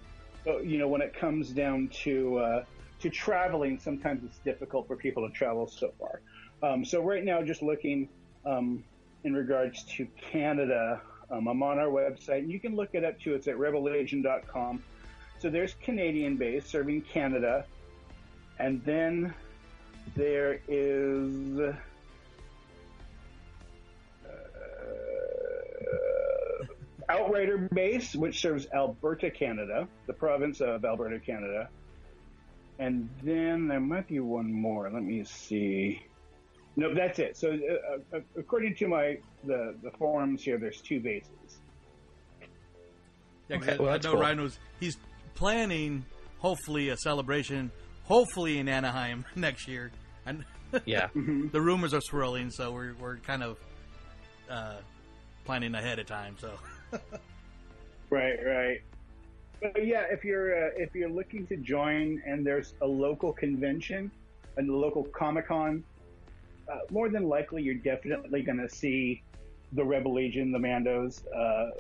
[0.46, 2.66] but, you know, when it comes down to uh,
[3.00, 6.22] to traveling, sometimes it's difficult for people to travel so far.
[6.64, 8.08] Um, so right now, just looking
[8.46, 8.86] um,
[9.26, 13.20] in regards to Canada, um, I'm on our website, and you can look it up
[13.20, 13.34] too.
[13.36, 14.82] It's at rebellegion.com.
[15.40, 17.66] So there's Canadian base serving Canada,
[18.60, 19.34] and then
[20.16, 21.60] there is.
[21.60, 21.74] uh,
[27.10, 31.68] Outrider Base, which serves Alberta, Canada, the province of Alberta, Canada.
[32.80, 34.90] And then there might be one more.
[34.90, 36.02] Let me see.
[36.76, 37.38] No, that's it.
[37.38, 41.30] So, uh, uh, according to my the the forums here, there's two bases.
[43.50, 44.22] Yeah, 'cause Okay, I- well, I know cool.
[44.22, 44.98] Ryan was he's
[45.36, 46.06] planning
[46.40, 47.72] hopefully a celebration,
[48.04, 49.92] hopefully in Anaheim next year.
[50.26, 50.46] And
[50.86, 51.10] Yeah.
[51.14, 53.58] the rumors are swirling, so we're we're kind of
[54.50, 54.78] uh,
[55.46, 56.36] planning ahead of time.
[56.40, 56.52] So
[58.10, 58.82] Right, right.
[59.62, 64.12] But yeah, if you're uh, if you're looking to join and there's a local convention,
[64.58, 65.84] and a local Comic Con,
[66.72, 69.22] uh, more than likely you're definitely going to see
[69.74, 71.72] the Rebel Legion, the Mandos, uh,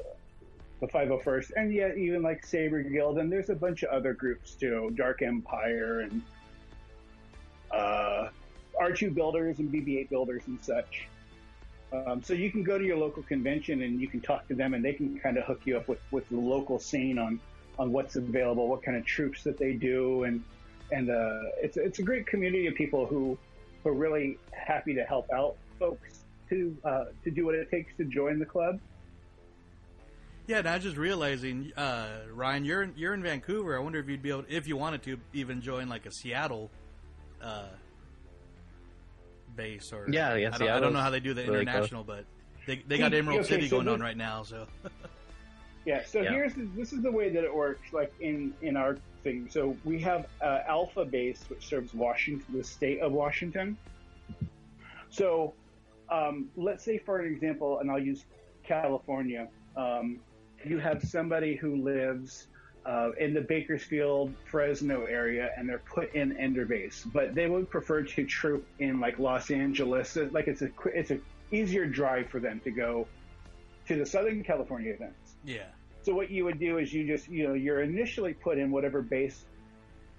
[0.80, 4.56] the 501st, and yeah, even like Saber Guild, and there's a bunch of other groups
[4.56, 6.22] too, Dark Empire and
[7.72, 8.30] uh,
[8.82, 11.08] R2 builders and BB-8 builders and such.
[11.94, 14.74] Um, so you can go to your local convention and you can talk to them,
[14.74, 17.40] and they can kind of hook you up with, with the local scene on
[17.80, 20.44] on what's available, what kind of troops that they do, and
[20.92, 23.38] and uh, it's it's a great community of people who
[23.84, 27.92] who are really happy to help out folks to uh, to do what it takes
[27.98, 28.80] to join the club.
[30.46, 33.78] Yeah, and I was just realizing, uh, Ryan, you're in, you're in Vancouver.
[33.78, 36.70] I wonder if you'd be able, if you wanted to, even join like a Seattle
[37.42, 37.68] uh,
[39.56, 42.04] base or Yeah, yeah, I don't, I don't know how they do the really international,
[42.04, 42.26] but
[42.68, 44.44] they they got Emerald okay, City so going on right now.
[44.44, 44.68] So
[45.86, 46.02] Yeah.
[46.06, 46.32] So Yeah.
[46.32, 47.94] here's the, this is the way that it works.
[47.94, 49.48] Like in in our thing.
[49.50, 53.78] So we have uh, Alpha Base, which serves Washington, the state of Washington.
[55.10, 55.54] So
[56.10, 58.26] um, let's say, for an example, and I'll use
[58.64, 59.48] California.
[59.76, 60.20] Um,
[60.64, 62.48] you have somebody who lives
[62.86, 67.70] uh, in the Bakersfield, Fresno area, and they're put in Endor Base, but they would
[67.70, 70.18] prefer to troop in like Los Angeles.
[70.32, 71.20] Like it's a it's a
[71.52, 73.08] easier drive for them to go
[73.88, 75.36] to the Southern California events.
[75.46, 75.66] yeah,
[76.04, 79.02] So what you would do is you just you know you're initially put in whatever
[79.02, 79.46] base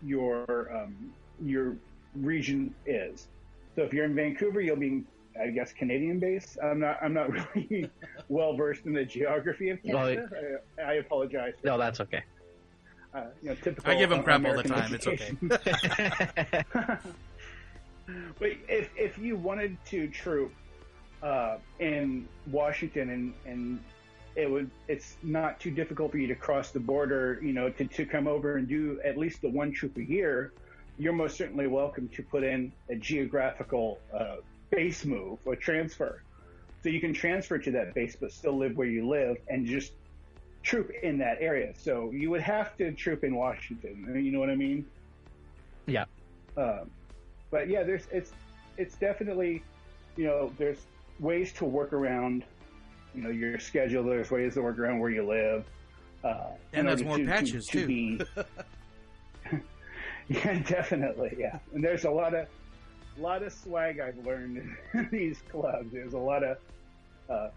[0.03, 1.13] your um,
[1.43, 1.77] your
[2.15, 3.29] region is.
[3.77, 5.05] So if you're in Vancouver, you'll be
[5.41, 6.57] I guess Canadian base.
[6.63, 7.91] I'm not I'm not really
[8.29, 10.61] well versed in the geography of Canada.
[10.79, 11.55] I, I apologize.
[11.63, 12.23] No, that's okay.
[13.15, 13.93] Uh, you know, typical.
[13.93, 14.95] I give him uh, crap all the American time.
[14.95, 15.37] It's okay.
[15.45, 16.99] education.
[18.39, 20.53] But if if you wanted to troop
[21.23, 23.81] uh, in Washington and and
[24.37, 27.85] it would it's not too difficult for you to cross the border, you know, to,
[27.85, 30.53] to come over and do at least the one troop a year,
[30.99, 34.37] you're most certainly welcome to put in a geographical uh,
[34.71, 36.23] base move or transfer.
[36.83, 39.93] So you can transfer to that base but still live where you live and just
[40.63, 41.73] troop in that area.
[41.77, 44.11] So you would have to troop in Washington.
[44.15, 44.85] You know what I mean?
[45.87, 46.05] Yeah.
[46.57, 46.91] Um,
[47.51, 48.33] but yeah, there's it's
[48.77, 49.63] it's definitely
[50.17, 50.79] you know there's
[51.21, 52.45] ways to work around
[53.15, 54.03] you know your schedule.
[54.05, 55.65] There's ways to work around where you live.
[56.23, 57.87] Uh, and that's more to- to- patches to too.
[57.87, 58.21] be-
[60.29, 61.37] yeah, definitely.
[61.39, 62.47] Yeah, and there's a lot of
[63.17, 65.93] a lot of swag I've learned in these clubs.
[65.93, 66.57] There's a lot of
[67.29, 67.49] uh,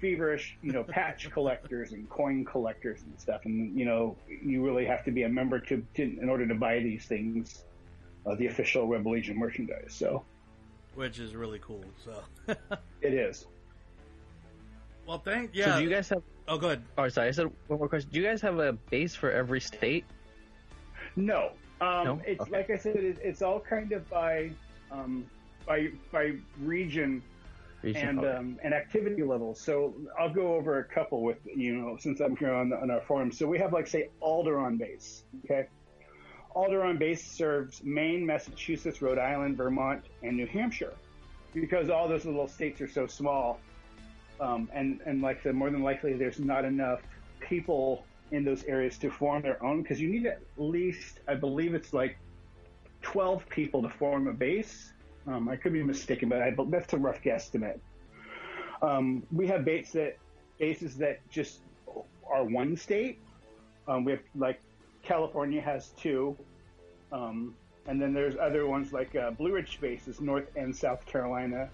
[0.00, 3.44] feverish, you know, patch collectors and coin collectors and stuff.
[3.44, 6.54] And you know, you really have to be a member to, to in order to
[6.54, 7.64] buy these things,
[8.26, 9.92] uh, the official Rebel Legion merchandise.
[9.92, 10.24] So
[10.94, 11.84] which is really cool.
[12.04, 12.22] So
[13.00, 13.46] it is.
[15.06, 15.74] Well, thank yeah.
[15.74, 16.22] So do you guys have?
[16.48, 16.82] Oh, go ahead.
[16.98, 17.28] Oh, sorry.
[17.28, 18.10] I said one more question.
[18.12, 20.04] Do you guys have a base for every state?
[21.16, 22.20] No, um, No?
[22.26, 22.50] it's Okay.
[22.50, 24.50] like I said, it, it's all kind of by
[24.90, 25.26] um,
[25.66, 27.22] by by region,
[27.82, 28.28] Region, and okay.
[28.36, 29.60] um, and activity levels.
[29.60, 32.90] So I'll go over a couple with you know since I'm here on, the, on
[32.90, 33.30] our forum.
[33.32, 35.24] So we have like say Alderaan base.
[35.44, 35.66] Okay,
[36.56, 40.94] Alderaan base serves Maine, Massachusetts, Rhode Island, Vermont, and New Hampshire
[41.54, 43.58] because all those little states are so small.
[44.42, 47.00] Um, and and like I said, more than likely, there's not enough
[47.40, 51.74] people in those areas to form their own because you need at least, I believe
[51.74, 52.18] it's like
[53.02, 54.92] 12 people to form a base.
[55.26, 57.78] Um, I could be mistaken, but I, that's a rough guesstimate.
[58.80, 60.18] Um, we have bases that
[60.58, 61.60] bases that just
[62.28, 63.20] are one state.
[63.86, 64.60] Um, we have like
[65.04, 66.36] California has two,
[67.12, 67.54] um,
[67.86, 71.70] and then there's other ones like uh, Blue Ridge bases, North and South Carolina.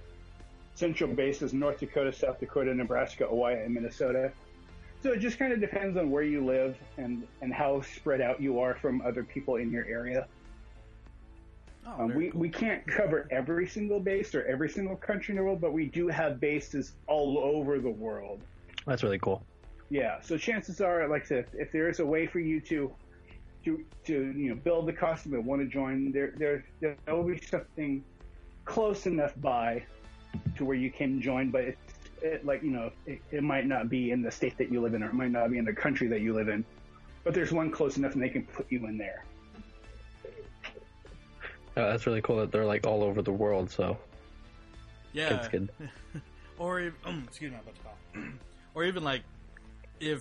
[0.79, 4.31] Central bases, North Dakota, South Dakota, Nebraska, Hawaii, and Minnesota.
[5.03, 8.41] So it just kind of depends on where you live and, and how spread out
[8.41, 10.29] you are from other people in your area.
[11.85, 15.45] Oh, Um, we, we can't cover every single base or every single country in the
[15.45, 18.41] world, but we do have bases all over the world.
[18.87, 19.45] That's really cool.
[19.91, 22.93] Yeah, so chances are, like I said, if there is a way for you to
[23.65, 27.25] to to you know build the costume and want to join, there there there will
[27.25, 28.05] be something
[28.65, 29.83] close enough by
[30.57, 31.81] to where you can join, but it's
[32.23, 34.95] it, like you know it, it might not be in the state that you live
[34.95, 36.65] in, or it might not be in the country that you live in,
[37.25, 39.25] but there's one close enough, and they can put you in there.
[41.77, 43.71] Uh, that's really cool that they're like all over the world.
[43.71, 43.97] So
[45.13, 45.35] Yeah.
[45.35, 45.71] it's good.
[46.59, 48.33] or if, um, excuse me, I'm about to cough.
[48.75, 49.23] or even like
[50.01, 50.19] if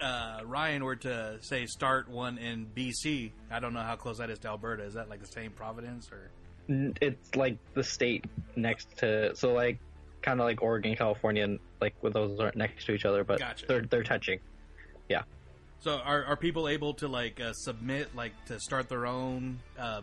[0.00, 4.30] uh, Ryan were to say start one in BC, I don't know how close that
[4.30, 4.84] is to Alberta.
[4.84, 6.30] Is that like the same Providence or?
[6.68, 8.24] N- It's like the state
[8.56, 9.78] next to so like
[10.22, 13.38] kind of like Oregon, California, and like with those aren't next to each other, but
[13.40, 13.66] Gotcha.
[13.66, 14.38] they're they're touching.
[15.08, 15.22] Yeah.
[15.80, 20.02] So are are people able to like uh, submit like to start their own uh,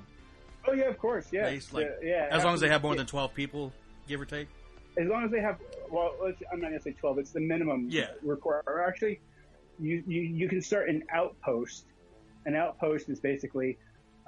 [0.68, 1.72] Oh yeah, of course, yeah, base?
[1.72, 2.36] Like yeah, yeah.
[2.38, 3.72] as long as they have more than twelve people,
[4.08, 4.50] give or take.
[4.98, 5.58] as long as they have
[5.90, 8.08] well let's, i'm not going to say 12 it's the minimum Yeah.
[8.22, 9.20] require or actually
[9.80, 11.86] you, you you can start an outpost
[12.46, 13.78] an outpost is basically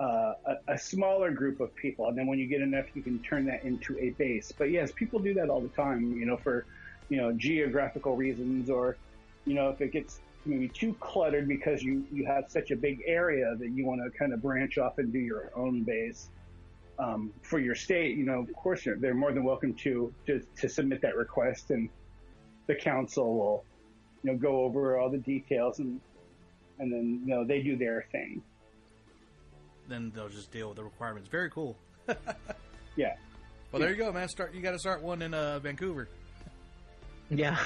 [0.02, 3.20] uh, a, a smaller group of people and then when you get enough you can
[3.20, 6.38] turn that into a base but yes people do that all the time you know
[6.38, 6.66] for
[7.10, 8.98] you know geographical reasons or
[9.46, 13.02] you know if it gets maybe too cluttered because you you have such a big
[13.06, 16.30] area that you want to kind of branch off and do your own base.
[17.00, 20.70] Um, for your state, you know, of course, they're, more than welcome to, to to
[20.70, 21.90] submit that request, and
[22.68, 23.66] the council will,
[24.24, 26.00] you know, go over all the details and
[26.80, 28.44] and then you know they do their thing.
[29.88, 31.30] Then they'll just deal with the requirements.
[31.30, 31.76] Very cool.
[32.96, 33.16] Yeah.
[33.72, 34.28] Well, there you go, man.
[34.28, 34.54] Start.
[34.54, 36.10] You got to start one in uh, Vancouver.
[37.30, 37.58] Yeah,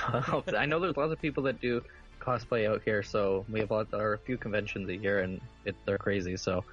[0.55, 1.81] I know there's lots of people that do
[2.21, 5.75] cosplay out here, so we have lots, or a few conventions a year, and it,
[5.85, 6.37] they're crazy.
[6.37, 6.63] So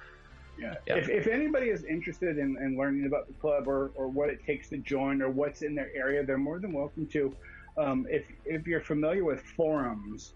[0.59, 0.75] Yeah.
[0.85, 0.97] Yeah.
[0.97, 4.45] If, if anybody is interested in, in learning about the club or, or what it
[4.45, 7.35] takes to join or what's in their area, they're more than welcome to.
[7.75, 10.33] Um, if if you're familiar with forums,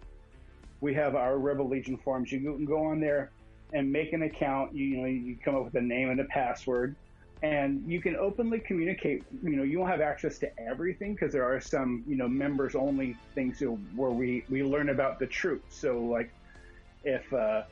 [0.81, 2.31] we have our Rebel Legion forums.
[2.31, 3.29] You can go on there
[3.73, 4.73] and make an account.
[4.73, 6.95] You, you know, you come up with a name and a password,
[7.44, 9.23] and you can openly communicate.
[9.44, 12.76] You know, you won't have access to everything because there are some you know members
[12.76, 13.61] only things
[13.95, 15.64] where we we learn about the truth.
[15.69, 16.31] So like
[17.03, 17.64] if uh,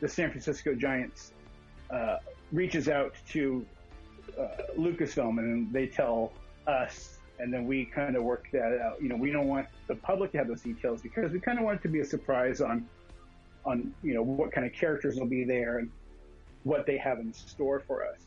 [0.00, 1.32] the San Francisco Giants
[1.90, 2.18] uh,
[2.50, 3.64] reaches out to
[4.38, 6.32] uh, Lucasfilm and they tell
[6.66, 9.02] us, and then we kind of work that out.
[9.02, 11.64] You know, we don't want the public to have those details because we kind of
[11.64, 12.88] want it to be a surprise on,
[13.64, 15.90] on you know what kind of characters will be there and
[16.64, 18.18] what they have in store for us.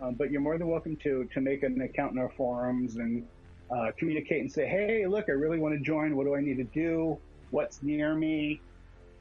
[0.00, 3.26] Um, but you're more than welcome to to make an account in our forums and
[3.70, 6.16] uh, communicate and say, hey, look, I really want to join.
[6.16, 7.18] What do I need to do?
[7.50, 8.60] What's near me?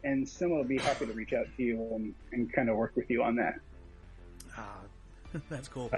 [0.03, 2.93] And someone will be happy to reach out to you and, and kind of work
[2.95, 3.59] with you on that.
[4.57, 4.79] Ah,
[5.49, 5.91] that's cool.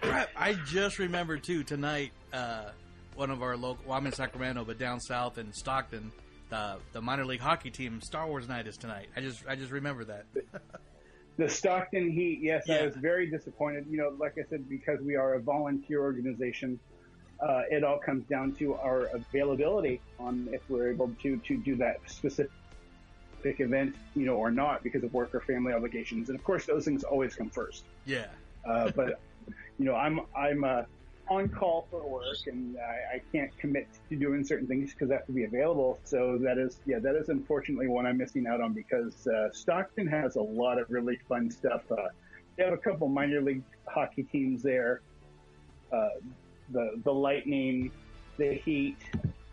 [0.00, 2.12] Crap, I just remembered too tonight.
[2.32, 2.70] Uh,
[3.14, 3.84] one of our local.
[3.86, 6.12] Well, I'm in Sacramento, but down south in Stockton,
[6.48, 9.08] the the minor league hockey team Star Wars night is tonight.
[9.16, 10.26] I just I just remember that.
[11.38, 12.76] The Stockton Heat, yes, Yeah.
[12.76, 13.86] I was very disappointed.
[13.90, 16.80] You know, like I said, because we are a volunteer organization,
[17.40, 21.76] uh, it all comes down to our availability on if we're able to to do
[21.76, 22.50] that specific
[23.44, 26.30] event, you know, or not because of work or family obligations.
[26.30, 27.84] And of course, those things always come first.
[28.06, 28.28] Yeah.
[28.64, 29.20] Uh, but
[29.78, 30.82] you know, I'm I'm uh,
[31.28, 35.14] on call for work, and I, I can't commit to doing certain things because I
[35.14, 35.98] have to be available.
[36.04, 40.06] So that is, yeah, that is unfortunately one I'm missing out on because uh, Stockton
[40.06, 41.82] has a lot of really fun stuff.
[41.90, 42.08] Uh,
[42.56, 45.00] they have a couple minor league hockey teams there,
[45.92, 46.08] uh,
[46.70, 47.90] the the Lightning,
[48.38, 48.96] the Heat,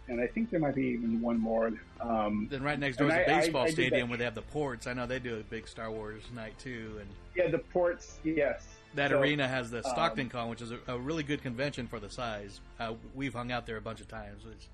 [0.07, 1.71] and I think there might be even one more.
[2.01, 4.25] Um, Then right next door is a I- I- baseball I that stadium where they
[4.25, 4.85] have the ports.
[4.87, 8.67] I know they do a big Star Wars night too, and Yeah, the ports, yes.
[8.95, 11.87] That So, arena has the um, Stockton Con, which is a, a really good convention
[11.87, 12.59] for the size.
[12.79, 14.43] Uh, we've hung out there a bunch of times.
[14.51, 14.67] It's,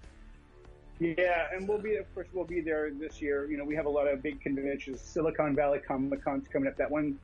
[1.20, 3.50] Yeah, and we'll be, of course, we'll be there this year.
[3.50, 5.00] You know, we have a lot of big conventions.
[5.02, 6.76] Silicon Valley Comic Con's coming up.
[6.78, 7.18] That one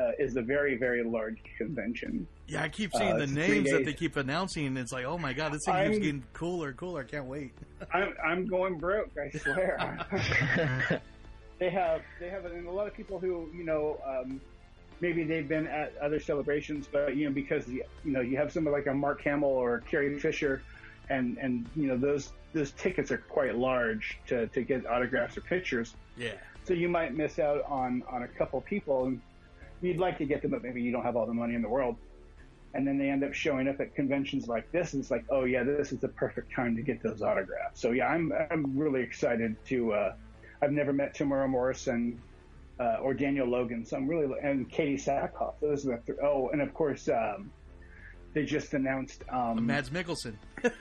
[0.00, 2.26] uh, is a very, very large convention.
[2.48, 4.66] yeah, I keep Uh, seeing the names that they keep announcing.
[4.66, 7.02] and It's like, oh my god, this thing I'm- keeps getting cooler cooler.
[7.02, 7.52] I can't wait.
[7.92, 10.00] I'm, I'm going broke, I swear.
[11.58, 14.40] they have, they have, and a lot of people who, you know, um,
[15.02, 18.72] maybe they've been at other celebrations, but you know, because you know, you have somebody
[18.76, 20.62] like a Mark Hamill or Carrie Fisher,
[21.10, 25.42] and and you know, those those tickets are quite large to to get autographs or
[25.42, 25.94] pictures.
[26.16, 26.34] Yeah.
[26.64, 29.20] So you might miss out on on a couple people, and
[29.82, 31.68] you'd like to get them, but maybe you don't have all the money in the
[31.68, 31.96] world.
[32.74, 35.44] And then they end up showing up at conventions like this, and it's like, oh
[35.44, 37.80] yeah, this is the perfect time to get those autographs.
[37.80, 39.92] So yeah, I'm I'm really excited to.
[39.92, 40.14] Uh,
[40.62, 42.22] I've never met Tamara Morrison
[42.82, 45.54] uh, or Daniel Logan, so I'm really and Katee Sackhoff.
[45.60, 47.50] Those are the th- oh, and of course um,
[48.32, 50.34] they just announced um, Mads Mikkelsen.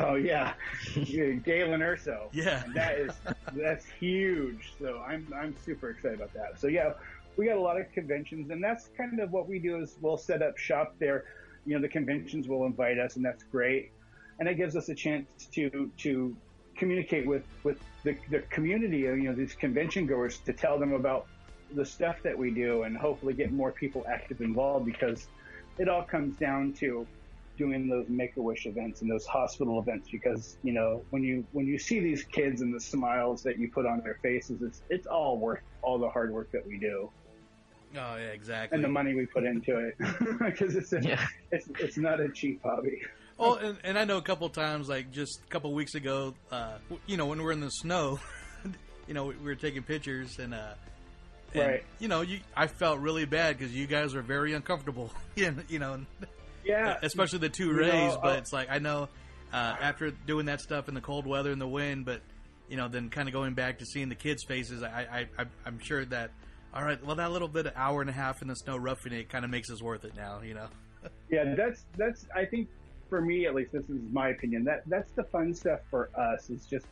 [0.00, 0.54] Oh yeah,
[0.94, 2.28] Galen Erso.
[2.32, 2.62] Yeah.
[2.64, 3.12] And that is
[3.52, 4.74] that's huge.
[4.78, 6.60] So I'm I'm super excited about that.
[6.60, 6.92] So yeah,
[7.36, 10.16] we got a lot of conventions, and that's kind of what we do is we'll
[10.16, 11.24] set up shop there.
[11.66, 13.90] You know, the conventions will invite us, and that's great,
[14.38, 16.36] and it gives us a chance to to
[16.76, 18.98] communicate with with the, the community.
[18.98, 21.26] You know, these convention goers to tell them about
[21.74, 25.26] the stuff that we do, and hopefully get more people active involved because
[25.78, 27.06] it all comes down to
[27.58, 31.44] doing those make a wish events and those hospital events because you know when you
[31.52, 34.82] when you see these kids and the smiles that you put on their faces it's
[34.88, 37.10] it's all worth all the hard work that we do
[37.94, 38.74] Oh yeah, exactly.
[38.74, 39.94] and the money we put into it
[40.38, 41.18] because it's a,
[41.50, 42.98] it's it's not a cheap hobby
[43.42, 46.78] Oh, and, and I know a couple times, like just a couple weeks ago, uh,
[47.06, 48.20] you know, when we were in the snow,
[49.08, 50.74] you know, we were taking pictures, and, uh,
[51.54, 51.84] and, Right.
[51.98, 55.62] you know, you I felt really bad because you guys were very uncomfortable, you know,
[55.68, 56.00] you know,
[56.64, 58.12] yeah especially the two You Reys.
[58.14, 59.08] know, but uh, it's like I know
[59.52, 62.20] uh, after doing that stuff in the cold weather and the wind, but
[62.68, 65.46] you know, then kind of going back to seeing the kids' faces, I, I, I
[65.66, 66.30] I'm sure that
[66.74, 69.12] all right, well, that little bit of hour and a half in the snow roughing
[69.12, 70.68] it kind of makes us worth it now, you know.
[71.30, 72.68] yeah that's that's i think
[73.12, 76.48] for me at least this is my opinion that that's the fun stuff for us
[76.48, 76.86] is just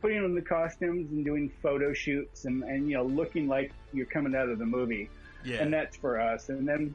[0.00, 4.06] putting on the costumes and doing photo shoots and, and you know looking like you're
[4.06, 5.08] coming out of the movie.
[5.44, 5.58] Yeah.
[5.62, 6.48] And that's for us.
[6.48, 6.92] And then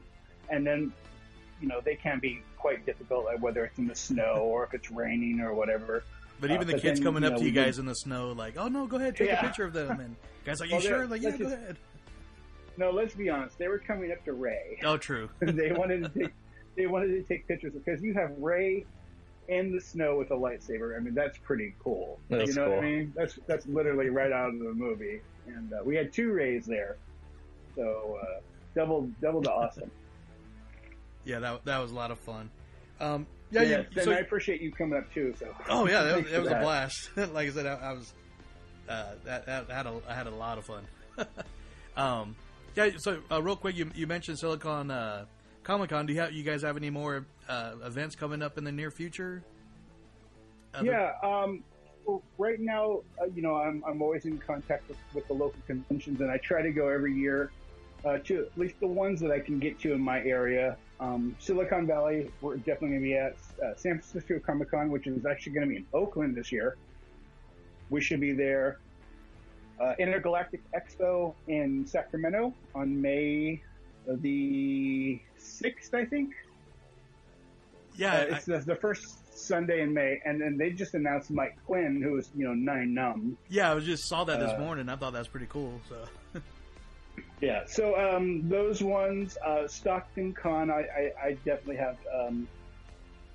[0.50, 0.92] and then
[1.62, 4.74] you know they can be quite difficult, like whether it's in the snow or if
[4.74, 6.04] it's raining or whatever.
[6.40, 8.32] But even Uh, the kids then, coming up know, to you guys in the snow,
[8.32, 9.40] like, oh no, go ahead, take Yeah.
[9.40, 10.00] a picture of them.
[10.00, 11.06] And guys, are you Well, sure?
[11.06, 11.76] Like, yeah, go just- ahead.
[12.76, 13.56] No, let's be honest.
[13.56, 14.80] They were coming up to Rey.
[14.84, 15.30] Oh, true.
[15.40, 16.32] they wanted to take,
[16.76, 18.84] they wanted to take pictures because you have Rey
[19.48, 20.96] in the snow with a lightsaber.
[20.96, 22.18] I mean, that's pretty cool.
[22.28, 23.12] That's you know what I mean?
[23.16, 25.20] That's that's literally right out of the movie.
[25.46, 26.96] And uh, we had two Reys there,
[27.76, 28.40] so uh,
[28.74, 29.90] double double the awesome.
[31.24, 32.48] Yeah, that that was a lot of fun.
[33.00, 35.34] Um, yeah, you- Yes, and so- I appreciate you coming up too.
[35.40, 37.10] So Oh yeah, that was, Thanks it for was a blast.
[37.34, 38.14] like I said, I, I was
[38.88, 40.84] uh, that, that I had a I had a lot of fun.
[41.96, 42.36] um,
[42.76, 42.90] yeah.
[42.98, 45.24] So uh, real quick, you you mentioned Silicon uh,
[45.66, 46.06] Comic Con.
[46.06, 48.92] Do you have you guys have any more uh, events coming up in the near
[48.92, 49.42] future?
[50.72, 51.12] Other- Yeah.
[51.24, 51.64] Um,
[52.04, 55.58] well, right now, uh, you know, I'm, I'm always in contact with, with the local
[55.66, 57.50] conventions, and I try to go every year
[58.04, 60.76] uh, to at least the ones that I can get to in my area.
[61.00, 65.08] Um, Silicon Valley, we're definitely going to be at uh, San Francisco Comic Con, which
[65.08, 66.76] is actually going to be in Oakland this year.
[67.90, 68.78] We should be there.
[69.80, 73.60] Uh, Intergalactic Expo in Sacramento on May
[74.06, 76.34] the 6th, I think.
[77.96, 81.56] Yeah, Uh, it's the, the first Sunday in May, and then they just announced Mike
[81.66, 83.36] Quinn, who is you know Nien Nunb.
[83.48, 84.88] Yeah, I just saw that this Uh, morning.
[84.88, 85.80] I thought that was pretty cool.
[85.88, 86.40] So
[87.40, 92.48] Yeah, so um, those ones, uh, Stockton Con, I, I, I definitely have um,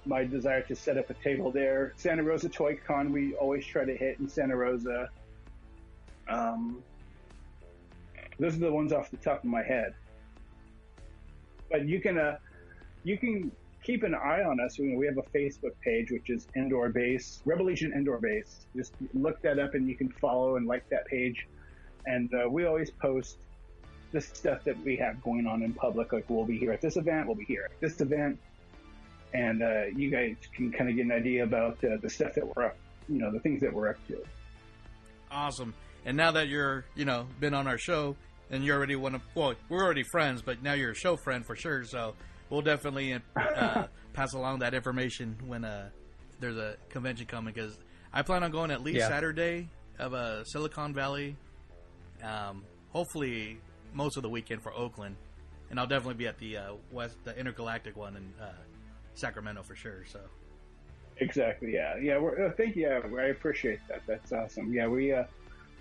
[0.05, 1.93] my desire to set up a table there.
[1.97, 5.09] Santa Rosa Toy Con, we always try to hit in Santa Rosa.
[6.27, 6.81] Um,
[8.39, 9.93] those are the ones off the top of my head.
[11.71, 12.37] But you can uh,
[13.03, 13.51] you can
[13.83, 14.77] keep an eye on us.
[14.77, 18.65] We have a Facebook page which is Endor Base Rebel Legion Endor Base.
[18.75, 21.47] Just look that up and you can follow and like that page.
[22.05, 23.37] And uh, we always post
[24.11, 26.13] the stuff that we have going on in public.
[26.13, 28.39] Like we'll be here at this event, we'll be here at this event,
[29.33, 32.55] and uh, you guys can kind of get an idea about uh, the stuff that
[32.55, 32.75] we're up,
[33.07, 34.21] you know, the things that we're up to.
[35.31, 35.73] awesome.
[36.05, 38.15] And now that you're you know been on our show
[38.51, 41.45] and you're already one of well we're already friends, but now you're a show friend
[41.45, 41.83] for sure.
[41.85, 42.13] So
[42.49, 45.89] we'll definitely uh, pass along that information when uh,
[46.39, 47.77] there's a convention coming because
[48.13, 49.07] I plan on going at least Yeah.
[49.07, 51.35] Saturday of uh, Silicon Valley.
[52.21, 53.57] Um, hopefully
[53.93, 55.15] most of the weekend for Oakland,
[55.69, 58.51] and I'll definitely be at the uh, West the Intergalactic one in uh,
[59.15, 60.03] Sacramento for sure.
[60.05, 60.19] So
[61.17, 61.73] Exactly.
[61.73, 61.97] Yeah.
[61.97, 62.17] Yeah.
[62.17, 62.83] We're, uh, thank you.
[62.83, 64.01] Yeah, I appreciate that.
[64.07, 64.73] That's awesome.
[64.73, 64.87] Yeah.
[64.87, 65.23] We uh,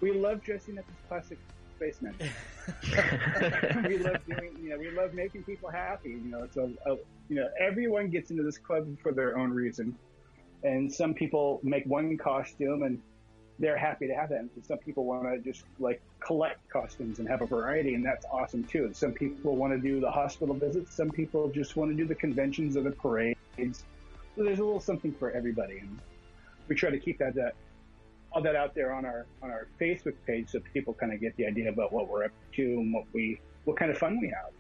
[0.01, 1.39] we love dressing up as plastic
[1.81, 2.15] spacemen.
[3.89, 4.57] we love doing.
[4.63, 6.11] You know, we love making people happy.
[6.11, 6.97] You know, it's a, a
[7.29, 9.97] you know everyone gets into this club for their own reason,
[10.63, 13.01] and some people make one costume and
[13.59, 14.41] they're happy to have that.
[14.41, 18.27] And some people want to just like collect costumes and have a variety, and that's
[18.31, 18.85] awesome too.
[18.85, 20.95] And some people want to do the hospital visits.
[20.95, 23.85] Some people just want to do the conventions or the parades.
[24.37, 25.99] So there's a little something for everybody, and
[26.69, 27.55] we try to keep that, that
[28.33, 31.37] all that out there on our on our Facebook page so people kind of get
[31.37, 34.29] the idea about what we're up to and what we what kind of fun we
[34.29, 34.53] have.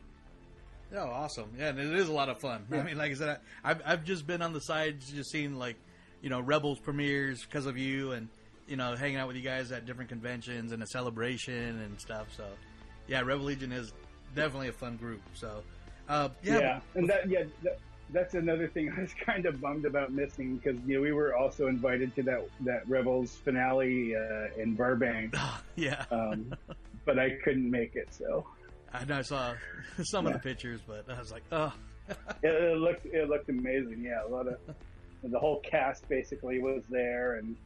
[0.92, 1.51] Oh, awesome!
[1.56, 2.66] Yeah, and it is a lot of fun.
[2.72, 3.28] I mean, like I said,
[3.62, 5.76] I, I've I've just been on the sides, just seeing like,
[6.20, 8.28] you know, Rebels premieres because of you, and
[8.66, 12.28] you know, hanging out with you guys at different conventions and a celebration and stuff.
[12.36, 12.44] So,
[13.06, 13.92] yeah, Rebel Legion is
[14.34, 15.22] definitely a fun group.
[15.34, 15.62] So,
[16.09, 17.78] uh, yeah, Yeah, and that yeah, that,
[18.12, 21.34] that's another thing I was kind of bummed about missing because you know we were
[21.34, 25.34] also invited to that that Rebels finale uh, in Burbank,
[25.76, 26.54] yeah, um,
[27.04, 28.08] but I couldn't make it.
[28.12, 28.46] So
[28.92, 29.54] I know I saw
[30.02, 31.72] some of the pictures, but I was like, oh,
[32.42, 34.02] it, it looked it looked amazing.
[34.02, 34.58] Yeah, a lot of
[35.22, 37.56] the whole cast basically was there, and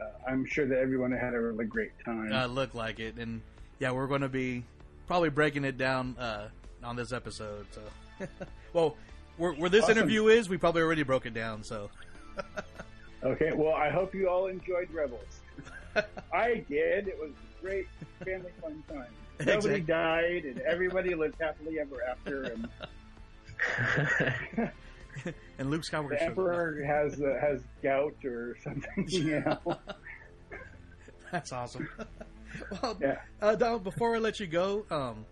[0.00, 2.32] uh, I'm sure that everyone had a really great time.
[2.32, 3.42] uh, looked like it, and
[3.78, 4.64] yeah, we're going to be
[5.06, 6.48] probably breaking it down uh,
[6.84, 7.66] on this episode.
[7.72, 8.26] So,
[8.72, 8.96] well,
[9.36, 9.98] where, where this Awesome.
[9.98, 11.62] interview is, we probably already broke it down.
[11.64, 11.90] So.
[13.24, 15.38] Okay, well, I hope you all enjoyed Rebels.
[16.34, 17.06] I did.
[17.06, 17.86] It was a great
[18.24, 19.06] family fun time.
[19.38, 19.80] Nobody Exactly.
[19.82, 22.42] died, and everybody lived happily ever after.
[22.46, 22.68] And
[25.58, 26.08] and Luke Skywalker.
[26.10, 26.22] the.
[26.24, 29.06] Emperor has uh, has gout or something.
[29.08, 29.78] You know.
[31.30, 31.88] That's awesome.
[32.82, 33.18] well, Yeah.
[33.40, 35.24] uh, Donald, before I let you go, um,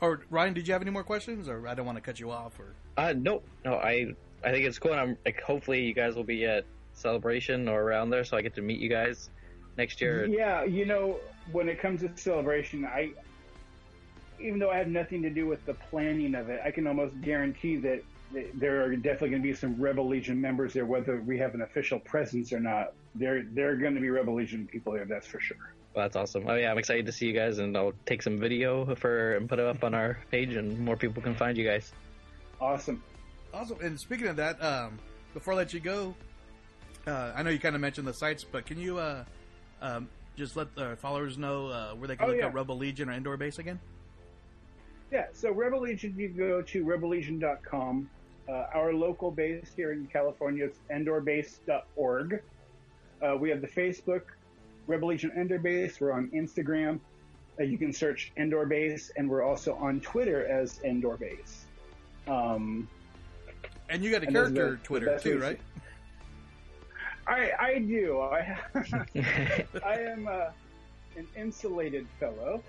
[0.00, 2.30] or Ryan, did you have any more questions, or I don't want to cut you
[2.30, 4.12] off, or Uh, no, no, I
[4.44, 4.90] I think it's cool.
[4.92, 6.64] And I'm like, hopefully you guys will be at
[6.94, 9.30] celebration or around there, so I get to meet you guys
[9.76, 10.26] next year.
[10.26, 11.20] Yeah, you know,
[11.52, 13.12] when it comes to celebration, I
[14.40, 17.20] even though I have nothing to do with the planning of it, I can almost
[17.20, 18.02] guarantee that
[18.32, 21.54] th- there are definitely going to be some Rebel Legion members there, whether we have
[21.54, 22.94] an official presence or not.
[23.14, 25.72] There, there are going to be Rebel Legion people there, that's for sure.
[25.94, 26.44] Well, that's awesome.
[26.48, 29.48] Oh yeah, I'm excited to see you guys, and I'll take some video for and
[29.48, 31.92] put it up on our page, and more people can find you guys.
[32.60, 33.02] Awesome.
[33.54, 33.78] Awesome.
[33.80, 34.98] And speaking of that, um,
[35.34, 36.14] before I let you go,
[37.06, 39.24] uh, I know you kind of mentioned the sites, but can you uh,
[39.80, 42.46] um, just let the followers know uh, where they can Oh, look yeah.
[42.46, 43.78] up Rebel Legion or Endor Base again?
[45.10, 48.10] Yeah, so Rebel Legion, you go to rebellegion.com.
[48.48, 52.42] Uh, our local base here in California is endorbase.org.
[53.22, 54.22] Uh, we have the Facebook
[54.86, 56.00] Rebel Legion Endor Base.
[56.00, 56.98] We're on Instagram.
[57.58, 61.64] Uh, you can search Endor Base, and we're also on Twitter as Endor Base.
[62.28, 62.88] Um,
[63.90, 65.60] And you got a And those are character the- the Twitter best too, ways right?
[67.26, 68.20] I I do.
[68.20, 68.58] I
[69.84, 70.46] I am uh,
[71.16, 72.62] an insulated fellow,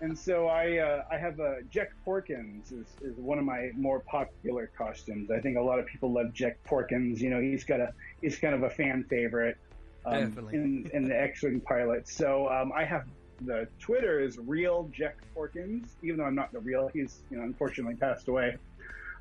[0.00, 4.00] and so I uh, I have a Jek Porkins is, is one of my more
[4.00, 5.30] popular costumes.
[5.30, 7.20] I think a lot of people love Jek Porkins.
[7.20, 9.58] You know, he's got a he's kind of a fan favorite
[10.06, 12.08] um, in in the X-wing pilot.
[12.08, 13.04] So um, I have
[13.42, 16.88] the Twitter is real Jek Porkins, even though I'm not the real.
[16.88, 18.56] He's you know unfortunately passed away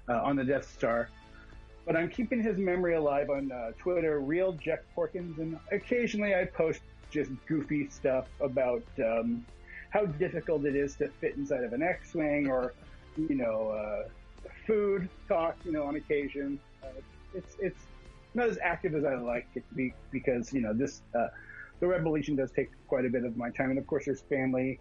[0.09, 1.09] uh, on the Death Star
[1.89, 6.45] but I'm keeping his memory alive on uh, Twitter, real Jek Porkins, and occasionally I
[6.45, 9.43] post just goofy stuff about um,
[9.89, 12.75] how difficult it is to fit inside of an X-wing, or
[13.17, 14.07] you know, uh,
[14.67, 16.59] food talk, you know, on occasion.
[16.83, 16.89] Uh,
[17.33, 17.81] it's it's
[18.35, 21.29] not as active as I like it to be because you know this uh,
[21.79, 24.21] the Rebel Legion does take quite a bit of my time, and of course there's
[24.21, 24.79] family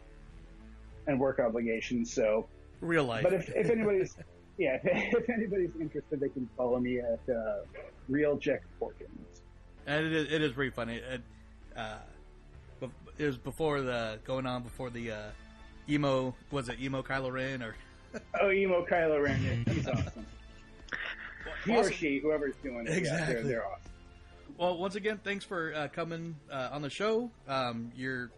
[1.06, 2.12] and work obligations.
[2.12, 2.46] So
[2.82, 3.22] Real life.
[3.22, 4.14] but if, if anybody's
[4.58, 7.60] yeah, if, if anybody's interested, they can follow me at uh,
[8.08, 9.40] Real Jek Porkins.
[9.86, 10.96] And it is, it is pretty funny.
[10.96, 11.22] It,
[11.76, 11.98] uh,
[13.18, 15.22] it was before the going on before the uh,
[15.88, 17.74] emo was it emo Kylo Ren or
[18.40, 20.26] Oh, emo Kylo Ren, he's awesome.
[21.64, 23.90] He or she, whoever's doing it, yeah, they're, they're awesome.
[24.58, 27.30] Well, once again, thanks for uh, coming uh, on the show.
[27.48, 28.30] Um, you're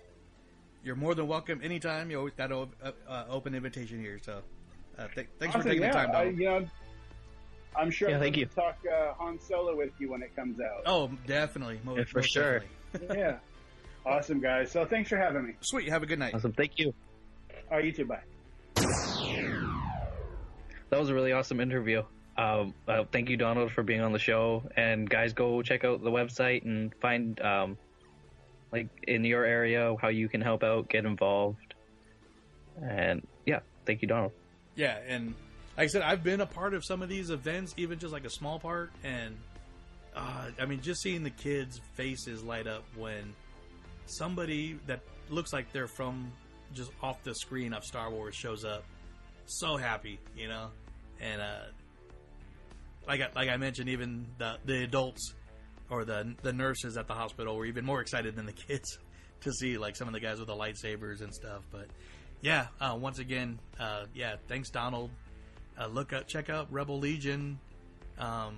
[0.83, 2.11] you're more than welcome anytime.
[2.11, 2.69] You always got an
[3.29, 4.19] open invitation here.
[4.23, 4.43] So,
[5.01, 6.11] uh, th- thanks for taking yeah, the time.
[6.15, 6.67] I, you know,
[7.77, 8.47] I'm sure Yeah, thank you.
[8.47, 10.83] talk uh, Han Solo with you when it comes out.
[10.87, 12.63] oh, definitely, mo- Yeah, for most sure.
[12.93, 13.19] definitely.
[13.19, 13.39] yeah.
[14.07, 14.71] Awesome, guys.
[14.73, 15.55] So thanks for having me.
[15.61, 15.89] Sweet.
[15.89, 16.35] Have a good night.
[16.35, 16.53] Awesome.
[16.53, 16.95] Thank you.
[17.71, 18.07] All right, you too.
[18.07, 18.21] Bye.
[20.91, 22.03] That was a really awesome interview.
[22.37, 24.65] Um, uh, thank you, Donald, for being on the show.
[24.77, 27.77] And guys, go check out the website and find, um,
[28.73, 31.75] like in your area, how you can help out, get involved.
[32.83, 34.33] And yeah, thank you, Donald.
[34.81, 35.35] Yeah, and
[35.77, 38.25] like I said, I've been a part of some of these events, even just like
[38.25, 39.37] a small part, and
[40.17, 43.35] uh, I mean, just seeing the kids' faces light up when
[44.07, 46.33] somebody that looks like they're from
[46.73, 48.85] just off the screen of Star Wars shows up,
[49.45, 50.69] so happy, you know,
[51.21, 51.65] and uh,
[53.07, 55.35] like I, like I mentioned, even the the adults
[55.91, 58.99] or the the nurses at the hospital were even more excited than the kids
[59.43, 61.65] to see like some of the guys with the lightsabers and stuff.
[61.71, 61.89] But
[62.43, 65.11] yeah, uh, once again, uh, yeah, thanks Donald.
[65.79, 67.59] Uh, look up, check out Rebel Legion.
[68.19, 68.57] Um,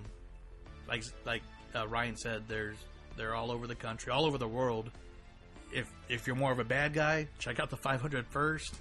[0.89, 1.43] like like
[1.75, 2.77] uh, Ryan said, there's
[3.17, 4.91] they're all over the country, all over the world.
[5.73, 8.75] If if you're more of a bad guy, check out the 500 first.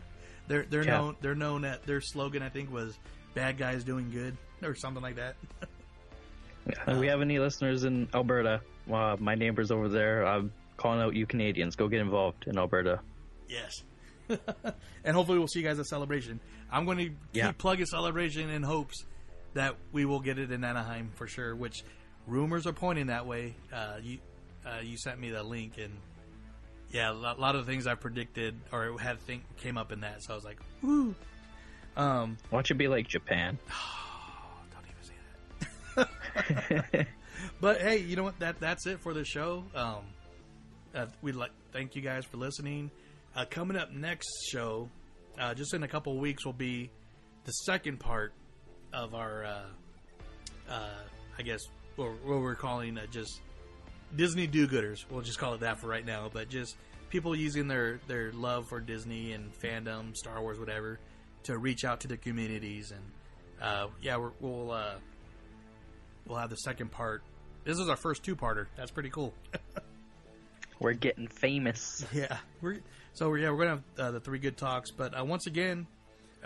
[0.48, 0.98] they're they're Yeah.
[0.98, 2.98] known they're known at their slogan I think was
[3.34, 5.36] "Bad guys doing good" or something like that.
[6.86, 8.60] If we have any listeners in Alberta,
[8.92, 11.76] uh, my neighbors over there, I'm calling out you Canadians.
[11.76, 13.00] Go get involved in Alberta.
[13.48, 13.84] Yes.
[15.04, 16.40] and hopefully we'll see you guys at Celebration.
[16.70, 17.52] I'm going to keep Yeah.
[17.52, 19.04] plugging Celebration in hopes
[19.54, 21.82] that we will get it in Anaheim for sure, which
[22.26, 23.54] rumors are pointing that way.
[23.72, 24.18] Uh, you
[24.66, 25.92] uh, you sent me the link, and
[26.90, 30.00] yeah, a lot, lot of the things I predicted or had think came up in
[30.00, 31.14] that, so I was like, woo.
[31.96, 33.58] Um, Watch it be like Japan.
[34.72, 34.84] Don't
[35.96, 36.06] even
[36.76, 37.06] say that.
[37.60, 38.38] but hey, you know what?
[38.40, 39.64] That that's it for the show.
[39.74, 39.96] Um,
[40.94, 42.90] uh, we'd like thank you guys for listening.
[43.38, 44.90] Uh, coming up next show,
[45.38, 46.90] uh, just in a couple weeks, will be
[47.44, 48.32] the second part
[48.92, 49.62] of our, uh,
[50.68, 50.88] uh,
[51.38, 51.60] I guess,
[51.94, 53.40] what, what we're calling uh, just
[54.16, 55.04] Disney do-gooders.
[55.08, 56.28] We'll just call it that for right now.
[56.32, 56.76] But just
[57.10, 60.98] people using their their love for Disney and fandom, Star Wars, whatever,
[61.44, 63.04] to reach out to the communities and
[63.62, 64.94] uh, yeah, we're, we'll uh,
[66.26, 67.22] we'll have the second part.
[67.62, 68.66] This is our first two-parter.
[68.76, 69.32] That's pretty cool.
[70.80, 72.04] We're getting famous.
[72.12, 72.78] Yeah, we're
[73.14, 74.90] so yeah we're gonna have uh, the three good talks.
[74.90, 75.86] But uh, once again,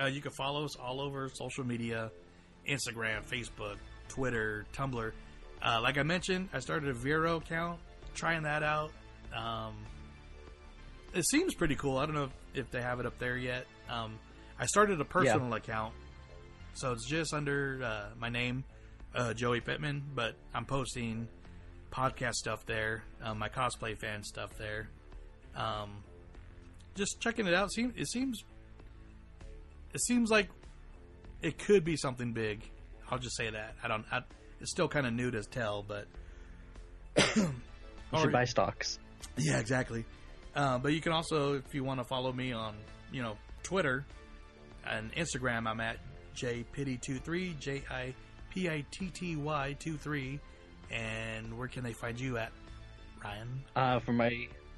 [0.00, 2.10] uh, you can follow us all over social media:
[2.68, 3.76] Instagram, Facebook,
[4.08, 5.12] Twitter, Tumblr.
[5.64, 7.78] Uh, like I mentioned, I started a Vero account,
[8.14, 8.90] trying that out.
[9.34, 9.74] Um,
[11.14, 11.98] it seems pretty cool.
[11.98, 12.30] I don't know if,
[12.66, 13.66] if they have it up there yet.
[13.88, 14.18] Um,
[14.58, 15.92] I started a personal account
[16.74, 18.64] So it's just under uh, my name,
[19.14, 21.28] uh, Joey Pittman, but I'm posting
[21.90, 23.02] podcast stuff there,
[23.36, 24.88] my cosplay fan stuff there.
[25.54, 26.02] Um,
[26.94, 27.72] just checking it out.
[27.72, 28.44] Seem it seems
[29.92, 30.48] it seems like
[31.42, 32.62] it could be something big.
[33.10, 33.74] I'll just say that.
[33.82, 34.04] I don't.
[34.10, 34.20] I,
[34.60, 36.06] it's still kind of new to tell, but
[37.36, 38.98] You should buy stocks.
[39.36, 40.04] yeah, exactly.
[40.54, 42.74] Uh, but you can also, if you want to follow me on,
[43.10, 44.04] you know, Twitter
[44.86, 45.96] and Instagram, I'm at
[46.36, 48.14] jpitty23, J I
[48.50, 50.40] P I T T Y 23.
[50.90, 52.52] And where can they find you at,
[53.24, 53.64] Ryan?
[53.74, 54.30] Uh, for my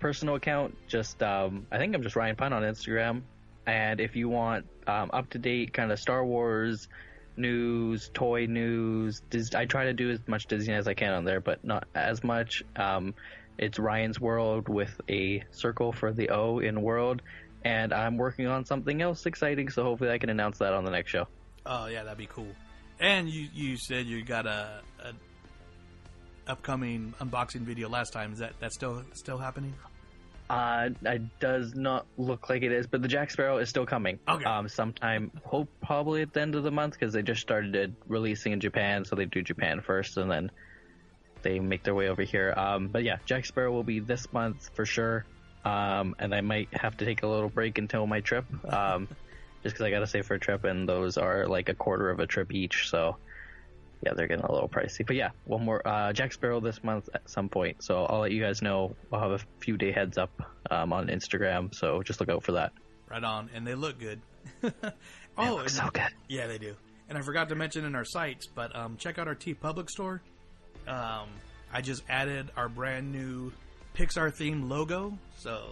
[0.04, 3.22] personal account, just um, I think I'm just Ryan Pine on Instagram.
[3.66, 6.88] And if you want um, up to date kind of Star Wars
[7.38, 11.24] news, toy news, Dis- I try to do as much Disney as I can on
[11.24, 12.62] there, but not as much.
[12.76, 13.14] Um,
[13.56, 17.22] it's Ryan's World with a circle for the O in World,
[17.64, 19.70] and I'm working on something else exciting.
[19.70, 21.28] So hopefully I can announce that on the next show.
[21.64, 22.52] Oh yeah, that'd be cool.
[23.00, 25.12] And you you said you got a, a
[26.46, 28.34] upcoming unboxing video last time.
[28.34, 29.72] Is that that still still happening?
[30.54, 34.20] Uh, it does not look like it is, but the Jack Sparrow is still coming.
[34.28, 34.44] Okay.
[34.44, 38.52] Um, sometime, hope probably at the end of the month because they just started releasing
[38.52, 40.50] in Japan, so they do Japan first and then
[41.42, 42.54] they make their way over here.
[42.56, 45.26] Um, but yeah, Jack Sparrow will be this month for sure.
[45.64, 48.44] Um, and I might have to take a little break until my trip.
[48.72, 49.08] Um,
[49.64, 52.10] just because I got to save for a trip, and those are like a quarter
[52.10, 52.90] of a trip each.
[52.90, 53.16] So
[54.04, 55.06] yeah, they're getting a little pricey.
[55.06, 57.82] But yeah, one more uh, Jack Sparrow this month at some point.
[57.82, 58.94] So I'll let you guys know.
[59.12, 60.30] I'll have a few day heads up
[60.70, 61.74] um, on Instagram.
[61.74, 62.72] So just look out for that.
[63.10, 64.20] Right on, and they look good.
[65.38, 66.12] oh, look so good.
[66.28, 66.74] Yeah, they do.
[67.08, 70.22] And I forgot to mention in our sites, but um, check out our TeePublic store.
[70.88, 71.28] Um,
[71.72, 73.52] I just added our brand new
[73.94, 75.16] Pixar theme logo.
[75.38, 75.64] So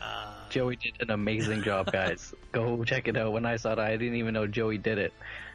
[0.00, 2.34] uh, Joey did an amazing job, guys.
[2.52, 3.32] Go check it out.
[3.32, 5.12] When I saw it, I didn't even know Joey did it.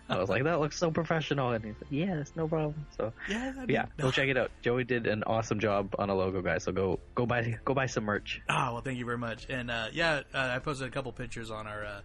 [0.10, 1.52] I was like, that looks so professional.
[1.52, 2.86] And he said, yes, no problem.
[2.98, 4.52] So yeah, yeah, go check it out.
[4.62, 6.64] Joey did an awesome job on a logo, guys.
[6.64, 8.42] So go go buy go buy some merch.
[8.50, 9.48] Ah, well, thank you very much.
[9.50, 12.02] And uh, yeah, uh, I posted a couple pictures on our uh,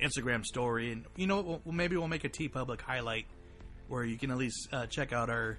[0.00, 3.26] Instagram story, and you know, we'll, maybe we'll make a TeePublic highlight
[3.88, 5.58] where you can at least uh, check out our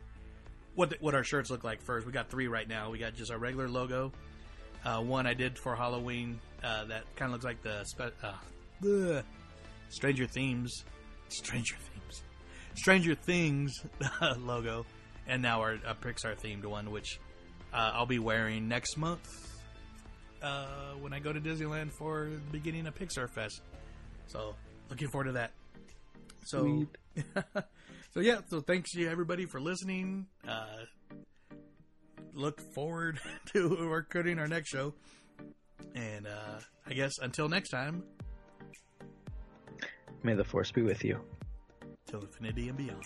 [0.76, 2.06] what the, what our shirts look like first.
[2.06, 2.90] We got three right now.
[2.90, 4.12] We got just our regular logo.
[4.84, 9.22] Uh, one I did for Halloween uh, that kind of looks like the spe- uh,
[9.90, 10.86] Stranger Themes,
[11.32, 12.24] Stranger Things.
[12.76, 13.84] Stranger Things
[14.38, 14.86] logo,
[15.28, 17.20] and now our uh, Pixar themed one, which
[17.74, 19.28] uh, I'll be wearing next month
[20.42, 23.62] uh, when I go to Disneyland for the beginning of Pixar Fest.
[24.28, 24.56] So
[24.90, 25.52] looking forward to that.
[26.46, 26.88] So,
[28.14, 28.40] so yeah.
[28.50, 30.28] So thanks to everybody for listening.
[30.48, 30.86] Uh,
[32.34, 33.20] look forward
[33.54, 34.94] to recording our next show.
[35.96, 38.04] And uh, I guess until next time,
[40.24, 41.20] May the force be with you.
[42.06, 43.06] till infinity and beyond.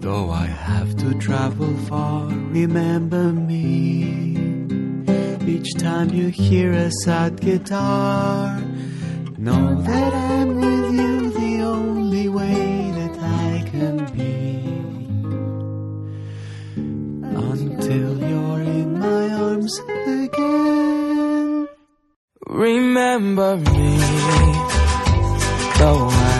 [0.00, 4.32] Though I have to travel far, remember me.
[5.46, 8.58] Each time you hear a sad guitar,
[9.36, 14.64] know that I'm with you the only way that I can be.
[17.36, 21.68] Until you're in my arms again.
[22.46, 23.98] Remember me,
[25.78, 26.39] though I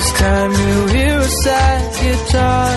[0.00, 2.70] Each time you hear a sad guitar,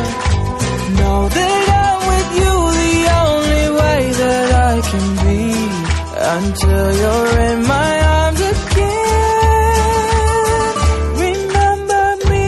[0.99, 5.43] know that I'm with you the only way that I can be
[6.35, 9.03] until you're in my arms again.
[11.23, 12.47] Remember me.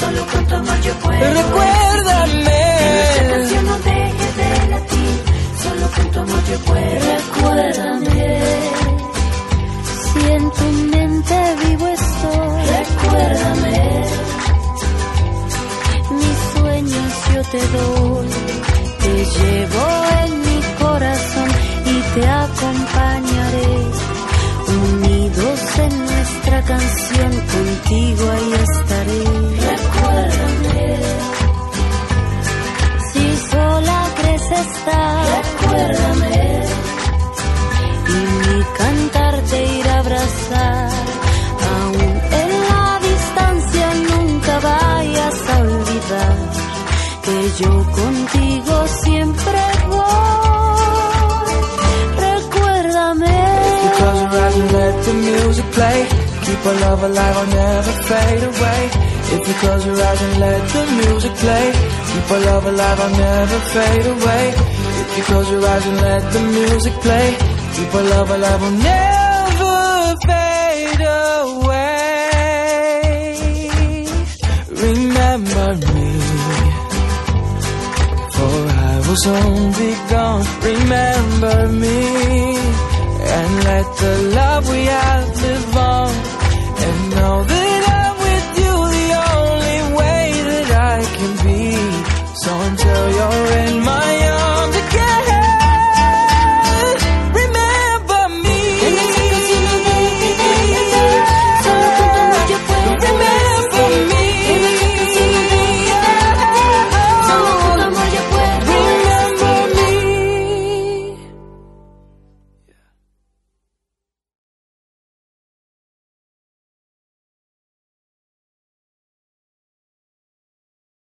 [0.00, 1.26] Solo con tu amor yo puedo.
[1.40, 2.62] Recuérdame.
[2.82, 5.14] Que nuestra canción no deje de latir.
[5.62, 7.06] Solo con tu amor yo puedo.
[7.14, 8.17] Recuérdame.
[17.42, 18.28] Te doy.
[19.02, 19.86] Te llevo
[20.24, 21.48] en mi corazón
[21.86, 23.76] y te acompañaré.
[24.68, 29.24] Unidos en nuestra canción, contigo ahí estaré.
[29.72, 30.96] Recuérdame.
[33.12, 36.62] Si sola crees estar, recuérdame.
[38.08, 41.17] Y mi cantar te irá a abrazar.
[56.68, 58.90] Our love alive, I'll never fade away.
[59.36, 61.72] If you close your eyes and let the music play,
[62.08, 64.52] keep our love alive, I'll never fade away.
[65.00, 67.36] If you close your eyes and let the music play,
[67.74, 71.88] keep our love alive, I'll never fade away.
[74.68, 76.10] Remember me,
[78.34, 78.56] for
[78.88, 80.44] I will soon be gone.
[80.60, 81.98] Remember me
[83.36, 86.37] and let the love we have live on
[86.86, 91.62] and now that I'm with you, the only way that I can be.
[92.42, 94.27] So until you're in my